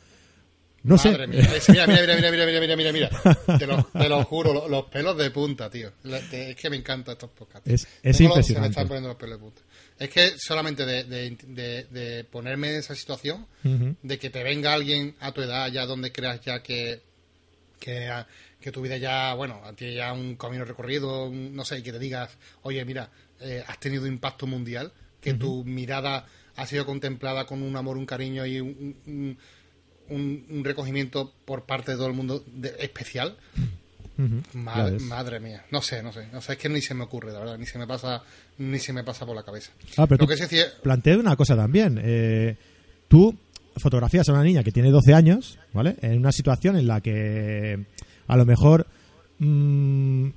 No 0.84 0.94
Madre 0.96 1.26
sé. 1.26 1.26
Mía. 1.26 1.48
Mira, 1.68 1.86
mira, 1.86 2.16
mira, 2.16 2.30
mira, 2.30 2.46
mira, 2.46 2.60
mira, 2.60 2.76
mira, 2.76 2.92
mira. 2.92 3.10
Te 3.58 3.66
lo, 3.66 3.82
te 3.84 4.08
lo 4.08 4.24
juro, 4.24 4.54
los, 4.54 4.70
los, 4.70 4.84
pelos 4.84 5.18
de 5.18 5.30
punta, 5.30 5.68
tío. 5.68 5.90
Es 6.04 6.56
que 6.56 6.70
me 6.70 6.76
encantan 6.76 7.14
estos 7.14 7.30
podcasts. 7.30 7.68
Es, 7.68 7.86
es 8.02 8.20
impresionante. 8.20 8.44
Se 8.44 8.60
me 8.60 8.66
están 8.68 8.88
poniendo 8.88 9.08
los 9.08 9.18
pelos 9.18 9.38
de 9.38 9.44
punta. 9.44 9.62
Es 9.98 10.08
que 10.08 10.38
solamente 10.38 10.86
de, 10.86 11.04
de, 11.04 11.36
de, 11.48 11.84
de 11.90 12.24
ponerme 12.24 12.70
en 12.70 12.76
esa 12.76 12.94
situación, 12.94 13.46
uh 13.64 13.68
-huh. 13.68 13.96
de 14.02 14.18
que 14.18 14.30
te 14.30 14.44
venga 14.44 14.72
alguien 14.72 15.16
a 15.18 15.32
tu 15.32 15.42
edad, 15.42 15.70
ya 15.72 15.84
donde 15.84 16.12
creas 16.12 16.40
ya 16.42 16.62
que, 16.62 17.00
que, 17.80 18.08
que 18.60 18.70
tu 18.70 18.80
vida 18.80 18.96
ya, 18.96 19.34
bueno, 19.34 19.60
tiene 19.76 19.96
ya 19.96 20.12
un 20.12 20.36
camino 20.36 20.64
recorrido, 20.64 21.28
no 21.30 21.64
sé, 21.64 21.80
y 21.80 21.82
que 21.82 21.92
te 21.92 21.98
digas, 21.98 22.30
oye, 22.62 22.84
mira, 22.84 23.10
eh, 23.40 23.64
has 23.66 23.80
tenido 23.80 24.06
impacto 24.06 24.46
mundial, 24.46 24.92
que 25.20 25.32
uh 25.32 25.34
-huh. 25.34 25.38
tu 25.38 25.64
mirada 25.64 26.26
ha 26.56 26.66
sido 26.66 26.84
contemplada 26.86 27.46
con 27.46 27.62
un 27.62 27.76
amor, 27.76 27.96
un 27.96 28.06
cariño 28.06 28.44
y 28.46 28.60
un, 28.60 28.96
un 29.06 29.38
un, 30.10 30.44
un, 30.48 30.64
recogimiento 30.64 31.32
por 31.44 31.64
parte 31.64 31.92
de 31.92 31.98
todo 31.98 32.06
el 32.06 32.14
mundo 32.14 32.44
de, 32.46 32.74
especial. 32.80 33.36
Uh 34.18 34.22
-huh. 34.22 34.42
madre, 34.54 34.98
madre, 34.98 35.40
mía, 35.40 35.64
no 35.70 35.80
sé, 35.80 36.02
no 36.02 36.12
sé, 36.12 36.26
no 36.32 36.40
sé, 36.40 36.54
es 36.54 36.58
que 36.58 36.68
ni 36.68 36.80
se 36.80 36.94
me 36.94 37.04
ocurre, 37.04 37.32
la 37.32 37.38
verdad, 37.38 37.58
ni 37.58 37.66
se 37.66 37.78
me 37.78 37.86
pasa, 37.86 38.22
ni 38.58 38.78
se 38.78 38.92
me 38.92 39.04
pasa 39.04 39.24
por 39.24 39.36
la 39.36 39.44
cabeza. 39.44 39.70
Ah, 39.96 40.06
pero 40.06 40.22
Lo 40.22 40.26
que 40.26 40.36
se 40.36 40.44
decía... 40.44 40.64
plantea 40.82 41.16
una 41.18 41.36
cosa 41.36 41.54
también. 41.54 42.00
Eh, 42.02 42.56
tú 43.06 43.36
fotografías 43.76 44.28
a 44.28 44.32
una 44.32 44.42
niña 44.42 44.64
que 44.64 44.72
tiene 44.72 44.90
12 44.90 45.14
años, 45.14 45.58
¿vale? 45.72 45.96
En 46.02 46.18
una 46.18 46.32
situación 46.32 46.76
en 46.76 46.88
la 46.88 47.00
que 47.00 47.86
a 48.26 48.36
lo 48.36 48.44
mejor 48.44 48.86
mmm, 49.38 50.30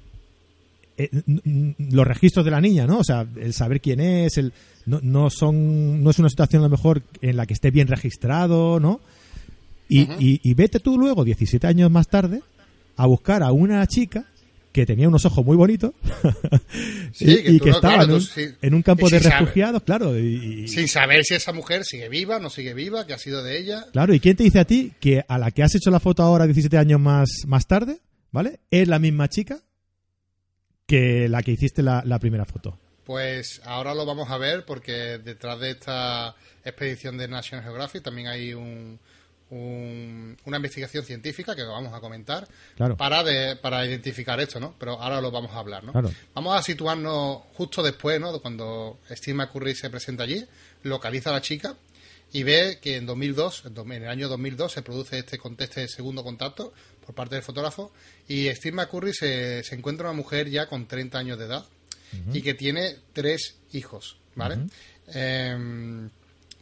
eh, 0.98 1.10
los 1.78 2.08
registros 2.08 2.46
de 2.46 2.52
la 2.52 2.62
niña, 2.62 2.86
¿no? 2.86 3.00
O 3.00 3.04
sea, 3.04 3.26
el 3.36 3.54
saber 3.54 3.82
quién 3.82 4.00
es, 4.00 4.38
el 4.38 4.54
no, 4.86 5.00
no 5.02 5.30
son 5.30 6.04
no 6.04 6.10
es 6.10 6.20
una 6.20 6.30
situación 6.30 6.62
a 6.62 6.66
lo 6.66 6.72
mejor 6.72 7.04
en 7.22 7.38
la 7.38 7.46
que 7.46 7.54
esté 7.54 7.72
bien 7.72 7.88
registrado, 7.88 8.80
¿no? 8.80 9.02
Y, 9.88 10.04
uh 10.04 10.08
-huh. 10.08 10.16
y, 10.20 10.42
y, 10.44 10.54
vete 10.54 10.80
tú 10.80 10.98
luego, 10.98 11.26
17 11.26 11.68
años 11.68 11.92
más 11.92 12.08
tarde, 12.08 12.42
a 12.96 13.06
buscar 13.06 13.44
a 13.44 13.52
una 13.52 13.86
chica 13.88 14.26
que 14.72 14.86
tenía 14.86 15.08
unos 15.08 15.26
ojos 15.26 15.46
muy 15.46 15.58
bonitos 15.58 15.94
sí, 17.14 17.26
y, 17.26 17.44
que, 17.44 17.52
y 17.52 17.60
que 17.60 17.70
no, 17.72 17.76
estaba 17.76 17.96
claro, 17.96 18.04
en, 18.04 18.12
un, 18.14 18.20
tú, 18.20 18.26
sí. 18.26 18.48
en, 18.62 18.74
un, 18.74 18.82
campo 18.82 19.10
de 19.10 19.20
saber. 19.20 19.40
refugiados, 19.40 19.84
claro. 19.84 20.18
Y, 20.18 20.68
sin 20.68 20.88
saber 20.88 21.26
si 21.26 21.36
esa 21.36 21.52
mujer 21.52 21.84
sigue 21.84 22.08
viva, 22.10 22.40
no 22.40 22.50
sigue 22.50 22.74
viva, 22.74 23.06
que 23.06 23.14
ha 23.14 23.18
sido 23.18 23.44
de 23.44 23.60
ella. 23.60 23.86
Claro, 23.92 24.14
¿y 24.14 24.20
quién 24.20 24.36
te 24.38 24.44
dice 24.44 24.60
a 24.60 24.66
ti 24.66 24.94
que 25.00 25.24
a 25.28 25.38
la 25.38 25.52
que 25.52 25.64
has 25.64 25.76
hecho 25.76 25.92
la 25.92 26.00
foto 26.00 26.24
ahora 26.24 26.46
17 26.46 26.78
años 26.78 27.02
más, 27.02 27.30
más 27.48 27.68
tarde, 27.68 28.00
¿vale? 28.32 28.60
Es 28.70 28.88
la 28.88 29.00
misma 29.00 29.28
chica 29.28 29.60
que 30.92 31.30
la 31.30 31.42
que 31.42 31.52
hiciste 31.52 31.82
la, 31.82 32.04
la 32.06 32.20
primera 32.20 32.44
foto? 32.44 32.78
Pues 33.06 33.62
ahora 33.64 33.96
lo 33.96 34.06
vamos 34.06 34.30
a 34.30 34.38
ver 34.38 34.66
porque 34.66 35.20
detrás 35.20 35.58
de 35.62 35.72
esta 35.72 36.36
expedición 36.66 37.18
de 37.18 37.30
National 37.30 37.64
Geographic 37.64 38.04
también 38.04 38.28
hay 38.28 38.54
un, 38.54 39.00
un, 39.52 40.38
una 40.44 40.58
investigación 40.58 41.06
científica 41.06 41.56
que 41.56 41.64
vamos 41.64 41.94
a 41.94 42.02
comentar 42.02 42.46
claro. 42.76 42.98
para, 42.98 43.24
de, 43.24 43.56
para 43.56 43.86
identificar 43.86 44.38
esto, 44.42 44.60
¿no? 44.60 44.76
Pero 44.78 45.00
ahora 45.02 45.22
lo 45.22 45.32
vamos 45.32 45.52
a 45.54 45.60
hablar, 45.60 45.82
¿no? 45.86 45.94
Claro. 45.94 46.12
Vamos 46.34 46.60
a 46.60 46.62
situarnos 46.62 47.40
justo 47.54 47.82
después, 47.82 48.20
¿no? 48.20 48.38
Cuando 48.42 49.00
Steve 49.10 49.36
McCurry 49.36 49.74
se 49.74 49.90
presenta 49.90 50.24
allí, 50.24 50.46
localiza 50.84 51.30
a 51.30 51.34
la 51.34 51.42
chica 51.42 51.74
y 52.34 52.44
ve 52.44 52.80
que 52.82 52.98
en 52.98 53.06
2002, 53.06 53.64
en 53.66 53.92
el 53.92 54.10
año 54.10 54.28
2002, 54.28 54.74
se 54.74 54.82
produce 54.82 55.20
este, 55.20 55.40
este 55.60 55.88
segundo 55.88 56.22
contacto 56.22 56.74
por 57.06 57.16
parte 57.16 57.36
del 57.36 57.44
fotógrafo 57.44 57.92
y 58.28 58.48
Steve 58.50 58.76
McCurry 58.76 59.14
se, 59.14 59.64
se 59.64 59.76
encuentra 59.76 60.10
una 60.10 60.18
mujer 60.18 60.50
ya 60.50 60.68
con 60.68 60.88
30 60.88 61.18
años 61.18 61.38
de 61.40 61.46
edad 61.46 61.66
uh 61.66 62.16
-huh. 62.16 62.36
y 62.36 62.42
que 62.42 62.54
tiene 62.54 62.98
tres 63.14 63.56
hijos, 63.72 64.18
¿vale? 64.36 64.56
Uh 64.56 64.60
-huh. 64.60 64.70
eh, 65.14 66.10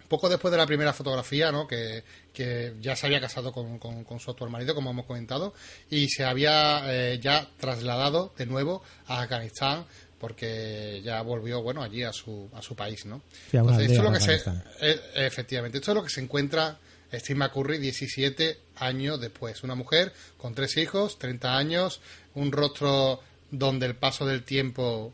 poco 0.09 0.27
después 0.27 0.51
de 0.51 0.57
la 0.57 0.65
primera 0.65 0.91
fotografía, 0.91 1.51
¿no? 1.51 1.67
que, 1.67 2.03
que 2.33 2.73
ya 2.81 2.95
se 2.95 3.05
había 3.05 3.21
casado 3.21 3.53
con, 3.53 3.77
con, 3.79 4.03
con, 4.03 4.19
su 4.19 4.31
actual 4.31 4.49
marido, 4.49 4.75
como 4.75 4.89
hemos 4.89 5.05
comentado, 5.05 5.53
y 5.89 6.09
se 6.09 6.25
había 6.25 6.81
eh, 6.87 7.19
ya 7.21 7.47
trasladado 7.57 8.33
de 8.37 8.45
nuevo 8.47 8.83
a 9.07 9.21
Afganistán 9.21 9.85
porque 10.19 11.01
ya 11.01 11.21
volvió 11.21 11.61
bueno 11.61 11.81
allí 11.81 12.03
a 12.03 12.11
su 12.11 12.49
a 12.53 12.61
su 12.61 12.75
país 12.75 13.05
no 13.05 13.21
sí, 13.49 13.55
Entonces, 13.55 13.89
esto 13.89 13.99
es 13.99 14.03
lo 14.03 14.11
que 14.11 14.19
se 14.19 14.35
eh, 14.81 14.99
efectivamente 15.15 15.77
esto 15.77 15.91
es 15.91 15.95
lo 15.95 16.03
que 16.03 16.09
se 16.09 16.19
encuentra 16.19 16.77
Steve 17.13 17.39
McCurry 17.39 17.77
17 17.77 18.57
años 18.77 19.19
después 19.19 19.63
una 19.63 19.75
mujer 19.75 20.13
con 20.37 20.53
tres 20.53 20.77
hijos 20.77 21.17
30 21.19 21.57
años 21.57 22.01
un 22.35 22.51
rostro 22.51 23.21
donde 23.51 23.85
el 23.85 23.95
paso 23.95 24.25
del 24.25 24.43
tiempo 24.43 25.13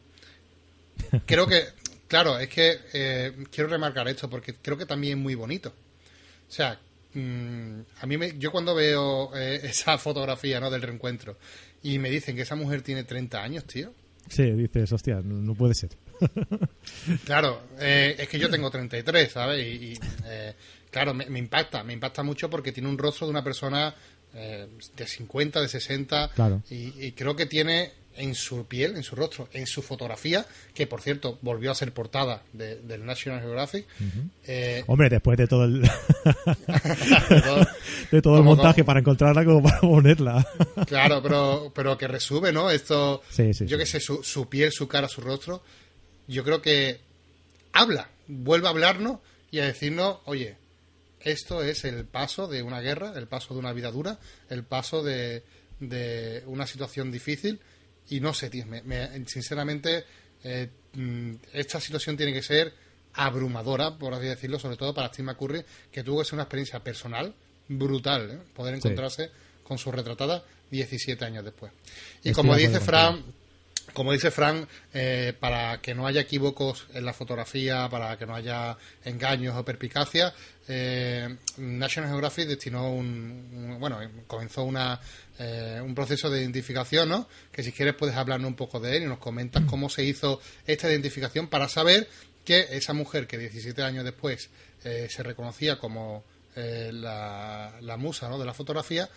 creo 1.25 1.47
que 1.47 1.63
Claro, 2.07 2.37
es 2.37 2.49
que 2.49 2.77
eh, 2.93 3.33
quiero 3.51 3.69
remarcar 3.69 4.07
esto 4.07 4.29
porque 4.29 4.55
creo 4.55 4.77
que 4.77 4.85
también 4.85 5.17
es 5.17 5.23
muy 5.23 5.35
bonito. 5.35 5.73
O 6.47 6.51
sea, 6.51 6.79
mmm, 7.13 7.79
a 7.99 8.05
mí 8.05 8.17
me, 8.17 8.37
yo 8.37 8.51
cuando 8.51 8.75
veo 8.75 9.35
eh, 9.35 9.61
esa 9.63 9.97
fotografía 9.97 10.59
¿no? 10.59 10.69
del 10.69 10.81
reencuentro 10.81 11.37
y 11.81 11.99
me 11.99 12.09
dicen 12.09 12.35
que 12.35 12.43
esa 12.43 12.55
mujer 12.55 12.81
tiene 12.81 13.03
30 13.03 13.41
años, 13.41 13.65
tío. 13.65 13.93
Sí, 14.29 14.43
dices, 14.51 14.91
hostia, 14.91 15.21
no, 15.23 15.35
no 15.35 15.53
puede 15.55 15.75
ser. 15.75 15.91
claro, 17.25 17.61
eh, 17.79 18.15
es 18.17 18.27
que 18.27 18.39
yo 18.39 18.49
tengo 18.49 18.71
33, 18.71 19.31
¿sabes? 19.31 19.65
Y, 19.65 19.93
y 19.93 19.99
eh, 20.25 20.53
claro, 20.95 21.13
me, 21.13 21.25
me, 21.25 21.39
impacta, 21.39 21.83
me 21.83 21.91
impacta 21.91 22.23
mucho 22.23 22.49
porque 22.49 22.71
tiene 22.71 22.87
un 22.87 22.97
rostro 22.97 23.27
de 23.27 23.31
una 23.31 23.43
persona 23.43 23.93
eh, 24.33 24.65
de 24.95 25.05
50, 25.05 25.59
de 25.59 25.67
60 25.67 26.31
claro. 26.33 26.63
y, 26.69 27.05
y 27.05 27.11
creo 27.11 27.35
que 27.35 27.45
tiene 27.45 27.91
en 28.15 28.33
su 28.33 28.65
piel, 28.65 28.95
en 28.95 29.03
su 29.03 29.13
rostro, 29.13 29.49
en 29.51 29.67
su 29.67 29.81
fotografía, 29.81 30.45
que 30.73 30.87
por 30.87 31.01
cierto 31.01 31.37
volvió 31.41 31.69
a 31.69 31.75
ser 31.75 31.91
portada 31.91 32.43
de, 32.53 32.77
del 32.77 33.05
National 33.05 33.41
Geographic. 33.41 33.85
Uh 33.99 34.03
-huh. 34.03 34.29
eh, 34.47 34.83
Hombre, 34.87 35.09
después 35.09 35.37
de 35.37 35.47
todo 35.47 35.65
el, 35.65 35.81
de 35.81 35.89
todo, 37.43 37.67
de 38.11 38.21
todo 38.21 38.37
el 38.37 38.43
montaje 38.43 38.75
como, 38.83 38.85
para 38.85 38.99
encontrarla 39.01 39.43
como 39.43 39.63
para 39.63 39.81
ponerla. 39.81 40.47
claro, 40.87 41.21
pero, 41.21 41.73
pero 41.75 41.97
que 41.97 42.07
resume, 42.07 42.53
¿no? 42.53 42.69
Esto, 42.71 43.21
sí, 43.29 43.53
sí, 43.53 43.65
yo 43.65 43.75
sí. 43.75 43.83
que 43.83 43.85
sé, 43.85 43.99
su, 43.99 44.23
su, 44.23 44.47
piel, 44.47 44.71
su 44.71 44.87
cara, 44.87 45.09
su 45.09 45.19
rostro, 45.19 45.61
yo 46.25 46.45
creo 46.45 46.61
que 46.61 47.01
habla, 47.73 48.07
vuelve 48.29 48.67
a 48.67 48.69
hablarnos 48.69 49.19
y 49.51 49.59
a 49.59 49.65
decirnos, 49.65 50.19
oye, 50.23 50.55
esto 51.25 51.61
es 51.61 51.83
el 51.83 52.05
paso 52.05 52.47
de 52.47 52.63
una 52.63 52.79
guerra, 52.79 53.13
el 53.17 53.27
paso 53.27 53.53
de 53.53 53.59
una 53.59 53.73
vida 53.73 53.91
dura, 53.91 54.19
el 54.49 54.63
paso 54.63 55.03
de, 55.03 55.43
de 55.79 56.43
una 56.45 56.65
situación 56.65 57.11
difícil 57.11 57.59
y 58.09 58.19
no 58.19 58.33
sé, 58.33 58.49
tío, 58.49 58.65
me, 58.65 58.81
me, 58.83 59.25
sinceramente, 59.25 60.05
eh, 60.43 60.69
esta 61.51 61.81
situación 61.81 62.15
tiene 62.15 62.31
que 62.31 62.43
ser 62.43 62.73
abrumadora, 63.13 63.97
por 63.97 64.13
así 64.13 64.25
decirlo, 64.25 64.59
sobre 64.59 64.77
todo 64.77 64.93
para 64.93 65.07
Steve 65.07 65.25
McCurry, 65.25 65.63
que 65.91 66.03
tuvo 66.03 66.19
que 66.19 66.25
ser 66.25 66.35
una 66.35 66.43
experiencia 66.43 66.79
personal 66.83 67.33
brutal, 67.67 68.29
¿eh? 68.31 68.39
poder 68.53 68.75
encontrarse 68.75 69.25
sí. 69.25 69.31
con 69.63 69.77
su 69.77 69.91
retratada 69.91 70.43
17 70.69 71.25
años 71.25 71.43
después. 71.43 71.71
Y 72.23 72.29
Estoy 72.29 72.33
como 72.33 72.55
dice 72.55 72.79
Fran, 72.79 73.23
como 73.95 74.11
dice 74.11 74.29
Fran, 74.29 74.67
eh, 74.93 75.33
para 75.39 75.81
que 75.81 75.95
no 75.95 76.05
haya 76.05 76.21
equívocos 76.21 76.85
en 76.93 77.05
la 77.05 77.13
fotografía, 77.13 77.89
para 77.89 78.15
que 78.17 78.27
no 78.27 78.35
haya 78.35 78.77
engaños 79.03 79.55
o 79.57 79.65
perpicacias, 79.65 80.33
eh, 80.67 81.35
National 81.57 82.11
Geographic 82.11 82.47
destinó 82.47 82.91
un, 82.91 83.49
un 83.53 83.79
bueno, 83.79 83.99
comenzó 84.27 84.63
una, 84.63 84.99
eh, 85.39 85.81
un 85.83 85.95
proceso 85.95 86.29
de 86.29 86.41
identificación, 86.41 87.09
¿no? 87.09 87.27
Que 87.51 87.63
si 87.63 87.71
quieres 87.71 87.95
puedes 87.95 88.15
hablarnos 88.15 88.49
un 88.49 88.55
poco 88.55 88.79
de 88.79 88.97
él 88.97 89.03
y 89.03 89.05
nos 89.07 89.19
comentas 89.19 89.63
mm. 89.63 89.67
cómo 89.67 89.89
se 89.89 90.03
hizo 90.03 90.39
esta 90.67 90.89
identificación 90.89 91.47
para 91.47 91.67
saber 91.69 92.07
que 92.43 92.67
esa 92.71 92.93
mujer 92.93 93.27
que 93.27 93.37
17 93.37 93.81
años 93.81 94.03
después 94.03 94.49
eh, 94.83 95.07
se 95.09 95.23
reconocía 95.23 95.79
como 95.79 96.23
eh, 96.55 96.91
la, 96.93 97.73
la, 97.81 97.97
musa 97.97 98.29
¿no? 98.29 98.37
de 98.37 98.45
la 98.45 98.53
fotografía, 98.53 99.09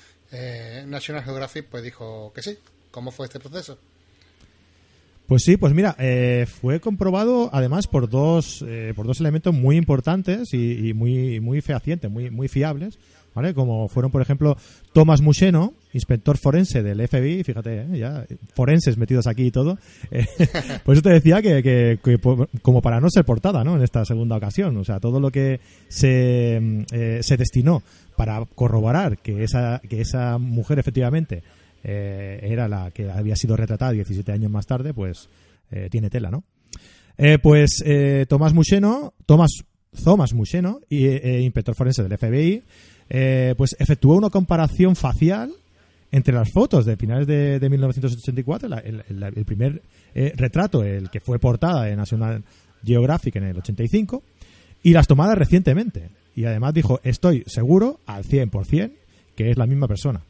National 0.87 1.25
Geographic 1.25 1.67
pues 1.67 1.83
dijo 1.83 2.33
que 2.35 2.43
sí. 2.43 2.59
¿Cómo 2.91 3.11
fue 3.11 3.27
este 3.27 3.39
proceso? 3.39 3.79
Pues 5.29 5.43
sí, 5.45 5.59
pues 5.59 5.75
mira, 5.75 5.95
eh, 5.99 6.47
fue 6.49 6.81
comprobado 6.81 7.51
además 7.53 7.87
por 7.87 8.09
dos, 8.09 8.65
eh, 8.67 8.95
por 8.97 9.07
dos 9.07 9.21
elementos 9.21 9.55
muy 9.55 9.77
importantes 9.77 10.55
y, 10.55 10.89
y 10.89 10.95
muy, 10.95 11.39
muy 11.39 11.61
fehacientes, 11.61 12.11
muy, 12.11 12.31
muy 12.31 12.49
fiables, 12.49 12.99
¿vale? 13.35 13.53
Como 13.53 13.89
fueron, 13.89 14.11
por 14.11 14.23
ejemplo, 14.23 14.57
Thomas 14.95 15.21
Musheno, 15.21 15.75
inspector 15.93 16.39
forense 16.39 16.83
del 16.83 17.07
FBI, 17.07 17.45
fíjate, 17.45 17.83
¿eh? 17.83 17.99
ya 17.99 18.25
forenses 18.55 18.97
metidos 18.97 19.27
aquí 19.27 19.45
y 19.45 19.51
todo. 19.51 19.79
Eh, 20.11 20.25
por 20.83 20.95
eso 20.95 21.03
te 21.03 21.11
decía 21.11 21.43
que, 21.43 21.63
que- 21.63 21.99
que 22.03 22.19
como 22.63 22.81
para 22.81 22.99
no 22.99 23.11
ser 23.11 23.27
portada, 23.27 23.63
¿no? 23.65 23.77
En 23.77 23.83
esta 23.83 24.07
segunda 24.07 24.37
ocasión, 24.37 24.79
o 24.79 24.85
sea, 24.85 24.99
todo 24.99 25.21
lo 25.21 25.31
que 25.31 25.61
se, 25.89 26.87
se 27.21 27.37
destinó 27.37 27.83
para 28.17 28.43
corroborar 28.55 29.19
que 29.19 29.45
esa, 29.45 29.83
que 29.87 30.01
esa 30.01 30.39
mujer 30.39 30.79
efectivamente 30.79 31.43
eh, 31.85 32.41
era 32.43 32.69
la 32.69 32.91
que 32.91 33.11
había 33.11 33.37
sido 33.37 33.57
retratada 33.57 33.93
17 33.93 34.31
años 34.33 34.51
más 34.51 34.67
tarde, 34.67 34.93
pues 34.95 35.29
eh, 35.71 35.89
tiene 35.91 36.11
tela, 36.11 36.31
¿no? 36.31 36.43
Eh, 37.17 37.39
pues 37.39 37.83
eh, 37.85 38.27
Tomás 38.29 38.55
Musheno, 38.55 39.15
Tomás 39.27 39.51
Thomas 40.05 40.33
Musheno, 40.35 40.79
y, 40.89 41.07
inspector 41.41 41.75
forense 41.75 42.03
del 42.05 42.17
FBI, 42.19 42.63
pues 43.57 43.75
efectuó 43.79 44.17
una 44.17 44.29
comparación 44.31 44.95
facial 44.97 45.51
entre 46.13 46.35
las 46.35 46.51
fotos 46.53 46.85
de 46.87 46.97
finales 46.97 47.27
de, 47.27 47.59
de 47.59 47.69
1984, 47.71 48.69
la- 48.69 48.79
el, 48.79 49.03
el- 49.09 49.23
el 49.23 49.45
primer 49.45 49.83
retrato, 50.37 50.85
el 50.85 51.11
que 51.11 51.21
fue 51.21 51.39
portada 51.39 51.85
de 51.85 51.97
National 51.97 52.45
Geographic 52.85 53.37
en 53.37 53.45
el 53.45 53.57
85, 53.59 54.23
y 54.83 54.93
las 54.93 55.07
tomadas 55.09 55.37
recientemente. 55.39 56.11
Y 56.37 56.45
además 56.45 56.73
dijo, 56.75 57.01
estoy 57.03 57.43
seguro 57.47 57.99
al 58.07 58.25
100% 58.25 58.93
que 59.35 59.51
es 59.51 59.57
la 59.57 59.67
misma 59.67 59.89
persona. 59.89 60.21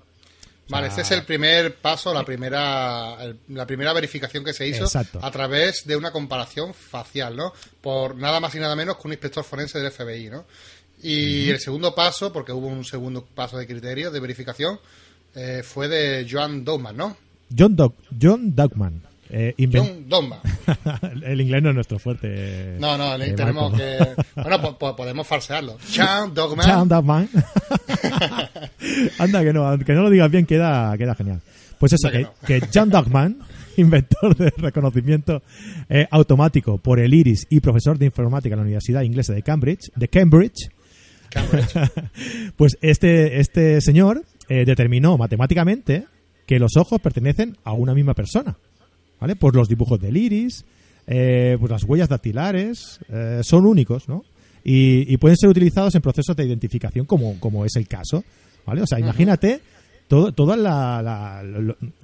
Vale, 0.68 0.88
este 0.88 1.00
es 1.00 1.10
el 1.12 1.24
primer 1.24 1.76
paso, 1.76 2.12
la 2.12 2.24
primera, 2.24 3.16
el- 3.22 3.38
la 3.48 3.66
primera 3.66 3.92
verificación 3.94 4.44
que 4.44 4.52
se 4.52 4.66
hizo 4.68 4.84
Exacto. 4.84 5.18
a 5.22 5.30
través 5.30 5.86
de 5.86 5.96
una 5.96 6.10
comparación 6.12 6.74
facial, 6.74 7.36
¿no? 7.36 7.52
Por 7.80 8.16
nada 8.16 8.38
más 8.38 8.54
y 8.54 8.58
nada 8.58 8.76
menos 8.76 8.96
que 8.96 9.08
un 9.08 9.12
inspector 9.12 9.44
forense 9.44 9.78
del 9.78 9.90
FBI, 9.90 10.28
¿no? 10.28 10.44
Y 11.02 11.48
el 11.48 11.60
segundo 11.60 11.94
paso, 11.94 12.32
porque 12.32 12.52
hubo 12.52 12.66
un 12.66 12.84
segundo 12.84 13.24
paso 13.24 13.56
de 13.56 13.66
criterio 13.66 14.10
de 14.10 14.20
verificación, 14.20 14.78
eh, 15.34 15.62
fue 15.64 15.88
de 15.88 16.26
Joan 16.30 16.64
Dogman, 16.64 16.96
¿no? 16.96 17.16
John, 17.56 17.74
Doc- 17.76 17.94
John 18.20 18.54
Dugman. 18.54 19.02
Eh, 19.30 19.54
John 19.72 20.08
Dogman. 20.08 20.40
el 21.24 21.40
inglés 21.40 21.62
no 21.62 21.68
es 21.70 21.74
nuestro 21.74 21.98
fuerte. 21.98 22.76
No, 22.78 22.96
no, 22.96 23.14
eh, 23.16 23.32
tenemos 23.34 23.72
que... 23.74 23.98
Bueno, 24.34 24.60
po- 24.60 24.78
po- 24.78 24.96
podemos 24.96 25.26
falsearlo. 25.26 25.76
John 25.94 26.32
Dogman. 26.34 26.66
John 26.68 26.88
Dugman. 26.88 27.28
Anda, 29.18 29.42
que 29.44 29.52
no, 29.52 29.78
que 29.78 29.92
no 29.92 30.02
lo 30.02 30.10
digas 30.10 30.30
bien, 30.30 30.46
queda, 30.46 30.96
queda 30.96 31.14
genial. 31.14 31.40
Pues 31.78 31.92
eso, 31.92 32.08
que, 32.10 32.60
John 32.72 32.90
Dugman, 32.90 33.38
inventor 33.76 34.36
de 34.36 34.52
reconocimiento 34.56 35.42
eh, 35.88 36.06
automático 36.10 36.78
por 36.78 36.98
el 36.98 37.14
iris 37.14 37.46
y 37.50 37.60
profesor 37.60 37.98
de 37.98 38.06
informática 38.06 38.54
en 38.54 38.58
la 38.58 38.62
Universidad 38.64 39.02
Inglesa 39.02 39.32
de 39.32 39.42
Cambridge, 39.42 39.90
de 39.94 40.08
Cambridge, 40.08 40.70
Cambridge. 41.30 41.74
pues 42.56 42.76
este, 42.80 43.38
este 43.40 43.80
señor 43.80 44.24
eh, 44.48 44.64
determinó 44.64 45.16
matemáticamente 45.18 46.06
que 46.46 46.58
los 46.58 46.76
ojos 46.76 47.00
pertenecen 47.00 47.56
a 47.64 47.72
una 47.74 47.94
misma 47.94 48.14
persona, 48.14 48.56
¿vale? 49.20 49.36
Por 49.36 49.54
los 49.56 49.68
dibujos 49.68 50.00
del 50.00 50.16
iris, 50.16 50.64
eh, 51.06 51.56
pues 51.58 51.70
las 51.70 51.84
huellas 51.84 52.08
dactilares, 52.08 53.00
eh, 53.08 53.40
son 53.42 53.66
únicos, 53.66 54.08
¿no? 54.08 54.24
Y, 54.64 55.12
y 55.12 55.16
pueden 55.16 55.36
ser 55.36 55.48
utilizados 55.48 55.94
en 55.94 56.02
procesos 56.02 56.36
de 56.36 56.44
identificación 56.44 57.06
como, 57.06 57.38
como 57.40 57.64
es 57.64 57.74
el 57.76 57.88
caso, 57.88 58.24
¿vale? 58.66 58.82
O 58.82 58.86
sea, 58.86 58.98
imagínate 59.00 59.60
todo, 60.08 60.32
todos 60.32 60.58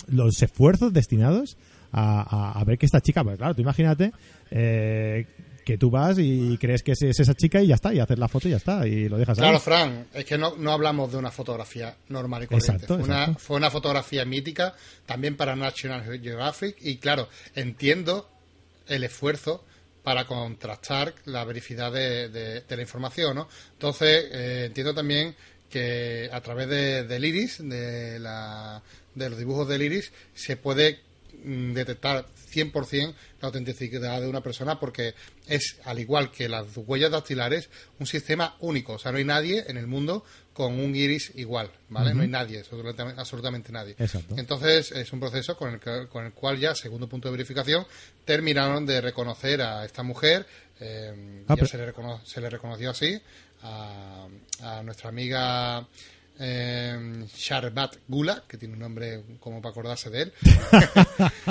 los 0.08 0.42
esfuerzos 0.42 0.92
destinados 0.92 1.56
a, 1.92 2.20
a- 2.22 2.60
a 2.60 2.64
ver 2.64 2.78
que 2.78 2.86
esta 2.86 3.00
chica, 3.00 3.22
pues 3.22 3.36
claro, 3.36 3.54
tú 3.54 3.62
imagínate 3.62 4.12
eh, 4.50 5.26
que 5.64 5.78
tú 5.78 5.90
vas 5.90 6.16
y 6.18 6.56
crees 6.58 6.82
que 6.82 6.92
es, 6.92 7.02
es 7.02 7.18
esa 7.20 7.34
chica 7.34 7.60
y 7.62 7.68
ya 7.68 7.74
está, 7.76 7.92
y 7.94 7.98
haces 8.00 8.18
la 8.18 8.28
foto 8.28 8.48
y 8.48 8.52
ya 8.52 8.58
está, 8.58 8.86
y 8.86 9.08
lo 9.08 9.16
dejas 9.18 9.38
ahí. 9.38 9.42
Claro, 9.42 9.60
Fran, 9.60 10.06
es 10.14 10.24
que 10.24 10.36
no, 10.38 10.54
no 10.56 10.72
hablamos 10.72 11.10
de 11.10 11.18
una 11.18 11.30
fotografía 11.30 11.96
normal 12.08 12.44
y 12.44 12.46
corriente. 12.46 12.72
Exacto, 12.72 12.94
Fue 12.98 13.04
una, 13.04 13.34
fue 13.34 13.56
una 13.56 13.70
fotografía 13.70 14.24
mítica 14.24 14.74
también 15.06 15.36
para 15.36 15.56
National 15.56 16.04
Geographic 16.04 16.76
y 16.80 16.96
claro, 16.98 17.28
entiendo 17.54 18.28
el 18.86 19.04
esfuerzo 19.04 19.64
para 20.02 20.26
contrastar 20.26 21.14
la 21.24 21.44
vericidad 21.44 21.90
de, 21.90 22.28
de- 22.28 22.60
de 22.60 22.76
la 22.76 22.82
información, 22.82 23.34
¿no? 23.36 23.48
Entonces, 23.72 24.26
eh, 24.32 24.64
entiendo 24.66 24.94
también 24.94 25.34
que 25.70 26.28
a 26.30 26.40
través 26.42 26.68
de- 26.68 27.04
del 27.04 27.24
iris, 27.24 27.58
de, 27.66 28.18
la, 28.20 28.82
de 29.14 29.30
los 29.30 29.38
dibujos 29.38 29.66
del 29.66 29.80
iris, 29.82 30.12
se 30.34 30.56
puede 30.58 31.00
detectar 31.44 32.26
100% 32.52 33.14
la 33.40 33.46
autenticidad 33.48 34.20
de 34.20 34.28
una 34.28 34.42
persona 34.42 34.78
porque 34.78 35.14
es, 35.46 35.76
al 35.84 35.98
igual 35.98 36.30
que 36.30 36.48
las 36.48 36.66
huellas 36.76 37.10
dactilares, 37.10 37.68
un 37.98 38.06
sistema 38.06 38.56
único. 38.60 38.94
O 38.94 38.98
sea, 38.98 39.12
no 39.12 39.18
hay 39.18 39.24
nadie 39.24 39.64
en 39.66 39.76
el 39.76 39.86
mundo 39.86 40.24
con 40.52 40.78
un 40.78 40.94
iris 40.94 41.32
igual, 41.34 41.68
¿vale? 41.88 42.14
No 42.14 42.22
hay 42.22 42.28
nadie, 42.28 42.60
absolutamente, 42.60 43.20
absolutamente 43.20 43.72
nadie. 43.72 43.96
Exacto. 43.98 44.36
Entonces, 44.38 44.92
es 44.92 45.12
un 45.12 45.18
proceso 45.18 45.56
con 45.56 45.74
el, 45.74 45.80
que- 45.80 46.06
con 46.08 46.24
el 46.26 46.32
cual 46.32 46.58
ya, 46.60 46.76
segundo 46.76 47.08
punto 47.08 47.26
de 47.28 47.32
verificación, 47.32 47.84
terminaron 48.24 48.86
de 48.86 49.00
reconocer 49.00 49.60
a 49.62 49.84
esta 49.84 50.04
mujer, 50.04 50.46
eh, 50.78 51.42
Ah, 51.48 51.54
ya 51.54 51.54
pero- 51.56 51.66
se, 51.66 51.76
le 51.78 51.92
recono- 51.92 52.24
se 52.24 52.40
le 52.40 52.48
reconoció 52.50 52.90
así, 52.90 53.20
a, 53.62 54.28
a 54.62 54.82
nuestra 54.84 55.08
amiga 55.08 55.86
eh, 56.38 57.24
Sharbat 57.36 57.96
Gula, 58.08 58.44
que 58.48 58.56
tiene 58.58 58.74
un 58.74 58.80
nombre 58.80 59.22
como 59.40 59.60
para 59.62 59.70
acordarse 59.70 60.10
de 60.10 60.22
él, 60.22 60.32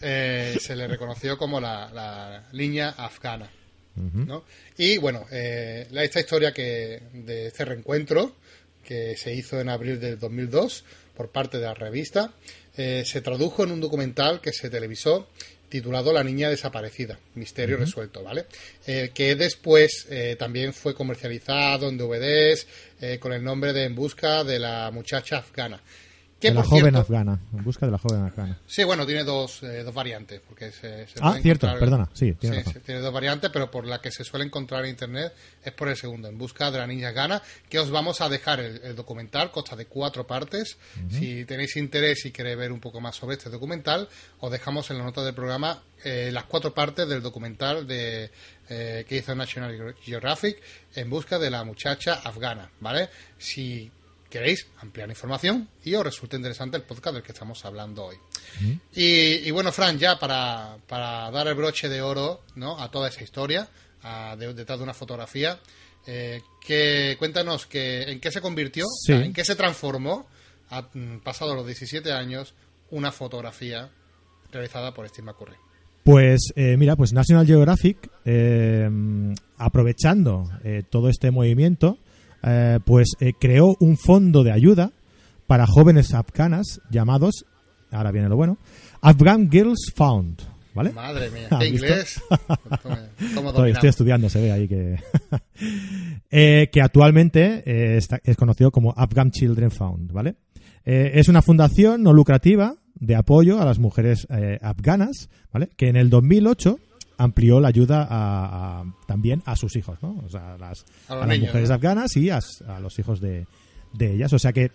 eh, 0.00 0.56
se 0.60 0.76
le 0.76 0.86
reconoció 0.86 1.38
como 1.38 1.60
la, 1.60 1.90
la 1.92 2.48
niña 2.52 2.90
afgana. 2.90 3.50
¿no? 3.98 4.44
Y 4.76 4.98
bueno, 4.98 5.24
eh, 5.30 5.86
la- 5.90 6.04
esta 6.04 6.20
historia 6.20 6.52
que 6.52 7.00
de 7.14 7.46
este 7.46 7.64
reencuentro 7.64 8.36
que 8.84 9.16
se 9.16 9.34
hizo 9.34 9.58
en 9.58 9.70
abril 9.70 9.98
del 9.98 10.18
2002 10.18 10.84
por 11.16 11.30
parte 11.30 11.56
de 11.58 11.64
la 11.64 11.72
revista 11.72 12.30
eh, 12.76 13.04
se 13.06 13.22
tradujo 13.22 13.64
en 13.64 13.72
un 13.72 13.80
documental 13.80 14.42
que 14.42 14.52
se 14.52 14.68
televisó 14.68 15.30
titulado 15.68 16.12
La 16.12 16.22
niña 16.22 16.48
desaparecida, 16.48 17.18
misterio 17.34 17.76
resuelto, 17.76 18.22
¿vale? 18.22 18.46
Eh, 18.86 19.10
que 19.12 19.34
después 19.34 20.06
eh, 20.10 20.36
también 20.38 20.72
fue 20.72 20.94
comercializado 20.94 21.88
en 21.88 21.98
DVDs 21.98 22.66
eh, 23.00 23.18
con 23.18 23.32
el 23.32 23.42
nombre 23.42 23.72
de 23.72 23.84
En 23.84 23.94
busca 23.94 24.44
de 24.44 24.58
la 24.58 24.90
muchacha 24.90 25.38
afgana. 25.38 25.80
Que 26.40 26.48
de 26.48 26.54
la 26.54 26.62
joven 26.64 26.80
cierto- 26.92 26.98
afgana, 27.00 27.40
en 27.54 27.64
busca 27.64 27.86
de 27.86 27.92
la 27.92 27.98
joven 27.98 28.22
afgana. 28.24 28.58
Sí, 28.66 28.84
bueno, 28.84 29.06
tiene 29.06 29.24
dos, 29.24 29.62
eh, 29.62 29.82
dos 29.82 29.94
variantes. 29.94 30.40
Porque 30.46 30.70
se, 30.70 31.06
se 31.06 31.14
Ah, 31.22 31.38
cierto, 31.40 31.66
perdona, 31.78 32.10
sí, 32.12 32.34
tiene 32.34 32.56
Sí, 32.56 32.62
razón. 32.62 32.72
sí, 32.74 32.80
tiene 32.84 33.00
dos 33.00 33.12
variantes, 33.12 33.50
pero 33.50 33.70
por 33.70 33.86
la 33.86 34.00
que 34.02 34.10
se 34.10 34.22
suele 34.22 34.44
encontrar 34.44 34.84
en 34.84 34.90
internet 34.90 35.32
es 35.64 35.72
por 35.72 35.88
el 35.88 35.96
segundo, 35.96 36.28
en 36.28 36.36
busca 36.36 36.70
de 36.70 36.76
la 36.78 36.86
niña 36.86 37.10
gana, 37.12 37.40
que 37.70 37.78
os 37.78 37.90
vamos 37.90 38.20
a 38.20 38.28
dejar 38.28 38.60
el, 38.60 38.80
el 38.84 38.94
documental, 38.94 39.50
consta 39.50 39.76
de 39.76 39.86
cuatro 39.86 40.26
partes. 40.26 40.76
Si 41.10 41.46
tenéis 41.46 41.74
interés 41.76 42.26
y 42.26 42.32
queréis 42.32 42.58
ver 42.58 42.70
un 42.70 42.80
poco 42.80 43.00
más 43.00 43.16
sobre 43.16 43.36
este 43.36 43.48
documental, 43.48 44.06
os 44.40 44.52
dejamos 44.52 44.90
en 44.90 44.98
la 44.98 45.04
nota 45.04 45.24
del 45.24 45.34
programa 45.34 45.82
eh, 46.04 46.28
las 46.32 46.44
cuatro 46.44 46.74
partes 46.74 47.08
del 47.08 47.22
documental 47.22 47.86
de 47.86 48.30
eh, 48.68 49.06
que 49.08 49.16
hizo 49.16 49.34
National 49.34 49.94
Geographic 50.02 50.60
en 50.94 51.08
busca 51.08 51.38
de 51.38 51.48
la 51.50 51.64
muchacha 51.64 52.14
afgana, 52.22 52.70
¿vale? 52.80 53.08
Si 53.38 53.90
queréis 54.30 54.66
ampliar 54.80 55.08
información 55.08 55.68
y 55.84 55.94
os 55.94 56.04
resulta 56.04 56.36
interesante 56.36 56.76
el 56.76 56.82
podcast 56.82 57.14
del 57.14 57.22
que 57.22 57.32
estamos 57.32 57.64
hablando 57.64 58.04
hoy. 58.06 58.16
y, 58.94 59.04
y 59.46 59.50
bueno, 59.50 59.72
Fran, 59.72 59.98
ya 59.98 60.18
para, 60.18 60.76
para 60.88 61.30
dar 61.30 61.46
el 61.48 61.54
broche 61.54 61.88
de 61.88 62.00
oro 62.02 62.42
¿no? 62.54 62.78
a 62.80 62.90
toda 62.90 63.08
esa 63.08 63.22
historia, 63.22 63.68
a- 64.02 64.36
de- 64.36 64.54
detrás 64.54 64.78
de 64.78 64.84
una 64.84 64.94
fotografía, 64.94 65.58
eh, 66.06 66.40
que, 66.64 67.16
cuéntanos 67.18 67.66
que, 67.66 68.02
en 68.04 68.20
qué 68.20 68.30
se 68.30 68.40
convirtió, 68.40 68.84
o 68.86 69.04
sea, 69.04 69.18
Sí. 69.20 69.24
en 69.26 69.32
qué 69.32 69.44
se 69.44 69.56
transformó, 69.56 70.26
a, 70.70 70.82
mm, 70.92 71.18
pasado 71.22 71.54
los 71.54 71.66
17 71.66 72.12
años, 72.12 72.54
una 72.90 73.10
fotografía 73.12 73.90
realizada 74.52 74.92
por 74.94 75.08
Steve 75.08 75.26
McCurry. 75.26 75.56
Pues 76.04 76.52
eh, 76.54 76.76
mira, 76.76 76.94
pues 76.94 77.12
National 77.12 77.46
Geographic, 77.46 78.08
eh, 78.24 78.88
aprovechando 79.58 80.48
eh, 80.64 80.82
todo 80.88 81.08
este 81.08 81.30
movimiento, 81.30 81.98
eh, 82.46 82.78
pues 82.84 83.08
eh, 83.20 83.32
creó 83.38 83.76
un 83.80 83.98
fondo 83.98 84.44
de 84.44 84.52
ayuda 84.52 84.92
para 85.46 85.66
jóvenes 85.66 86.14
afganas 86.14 86.80
llamados, 86.90 87.44
ahora 87.90 88.12
viene 88.12 88.28
lo 88.28 88.36
bueno, 88.36 88.56
Afghan 89.00 89.50
Girls 89.50 89.92
Found, 89.94 90.42
¿vale? 90.74 90.92
Madre 90.92 91.28
mía, 91.30 91.48
¿Has 91.50 91.58
qué 91.58 91.68
inglés. 91.68 92.22
Cómo 93.34 93.50
Estoy, 93.66 93.88
estudiando, 93.88 94.28
se 94.30 94.40
ve 94.40 94.52
ahí 94.52 94.68
que... 94.68 94.96
Eh, 96.30 96.68
que 96.72 96.82
actualmente 96.82 97.96
está- 97.96 98.20
es 98.22 98.36
conocido 98.36 98.70
como 98.70 98.92
Afghan 98.96 99.30
Children 99.30 99.70
Found, 99.70 100.12
¿vale? 100.12 100.34
Es 100.84 101.28
una 101.28 101.40
fundación 101.40 102.02
no 102.02 102.12
lucrativa 102.12 102.74
de 102.94 103.14
apoyo 103.16 103.60
a 103.60 103.64
las 103.64 103.78
mujeres 103.78 104.26
afganas, 104.60 105.30
¿vale? 105.52 105.68
Que 105.76 105.88
en 105.88 105.96
el 105.96 106.10
2008 106.10 106.78
amplió 107.18 107.60
la 107.60 107.68
ayuda 107.68 108.02
a, 108.08 108.80
a- 108.80 108.84
también 109.06 109.42
a 109.46 109.56
sus 109.56 109.76
hijos, 109.76 109.98
¿no? 110.02 110.22
O 110.24 110.28
sea, 110.28 110.54
a 110.54 110.58
las, 110.58 110.84
A 111.08 111.14
los 111.14 111.22
a 111.24 111.26
las 111.26 111.28
niños, 111.28 111.46
mujeres 111.48 111.68
¿no? 111.70 111.74
afganas 111.76 112.16
y 112.16 112.30
a, 112.30 112.40
los 112.80 112.98
hijos 112.98 113.20
de, 113.20 113.46
de 113.94 114.12
ellas. 114.14 114.32
O 114.32 114.38
sea 114.38 114.52
que 114.52 114.70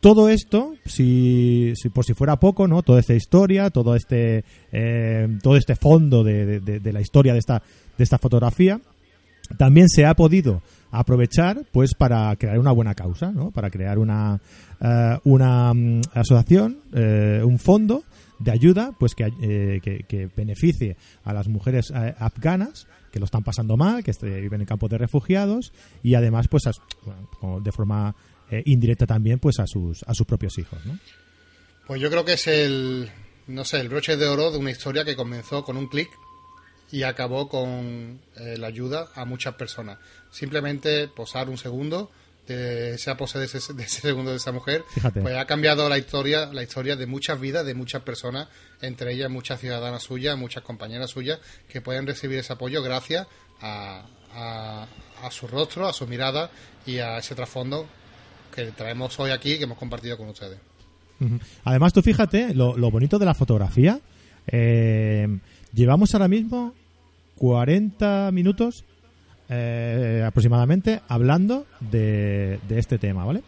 todo 0.00 0.28
esto, 0.28 0.74
si, 0.86 1.72
si 1.74 1.88
por 1.88 2.04
si 2.04 2.14
fuera 2.14 2.36
poco, 2.36 2.68
¿no? 2.68 2.82
Toda 2.82 3.00
esta 3.00 3.14
historia, 3.14 3.70
todo 3.70 3.94
este, 3.96 4.44
eh, 4.72 5.28
todo 5.42 5.56
este 5.56 5.74
fondo 5.76 6.22
de, 6.24 6.60
de- 6.60 6.80
de 6.80 6.92
la 6.92 7.00
historia 7.00 7.32
de 7.32 7.40
esta, 7.40 7.62
de 7.96 8.04
esta 8.04 8.18
fotografía, 8.18 8.80
también 9.56 9.88
se 9.88 10.04
ha 10.06 10.14
podido 10.14 10.62
aprovechar 10.90 11.62
pues 11.72 11.94
para 11.94 12.34
crear 12.36 12.58
una 12.58 12.72
buena 12.72 12.94
causa, 12.94 13.30
¿no? 13.32 13.50
Para 13.50 13.70
crear 13.70 13.98
una, 13.98 14.40
eh, 14.80 15.18
una 15.24 15.72
mm, 15.74 16.00
asociación, 16.14 16.78
eh, 16.94 17.42
un 17.44 17.58
fondo 17.58 18.02
de 18.38 18.50
ayuda 18.50 18.92
pues 18.98 19.14
que, 19.14 19.32
eh, 19.42 19.80
que, 19.82 20.28
beneficie 20.36 20.96
a 21.24 21.32
las 21.32 21.48
mujeres 21.48 21.90
eh, 21.94 22.14
afganas 22.18 22.86
que 23.12 23.18
lo 23.18 23.24
están 23.24 23.42
pasando 23.42 23.76
mal, 23.76 24.04
que 24.04 24.10
este- 24.10 24.40
viven 24.40 24.60
en 24.60 24.66
campos 24.66 24.90
de 24.90 24.98
refugiados 24.98 25.72
y 26.02 26.14
además 26.14 26.48
pues 26.48 26.64
de 27.62 27.72
forma 27.72 28.14
eh, 28.50 28.62
indirecta 28.66 29.06
también 29.06 29.38
pues 29.38 29.58
a 29.58 29.66
sus 29.66 30.02
a 30.04 30.14
sus 30.14 30.26
propios 30.26 30.58
hijos, 30.58 30.84
¿no? 30.86 30.98
Pues 31.86 32.00
yo 32.00 32.10
creo 32.10 32.24
que 32.24 32.34
es 32.34 32.46
el, 32.46 33.10
no 33.46 33.64
sé, 33.64 33.80
el 33.80 33.88
broche 33.88 34.16
de 34.16 34.26
oro 34.26 34.50
de 34.50 34.58
una 34.58 34.70
historia 34.70 35.04
que 35.04 35.16
comenzó 35.16 35.64
con 35.64 35.78
un 35.78 35.88
clic 35.88 36.10
y 36.92 37.02
acabó 37.02 37.48
con 37.48 38.20
eh, 38.36 38.56
la 38.58 38.66
ayuda 38.66 39.08
a 39.14 39.24
muchas 39.24 39.54
personas. 39.54 39.98
Simplemente 40.30 41.08
posar 41.08 41.48
un 41.48 41.56
segundo 41.58 42.10
de 42.54 42.94
esa 42.94 43.16
pose 43.16 43.38
de 43.38 43.46
ese, 43.46 43.72
de 43.72 43.82
ese 43.82 44.00
segundo 44.00 44.30
de 44.30 44.36
esa 44.38 44.52
mujer, 44.52 44.84
Fíjate. 44.90 45.20
pues 45.20 45.36
ha 45.36 45.44
cambiado 45.46 45.88
la 45.88 45.98
historia, 45.98 46.46
la 46.52 46.62
historia 46.62 46.96
de 46.96 47.06
muchas 47.06 47.40
vidas, 47.40 47.64
de 47.66 47.74
muchas 47.74 48.02
personas, 48.02 48.48
entre 48.80 49.12
ellas 49.12 49.30
muchas 49.30 49.60
ciudadanas 49.60 50.02
suyas, 50.02 50.36
muchas 50.36 50.62
compañeras 50.62 51.10
suyas, 51.10 51.38
que 51.68 51.80
pueden 51.80 52.06
recibir 52.06 52.38
ese 52.38 52.52
apoyo 52.52 52.82
gracias 52.82 53.26
a, 53.60 54.06
a, 54.34 54.86
a 55.22 55.30
su 55.30 55.46
rostro, 55.46 55.86
a 55.88 55.92
su 55.92 56.06
mirada 56.06 56.50
y 56.86 56.98
a 56.98 57.18
ese 57.18 57.34
trasfondo 57.34 57.86
que 58.54 58.66
traemos 58.72 59.18
hoy 59.20 59.30
aquí, 59.30 59.56
que 59.58 59.64
hemos 59.64 59.78
compartido 59.78 60.16
con 60.16 60.28
ustedes. 60.28 60.58
Además, 61.64 61.92
tú 61.92 62.00
fíjate, 62.02 62.54
lo, 62.54 62.76
lo 62.76 62.90
bonito 62.90 63.18
de 63.18 63.26
la 63.26 63.34
fotografía, 63.34 64.00
eh, 64.46 65.26
llevamos 65.72 66.14
ahora 66.14 66.28
mismo 66.28 66.74
40 67.36 68.30
minutos 68.32 68.84
eh, 69.48 70.22
aproximadamente 70.26 71.00
hablando 71.08 71.66
de, 71.80 72.58
de 72.68 72.78
este 72.78 72.98
tema, 72.98 73.24
¿vale? 73.24 73.42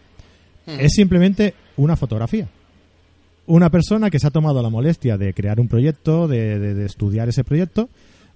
Es 0.66 0.92
simplemente 0.94 1.54
una 1.76 1.96
fotografía. 1.96 2.48
Una 3.46 3.70
persona 3.70 4.10
que 4.10 4.18
se 4.20 4.26
ha 4.26 4.30
tomado 4.30 4.62
la 4.62 4.68
molestia 4.70 5.18
de 5.18 5.34
crear 5.34 5.58
un 5.58 5.66
proyecto, 5.68 6.28
de, 6.28 6.58
de- 6.58 6.74
de 6.74 6.86
estudiar 6.86 7.28
ese 7.28 7.42
proyecto, 7.42 7.88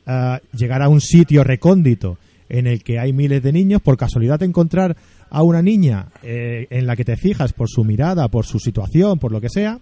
ah, 0.06 0.40
llegar 0.56 0.82
a 0.82 0.88
un 0.88 1.00
sitio 1.00 1.44
recóndito 1.44 2.18
en 2.48 2.66
el 2.66 2.82
que 2.82 2.98
hay 2.98 3.12
miles 3.12 3.42
de 3.42 3.52
niños, 3.52 3.80
por 3.80 3.96
casualidad 3.96 4.42
encontrar 4.42 4.96
a 5.30 5.42
una 5.42 5.62
niña 5.62 6.08
eh, 6.22 6.66
en 6.70 6.86
la 6.86 6.96
que 6.96 7.04
te 7.04 7.16
fijas 7.16 7.52
por 7.52 7.68
su 7.68 7.84
mirada, 7.84 8.28
por 8.28 8.44
su 8.46 8.58
situación, 8.58 9.18
por 9.18 9.30
lo 9.32 9.40
que 9.40 9.48
sea, 9.48 9.78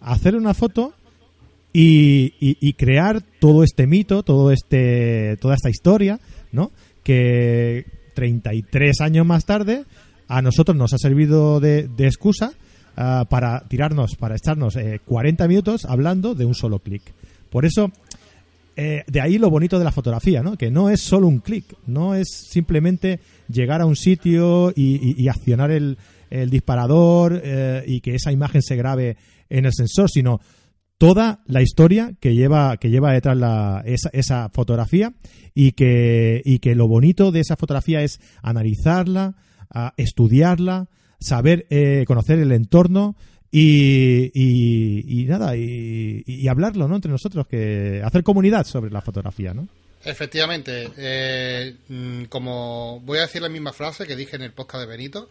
hacer 0.00 0.36
una 0.36 0.54
foto 0.54 0.92
y, 1.72 2.34
y- 2.40 2.56
y 2.60 2.72
crear 2.74 3.20
todo 3.40 3.62
este 3.62 3.86
mito, 3.86 4.22
todo 4.22 4.52
este, 4.52 5.36
toda 5.40 5.54
esta 5.54 5.70
historia, 5.70 6.18
¿no? 6.52 6.70
Que 7.08 7.86
33 8.12 9.00
años 9.00 9.24
más 9.24 9.46
tarde 9.46 9.86
a 10.28 10.42
nosotros 10.42 10.76
nos 10.76 10.92
ha 10.92 10.98
servido 10.98 11.58
de, 11.58 11.88
de 11.88 12.06
excusa 12.06 12.52
ah, 12.98 13.24
para 13.30 13.66
tirarnos, 13.66 14.14
para 14.16 14.36
echarnos 14.36 14.76
eh, 14.76 15.00
40 15.06 15.48
minutos 15.48 15.86
hablando 15.86 16.34
de 16.34 16.44
un 16.44 16.54
solo 16.54 16.80
clic. 16.80 17.00
Por 17.48 17.64
eso, 17.64 17.90
eh, 18.76 19.04
de 19.06 19.20
ahí 19.22 19.38
lo 19.38 19.48
bonito 19.48 19.78
de 19.78 19.86
la 19.86 19.90
fotografía, 19.90 20.42
¿no? 20.42 20.58
Que 20.58 20.70
no 20.70 20.90
es 20.90 21.00
solo 21.00 21.28
un 21.28 21.38
clic, 21.38 21.64
no 21.86 22.14
es 22.14 22.28
simplemente 22.28 23.20
llegar 23.48 23.80
a 23.80 23.86
un 23.86 23.96
sitio 23.96 24.74
y, 24.76 25.26
accionar 25.28 25.70
el, 25.70 25.96
el 26.28 26.50
disparador 26.50 27.40
eh, 27.42 27.84
y 27.86 28.02
que 28.02 28.16
esa 28.16 28.32
imagen 28.32 28.60
se 28.60 28.76
grabe 28.76 29.16
en 29.48 29.64
el 29.64 29.72
sensor, 29.72 30.10
sino 30.10 30.42
toda 30.98 31.40
la 31.46 31.62
historia 31.62 32.12
que 32.20 32.34
lleva 32.34 32.76
que 32.76 32.90
lleva 32.90 33.12
detrás 33.12 33.36
la, 33.36 33.82
esa, 33.86 34.10
esa 34.12 34.50
fotografía 34.50 35.14
y 35.54 35.72
que 35.72 36.42
y 36.44 36.58
que 36.58 36.74
lo 36.74 36.88
bonito 36.88 37.30
de 37.32 37.40
esa 37.40 37.56
fotografía 37.56 38.02
es 38.02 38.20
analizarla, 38.42 39.36
estudiarla, 39.96 40.88
saber 41.20 41.66
eh, 41.70 42.04
conocer 42.06 42.38
el 42.40 42.52
entorno 42.52 43.16
y, 43.50 44.30
y, 44.34 45.24
nada 45.24 45.56
y, 45.56 46.22
y 46.26 46.48
hablarlo, 46.48 46.86
¿no? 46.86 46.96
Entre 46.96 47.10
nosotros 47.10 47.46
que 47.46 48.02
hacer 48.04 48.22
comunidad 48.22 48.66
sobre 48.66 48.90
la 48.90 49.00
fotografía, 49.00 49.54
¿no? 49.54 49.68
Efectivamente, 50.04 50.90
eh, 50.96 51.76
mm, 51.88 52.24
como 52.24 53.00
voy 53.00 53.18
a 53.18 53.22
decir 53.22 53.42
la 53.42 53.48
misma 53.48 53.72
frase 53.72 54.06
que 54.06 54.16
dije 54.16 54.36
en 54.36 54.42
el 54.42 54.52
podcast 54.52 54.82
de 54.82 54.86
Benito, 54.86 55.28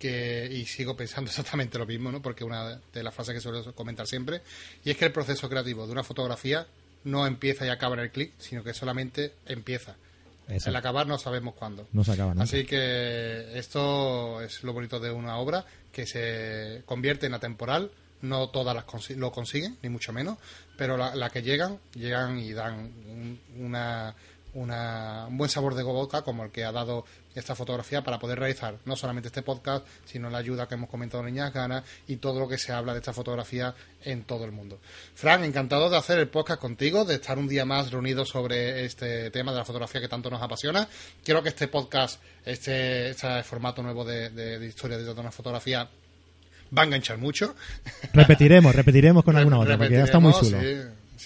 que 0.00 0.48
y 0.50 0.64
sigo 0.66 0.96
pensando 0.96 1.30
exactamente 1.30 1.78
lo 1.78 1.86
mismo, 1.86 2.10
¿no? 2.10 2.20
Porque 2.20 2.42
una 2.42 2.80
de 2.92 3.02
las 3.04 3.14
frases 3.14 3.34
que 3.34 3.40
suelo 3.40 3.72
comentar 3.76 4.08
siempre, 4.08 4.40
y 4.84 4.90
es 4.90 4.96
que 4.96 5.04
el 5.04 5.12
proceso 5.12 5.48
creativo 5.48 5.86
de 5.86 5.92
una 5.92 6.02
fotografía 6.02 6.66
no 7.04 7.26
empieza 7.26 7.64
y 7.64 7.68
acaba 7.68 7.94
en 7.94 8.00
el 8.00 8.10
clic, 8.10 8.32
sino 8.38 8.64
que 8.64 8.74
solamente 8.74 9.34
empieza. 9.46 9.94
Eso. 10.48 10.68
El 10.70 10.74
acabar 10.76 11.06
no 11.06 11.16
sabemos 11.16 11.54
cuándo. 11.54 11.86
No 11.92 12.02
se 12.02 12.10
acaba, 12.12 12.34
¿no? 12.34 12.42
Así 12.42 12.64
que 12.64 13.56
esto 13.56 14.40
es 14.42 14.64
lo 14.64 14.72
bonito 14.72 14.98
de 14.98 15.12
una 15.12 15.36
obra 15.38 15.64
que 15.92 16.06
se 16.06 16.82
convierte 16.86 17.26
en 17.26 17.34
atemporal. 17.34 17.90
No 18.22 18.48
todas 18.50 18.74
las 18.74 18.84
consi- 18.84 19.14
lo 19.16 19.30
consiguen, 19.32 19.78
ni 19.82 19.88
mucho 19.88 20.12
menos, 20.12 20.36
pero 20.76 20.96
la, 20.96 21.14
la 21.14 21.30
que 21.30 21.42
llegan, 21.42 21.78
llegan 21.94 22.38
y 22.38 22.52
dan 22.52 22.74
un, 23.08 23.40
una, 23.58 24.14
una- 24.54 25.26
un 25.28 25.36
buen 25.38 25.50
sabor 25.50 25.74
de 25.74 25.82
boca 25.82 26.22
como 26.22 26.44
el 26.44 26.50
que 26.50 26.64
ha 26.64 26.72
dado 26.72 27.04
esta 27.34 27.54
fotografía 27.54 28.02
para 28.02 28.18
poder 28.18 28.38
realizar 28.40 28.74
no 28.84 28.96
solamente 28.96 29.28
este 29.28 29.42
podcast, 29.42 29.86
sino 30.04 30.28
la 30.30 30.38
ayuda 30.38 30.66
que 30.66 30.74
hemos 30.74 30.90
comentado 30.90 31.22
en 31.26 31.32
Niñas 31.34 31.52
Ganas 31.52 31.84
y 32.08 32.16
todo 32.16 32.40
lo 32.40 32.48
que 32.48 32.58
se 32.58 32.72
habla 32.72 32.92
de 32.92 32.98
esta 32.98 33.12
fotografía 33.12 33.74
en 34.02 34.24
todo 34.24 34.44
el 34.44 34.50
mundo. 34.52 34.80
Fran, 35.14 35.44
encantado 35.44 35.88
de 35.88 35.96
hacer 35.96 36.18
el 36.18 36.28
podcast 36.28 36.60
contigo, 36.60 37.04
de 37.04 37.14
estar 37.14 37.38
un 37.38 37.46
día 37.46 37.64
más 37.64 37.92
reunidos 37.92 38.28
sobre 38.30 38.84
este 38.84 39.30
tema 39.30 39.52
de 39.52 39.58
la 39.58 39.64
fotografía 39.64 40.00
que 40.00 40.08
tanto 40.08 40.28
nos 40.30 40.42
apasiona. 40.42 40.88
Quiero 41.24 41.42
que 41.42 41.50
este 41.50 41.68
podcast, 41.68 42.20
este, 42.44 43.10
este 43.10 43.42
formato 43.44 43.82
nuevo 43.82 44.04
de, 44.04 44.30
de- 44.30 44.58
de 44.58 44.66
historia 44.66 44.98
de 44.98 45.10
una 45.12 45.30
fotografía, 45.30 45.88
va 46.76 46.82
a 46.82 46.84
enganchar 46.86 47.18
mucho. 47.18 47.54
Repetiremos, 48.12 48.74
repetiremos 48.74 49.22
con 49.24 49.36
alguna 49.36 49.58
otra, 49.60 49.78
porque 49.78 49.94
ya 49.94 50.04
está 50.04 50.18
muy 50.18 50.32
chulo. 50.32 50.60
Sí, 50.60 50.76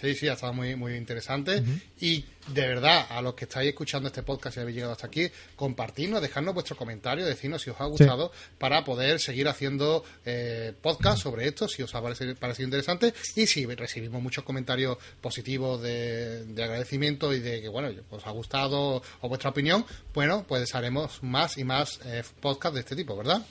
sí, 0.01 0.15
sí, 0.15 0.29
ha 0.29 0.35
estado 0.35 0.53
muy, 0.53 0.77
muy 0.77 0.95
interesante. 0.95 1.63
Y 2.01 2.25
de 2.49 2.67
verdad, 2.67 3.07
a 3.09 3.23
los 3.23 3.35
que 3.35 3.45
estáis 3.45 3.69
escuchando 3.69 4.09
este 4.09 4.23
podcast 4.23 4.57
y 4.57 4.61
habéis 4.61 4.77
llegado 4.77 4.93
hasta 4.93 5.07
aquí, 5.07 5.29
compartirnos, 5.57 6.21
dejadnos 6.21 6.55
vuestros 6.55 6.79
comentarios, 6.79 7.27
decirnos 7.27 7.63
si 7.63 7.71
os 7.71 7.81
ha 7.81 7.87
gustado 7.87 8.33
para 8.59 8.85
poder 8.85 9.21
seguir 9.21 9.49
haciendo 9.49 10.05
eh, 10.27 10.73
podcast 10.83 11.23
sobre 11.23 11.47
esto, 11.47 11.69
si 11.69 11.83
os 11.83 11.95
ha 11.95 12.03
parecido, 12.03 12.35
parecido 12.35 12.67
interesante. 12.67 13.15
Y 13.37 13.47
si 13.47 13.65
recibimos 13.67 14.23
muchos 14.23 14.45
comentarios 14.45 14.99
positivos 15.21 15.81
de, 15.83 16.45
de 16.45 16.65
agradecimiento 16.65 17.33
y 17.33 17.41
de 17.41 17.63
que, 17.63 17.69
bueno, 17.69 17.91
os 18.11 18.27
ha 18.27 18.31
gustado 18.31 19.03
o 19.21 19.29
vuestra 19.29 19.51
opinión, 19.51 19.85
bueno, 20.13 20.45
pues 20.47 20.75
haremos 20.75 21.23
más 21.23 21.57
y 21.59 21.65
más 21.65 22.01
eh, 22.05 22.23
podcast 22.41 22.75
de 22.75 22.81
este 22.81 22.97
tipo, 22.97 23.17
¿verdad? 23.17 23.43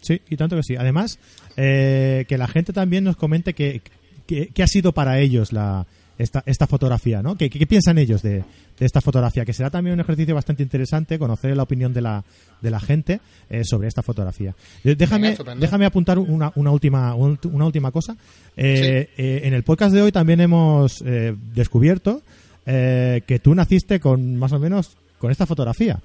Sí, 0.00 0.20
y 0.28 0.36
tanto 0.36 0.56
que 0.56 0.62
sí. 0.62 0.76
Además, 0.76 1.18
eh, 1.56 2.24
que 2.28 2.36
la 2.36 2.48
gente 2.48 2.72
también 2.72 3.04
nos 3.04 3.16
comente 3.16 3.54
que, 3.54 3.82
que- 4.26 4.48
qué 4.48 4.62
ha 4.62 4.66
sido 4.66 4.92
para 4.92 5.18
ellos 5.20 5.52
la, 5.52 5.86
esta, 6.18 6.42
esta 6.46 6.66
fotografía, 6.66 7.22
¿no? 7.22 7.36
¿Qué, 7.36 7.48
qué 7.50 7.66
piensan 7.66 7.98
ellos 7.98 8.22
de, 8.22 8.36
de 8.78 8.86
esta 8.86 9.00
fotografía? 9.00 9.44
Que 9.44 9.52
será 9.52 9.70
también 9.70 9.94
un 9.94 10.00
ejercicio 10.00 10.34
bastante 10.34 10.62
interesante 10.62 11.18
conocer 11.18 11.56
la 11.56 11.62
opinión 11.64 11.92
de 11.92 12.02
la, 12.02 12.22
de 12.60 12.70
la 12.70 12.78
gente 12.80 13.20
eh, 13.50 13.62
sobre 13.64 13.88
esta 13.88 14.02
fotografía. 14.02 14.54
Déjame, 14.84 15.30
déjame 15.60 15.86
apuntar 15.86 16.18
una, 16.18 16.52
una 16.54 16.70
última 16.70 17.14
un- 17.14 17.38
una 17.44 17.64
última 17.66 17.90
cosa. 17.90 18.16
Eh, 18.56 19.08
eh, 19.16 19.40
en 19.44 19.54
el 19.54 19.62
podcast 19.64 19.94
de 19.94 20.02
hoy 20.02 20.12
también 20.12 20.40
hemos 20.40 21.02
eh, 21.06 21.34
descubierto 21.54 22.22
que 22.64 23.40
tú 23.42 23.54
naciste 23.56 23.98
con 23.98 24.36
más 24.36 24.52
o 24.52 24.58
menos 24.60 24.96
con 25.18 25.30
esta 25.32 25.46
fotografía. 25.46 25.98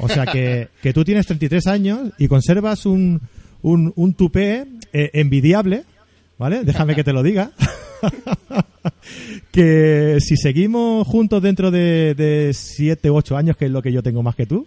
O 0.00 0.08
sea 0.08 0.26
que, 0.26 0.68
que 0.82 0.92
tú 0.92 1.02
tienes 1.04 1.26
33 1.26 1.66
años 1.66 2.10
y 2.18 2.28
conservas 2.28 2.86
un, 2.86 3.20
un, 3.62 3.92
un 3.96 4.14
tupé 4.14 4.66
eh, 4.92 5.10
envidiable, 5.14 5.82
¿vale? 6.38 6.64
Déjame 6.64 6.94
que 6.94 7.04
te 7.04 7.12
lo 7.12 7.22
diga. 7.22 7.50
que 9.52 10.18
si 10.20 10.36
seguimos 10.36 11.06
juntos 11.06 11.42
dentro 11.42 11.70
de, 11.70 12.14
de 12.14 12.52
7 12.52 13.10
u 13.10 13.16
8 13.16 13.36
años, 13.36 13.56
que 13.56 13.66
es 13.66 13.70
lo 13.70 13.82
que 13.82 13.92
yo 13.92 14.02
tengo 14.02 14.22
más 14.22 14.34
que 14.34 14.46
tú, 14.46 14.66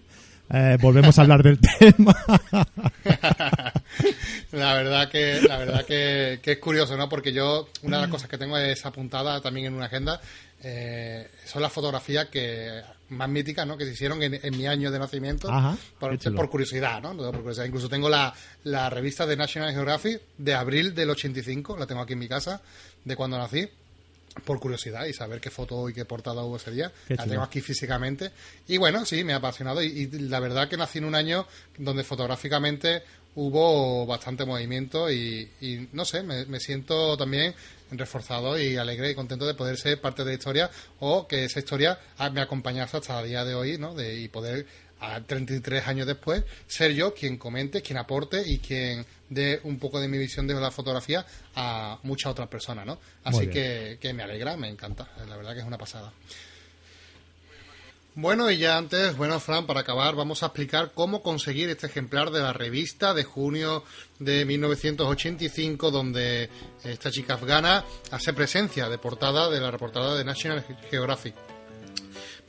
eh, 0.51 0.77
volvemos 0.81 1.17
a 1.17 1.21
hablar 1.21 1.43
del 1.43 1.59
tema. 1.79 2.15
La 4.51 4.73
verdad 4.73 5.09
que, 5.09 5.41
la 5.47 5.57
verdad 5.57 5.85
que 5.85 6.39
es 6.43 6.57
curioso, 6.57 6.97
¿no? 6.97 7.07
Porque 7.07 7.31
yo, 7.31 7.69
una 7.83 7.97
de 7.97 8.01
las 8.03 8.11
cosas 8.11 8.29
que 8.29 8.37
tengo 8.39 8.57
es 8.57 8.83
apuntada 8.83 9.41
también 9.41 9.67
en 9.67 9.75
una 9.75 9.85
agenda, 9.85 10.19
eh, 10.61 11.29
son 11.45 11.61
las 11.61 11.71
fotografías 11.71 12.27
que 12.27 12.81
más 13.09 13.29
míticas, 13.29 13.65
¿no? 13.65 13.77
Que 13.77 13.85
se 13.85 13.91
hicieron 13.91 14.21
en, 14.21 14.39
en 14.43 14.57
mi 14.57 14.67
año 14.67 14.91
de 14.91 14.99
nacimiento, 14.99 15.49
Ajá, 15.49 15.77
por, 15.99 16.49
curiosidad, 16.49 17.01
¿no? 17.01 17.15
Por 17.15 17.37
curiosidad. 17.37 17.65
Incluso 17.65 17.89
tengo 17.89 18.09
la, 18.09 18.33
la 18.63 18.89
revista 18.89 19.25
de 19.25 19.35
National 19.35 19.71
Geographic 19.73 20.21
de 20.37 20.53
abril 20.53 20.93
del 20.93 21.09
85, 21.09 21.77
la 21.77 21.87
tengo 21.87 22.01
aquí 22.01 22.13
en 22.13 22.19
mi 22.19 22.27
casa, 22.27 22.61
de 23.03 23.15
cuando 23.15 23.37
nací 23.37 23.69
por 24.45 24.59
curiosidad 24.59 25.05
y 25.05 25.13
saber 25.13 25.39
qué 25.39 25.49
foto 25.49 25.89
y 25.89 25.93
qué 25.93 26.05
portada 26.05 26.43
hubo 26.43 26.57
ese 26.57 26.71
día. 26.71 26.91
Qué 27.07 27.15
la 27.15 27.25
tengo 27.25 27.41
aquí 27.41 27.61
físicamente. 27.61 28.31
Y 28.67 28.77
bueno, 28.77 29.05
sí, 29.05 29.23
me 29.23 29.33
ha 29.33 29.37
apasionado. 29.37 29.81
Y, 29.81 29.87
y 29.87 30.07
la 30.07 30.39
verdad 30.39 30.69
que 30.69 30.77
nací 30.77 30.99
en 30.99 31.05
un 31.05 31.15
año 31.15 31.45
donde 31.77 32.03
fotográficamente 32.03 33.03
hubo 33.35 34.05
bastante 34.05 34.45
movimiento 34.45 35.11
y, 35.11 35.49
no 35.93 36.05
sé, 36.05 36.23
me, 36.23 36.59
siento 36.59 37.15
también 37.17 37.53
reforzado 37.91 38.59
y 38.59 38.75
alegre 38.75 39.11
y 39.11 39.15
contento 39.15 39.45
de 39.45 39.53
poder 39.53 39.77
ser 39.77 40.01
parte 40.01 40.23
de 40.23 40.31
la 40.31 40.35
historia 40.35 40.69
o 40.99 41.27
que 41.27 41.45
esa 41.45 41.59
historia 41.59 41.99
me 42.33 42.41
acompañase 42.41 42.97
hasta 42.97 43.19
el 43.21 43.27
día 43.27 43.45
de 43.45 43.55
hoy, 43.55 43.77
¿no? 43.77 43.93
De, 43.93 44.19
y 44.19 44.27
poder 44.27 44.65
a 44.99 45.21
33 45.21 45.87
años 45.87 46.07
después, 46.07 46.43
ser 46.67 46.93
yo 46.93 47.13
quien 47.13 47.37
comente, 47.37 47.81
quien 47.81 47.97
aporte 47.97 48.43
y 48.45 48.59
quien 48.59 49.05
dé 49.29 49.59
un 49.63 49.79
poco 49.79 49.99
de 49.99 50.07
mi 50.07 50.17
visión 50.17 50.47
de 50.47 50.55
la 50.55 50.71
fotografía 50.71 51.25
a 51.55 51.99
muchas 52.03 52.31
otras 52.31 52.47
personas, 52.47 52.85
¿no? 52.85 52.99
Así 53.23 53.47
que, 53.47 53.97
que, 54.01 54.13
me 54.13 54.23
alegra, 54.23 54.57
me 54.57 54.67
encanta, 54.67 55.07
la 55.27 55.37
verdad 55.37 55.53
que 55.53 55.59
es 55.59 55.65
una 55.65 55.77
pasada. 55.77 56.11
Bueno, 58.15 58.51
y 58.51 58.57
ya 58.57 58.77
antes, 58.77 59.15
bueno, 59.15 59.39
Fran, 59.39 59.65
para 59.65 59.81
acabar, 59.81 60.13
vamos 60.15 60.43
a 60.43 60.47
explicar 60.47 60.91
cómo 60.93 61.21
conseguir 61.21 61.69
este 61.69 61.87
ejemplar 61.87 62.31
de 62.31 62.41
la 62.41 62.51
revista 62.51 63.13
de 63.13 63.23
junio 63.23 63.83
de 64.17 64.43
1985, 64.43 65.89
donde 65.89 66.49
esta 66.83 67.11
chica 67.11 67.35
afgana 67.35 67.85
hace 68.11 68.33
presencia 68.33 68.89
de 68.89 68.97
portada 68.97 69.49
de 69.49 69.61
la 69.61 69.71
reportada 69.71 70.17
de 70.17 70.25
National 70.25 70.65
Geographic. 70.89 71.35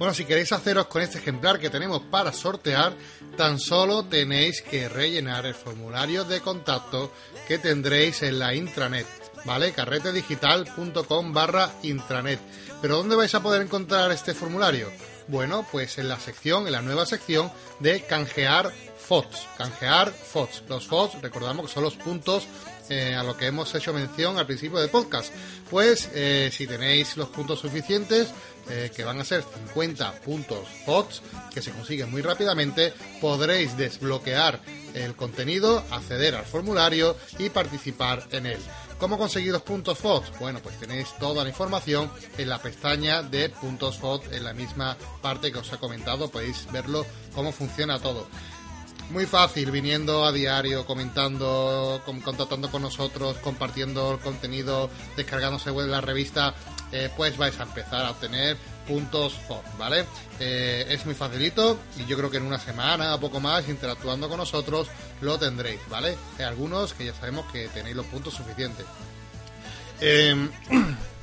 Bueno, 0.01 0.15
si 0.15 0.25
queréis 0.25 0.51
haceros 0.53 0.87
con 0.87 1.03
este 1.03 1.19
ejemplar 1.19 1.59
que 1.59 1.69
tenemos 1.69 2.01
para 2.11 2.33
sortear, 2.33 2.97
tan 3.37 3.61
solo 3.61 4.07
tenéis 4.07 4.63
que 4.63 4.89
rellenar 4.89 5.45
el 5.45 5.53
formulario 5.53 6.25
de 6.25 6.41
contacto 6.41 7.13
que 7.47 7.59
tendréis 7.59 8.23
en 8.23 8.39
la 8.39 8.55
intranet, 8.55 9.07
¿vale? 9.45 9.73
carretedigital.com 9.73 11.35
barra 11.35 11.71
intranet. 11.83 12.41
Pero 12.81 12.97
¿dónde 12.97 13.15
vais 13.15 13.35
a 13.35 13.43
poder 13.43 13.61
encontrar 13.61 14.11
este 14.11 14.33
formulario? 14.33 14.91
Bueno, 15.29 15.67
pues 15.71 15.99
en 15.99 16.09
la 16.09 16.19
sección, 16.19 16.65
en 16.65 16.73
la 16.73 16.81
nueva 16.81 17.05
sección 17.05 17.53
de 17.81 18.03
canjear 18.07 18.73
FOTS. 19.07 19.49
Canjear 19.59 20.11
FOTS. 20.13 20.63
Los 20.67 20.87
FOTS, 20.87 21.21
recordamos 21.21 21.67
que 21.67 21.75
son 21.75 21.83
los 21.83 21.97
puntos 21.97 22.47
eh, 22.89 23.15
a 23.15 23.23
lo 23.23 23.37
que 23.37 23.47
hemos 23.47 23.75
hecho 23.75 23.93
mención 23.93 24.39
al 24.39 24.47
principio 24.47 24.79
del 24.79 24.89
podcast. 24.89 25.33
Pues 25.71 26.11
eh, 26.15 26.51
si 26.53 26.67
tenéis 26.67 27.17
los 27.17 27.29
puntos 27.29 27.61
suficientes, 27.61 28.29
eh, 28.71 28.91
que 28.95 29.05
van 29.05 29.21
a 29.21 29.25
ser 29.25 29.43
50 29.43 30.13
puntos 30.21 30.69
FOTS, 30.87 31.23
que 31.53 31.61
se 31.61 31.73
consiguen 31.73 32.11
muy 32.11 32.23
rápidamente, 32.23 32.93
podréis 33.21 33.77
desbloquear 33.77 34.61
el 34.95 35.15
contenido, 35.17 35.85
acceder 35.91 36.35
al 36.35 36.45
formulario 36.45 37.17
y 37.39 37.51
participar 37.51 38.27
en 38.33 38.47
él. 38.47 38.61
¿Cómo 38.99 39.19
conseguir 39.19 39.53
los 39.53 39.63
puntos 39.63 39.99
FOTS? 39.99 40.39
Bueno, 40.39 40.61
pues 40.63 40.79
tenéis 40.79 41.09
toda 41.19 41.43
la 41.43 41.49
información 41.49 42.11
en 42.39 42.49
la 42.49 42.61
pestaña 42.61 43.23
de 43.23 43.49
puntos 43.49 43.99
FOTS, 43.99 44.33
en 44.33 44.45
la 44.45 44.53
misma 44.53 44.97
parte 45.23 45.51
que 45.51 45.59
os 45.59 45.73
he 45.73 45.79
comentado, 45.79 46.31
podéis 46.31 46.67
verlo 46.71 47.05
cómo 47.35 47.51
funciona 47.51 47.99
todo 47.99 48.29
muy 49.11 49.27
fácil, 49.27 49.71
viniendo 49.71 50.25
a 50.25 50.33
diario, 50.33 50.87
comentando, 50.87 52.01
contactando 52.05 52.71
con 52.71 52.83
nosotros, 52.83 53.37
compartiendo 53.39 54.13
el 54.13 54.21
contenido, 54.21 54.89
descargándose 55.17 55.73
la 55.73 56.01
revista, 56.01 56.55
eh, 56.93 57.11
pues 57.17 57.37
vais 57.37 57.59
a 57.61 57.63
empezar 57.63 58.05
a 58.05 58.11
obtener 58.11 58.57
puntos 58.87 59.35
FOB, 59.47 59.63
¿vale? 59.79 60.05
Eh, 60.41 60.87
es 60.89 61.07
muy 61.07 61.15
facilito 61.15 61.79
y 61.97 62.07
yo 62.07 62.17
creo 62.17 62.31
que 62.31 62.39
en 62.39 62.45
una 62.45 62.59
semana 62.59 63.15
o 63.15 63.21
poco 63.21 63.39
más, 63.41 63.69
interactuando 63.69 64.29
con 64.29 64.39
nosotros, 64.39 64.89
lo 65.21 65.39
tendréis, 65.39 65.81
¿vale? 65.89 66.17
Hay 66.39 66.45
algunos 66.45 66.95
que 66.95 67.07
ya 67.07 67.15
sabemos 67.15 67.47
que 67.53 67.69
tenéis 67.69 67.97
los 67.97 68.07
puntos 68.07 68.35
suficientes. 68.35 68.87
Eh, 70.01 70.35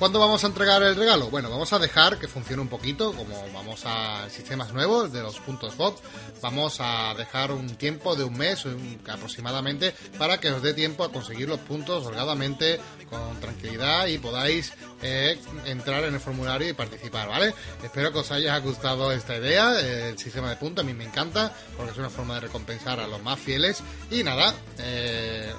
¿Cuándo 0.00 0.18
vamos 0.18 0.42
a 0.44 0.46
entregar 0.46 0.82
el 0.82 0.96
regalo? 0.96 1.28
Bueno, 1.28 1.50
vamos 1.50 1.74
a 1.74 1.78
dejar 1.78 2.18
que 2.18 2.26
funcione 2.26 2.62
un 2.62 2.68
poquito, 2.68 3.12
como 3.12 3.36
vamos 3.52 3.82
a 3.84 4.30
sistemas 4.30 4.72
nuevos 4.72 5.12
de 5.12 5.20
los 5.20 5.38
puntos 5.40 5.74
FOT, 5.74 6.00
vamos 6.40 6.78
a 6.80 7.12
dejar 7.18 7.52
un 7.52 7.68
tiempo 7.76 8.16
de 8.16 8.24
un 8.24 8.34
mes 8.38 8.64
aproximadamente 9.06 9.94
para 10.18 10.40
que 10.40 10.50
os 10.52 10.62
dé 10.62 10.72
tiempo 10.72 11.04
a 11.04 11.12
conseguir 11.12 11.50
los 11.50 11.60
puntos 11.60 12.06
holgadamente, 12.06 12.80
con 13.10 13.38
tranquilidad 13.40 14.06
y 14.06 14.16
podáis 14.16 14.72
eh, 15.02 15.38
entrar 15.66 16.04
en 16.04 16.14
el 16.14 16.20
formulario 16.20 16.70
y 16.70 16.72
participar, 16.72 17.28
¿vale? 17.28 17.54
Espero 17.82 18.10
que 18.10 18.20
os 18.20 18.30
haya 18.30 18.56
gustado 18.60 19.12
esta 19.12 19.36
idea, 19.36 19.78
el 19.80 20.16
sistema 20.16 20.48
de 20.48 20.56
puntos 20.56 20.82
a 20.82 20.86
mí 20.86 20.94
me 20.94 21.04
encanta, 21.04 21.52
porque 21.76 21.92
es 21.92 21.98
una 21.98 22.08
forma 22.08 22.36
de 22.36 22.40
recompensar 22.40 23.00
a 23.00 23.06
los 23.06 23.22
más 23.22 23.38
fieles 23.38 23.82
y 24.10 24.22
nada, 24.22 24.54
eh, 24.78 25.52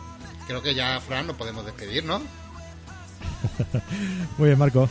creo 0.47 0.63
que 0.63 0.73
ya, 0.73 0.99
Fran, 0.99 1.27
nos 1.27 1.35
podemos 1.35 1.63
despedir, 1.63 2.03
¿no? 2.03 2.40
Muy 4.37 4.49
bien, 4.49 4.59
Marco. 4.59 4.89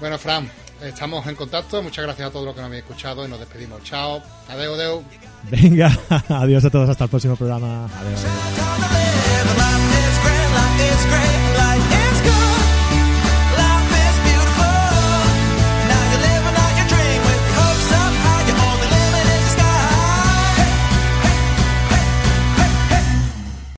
Bueno, 0.00 0.18
Fran, 0.18 0.50
estamos 0.82 1.26
en 1.26 1.34
contacto. 1.34 1.82
Muchas 1.82 2.04
gracias 2.04 2.28
a 2.28 2.30
todos 2.30 2.46
los 2.46 2.54
que 2.54 2.60
nos 2.60 2.68
habéis 2.68 2.82
escuchado 2.84 3.26
y 3.26 3.28
nos 3.28 3.40
despedimos. 3.40 3.82
Chao. 3.82 4.22
Adeu, 4.48 4.74
adeu. 4.74 5.02
Venga, 5.50 5.96
adiós 6.28 6.64
a 6.64 6.70
todos. 6.70 6.88
Hasta 6.88 7.04
el 7.04 7.10
próximo 7.10 7.36
programa. 7.36 7.86
Adiós. 7.86 8.24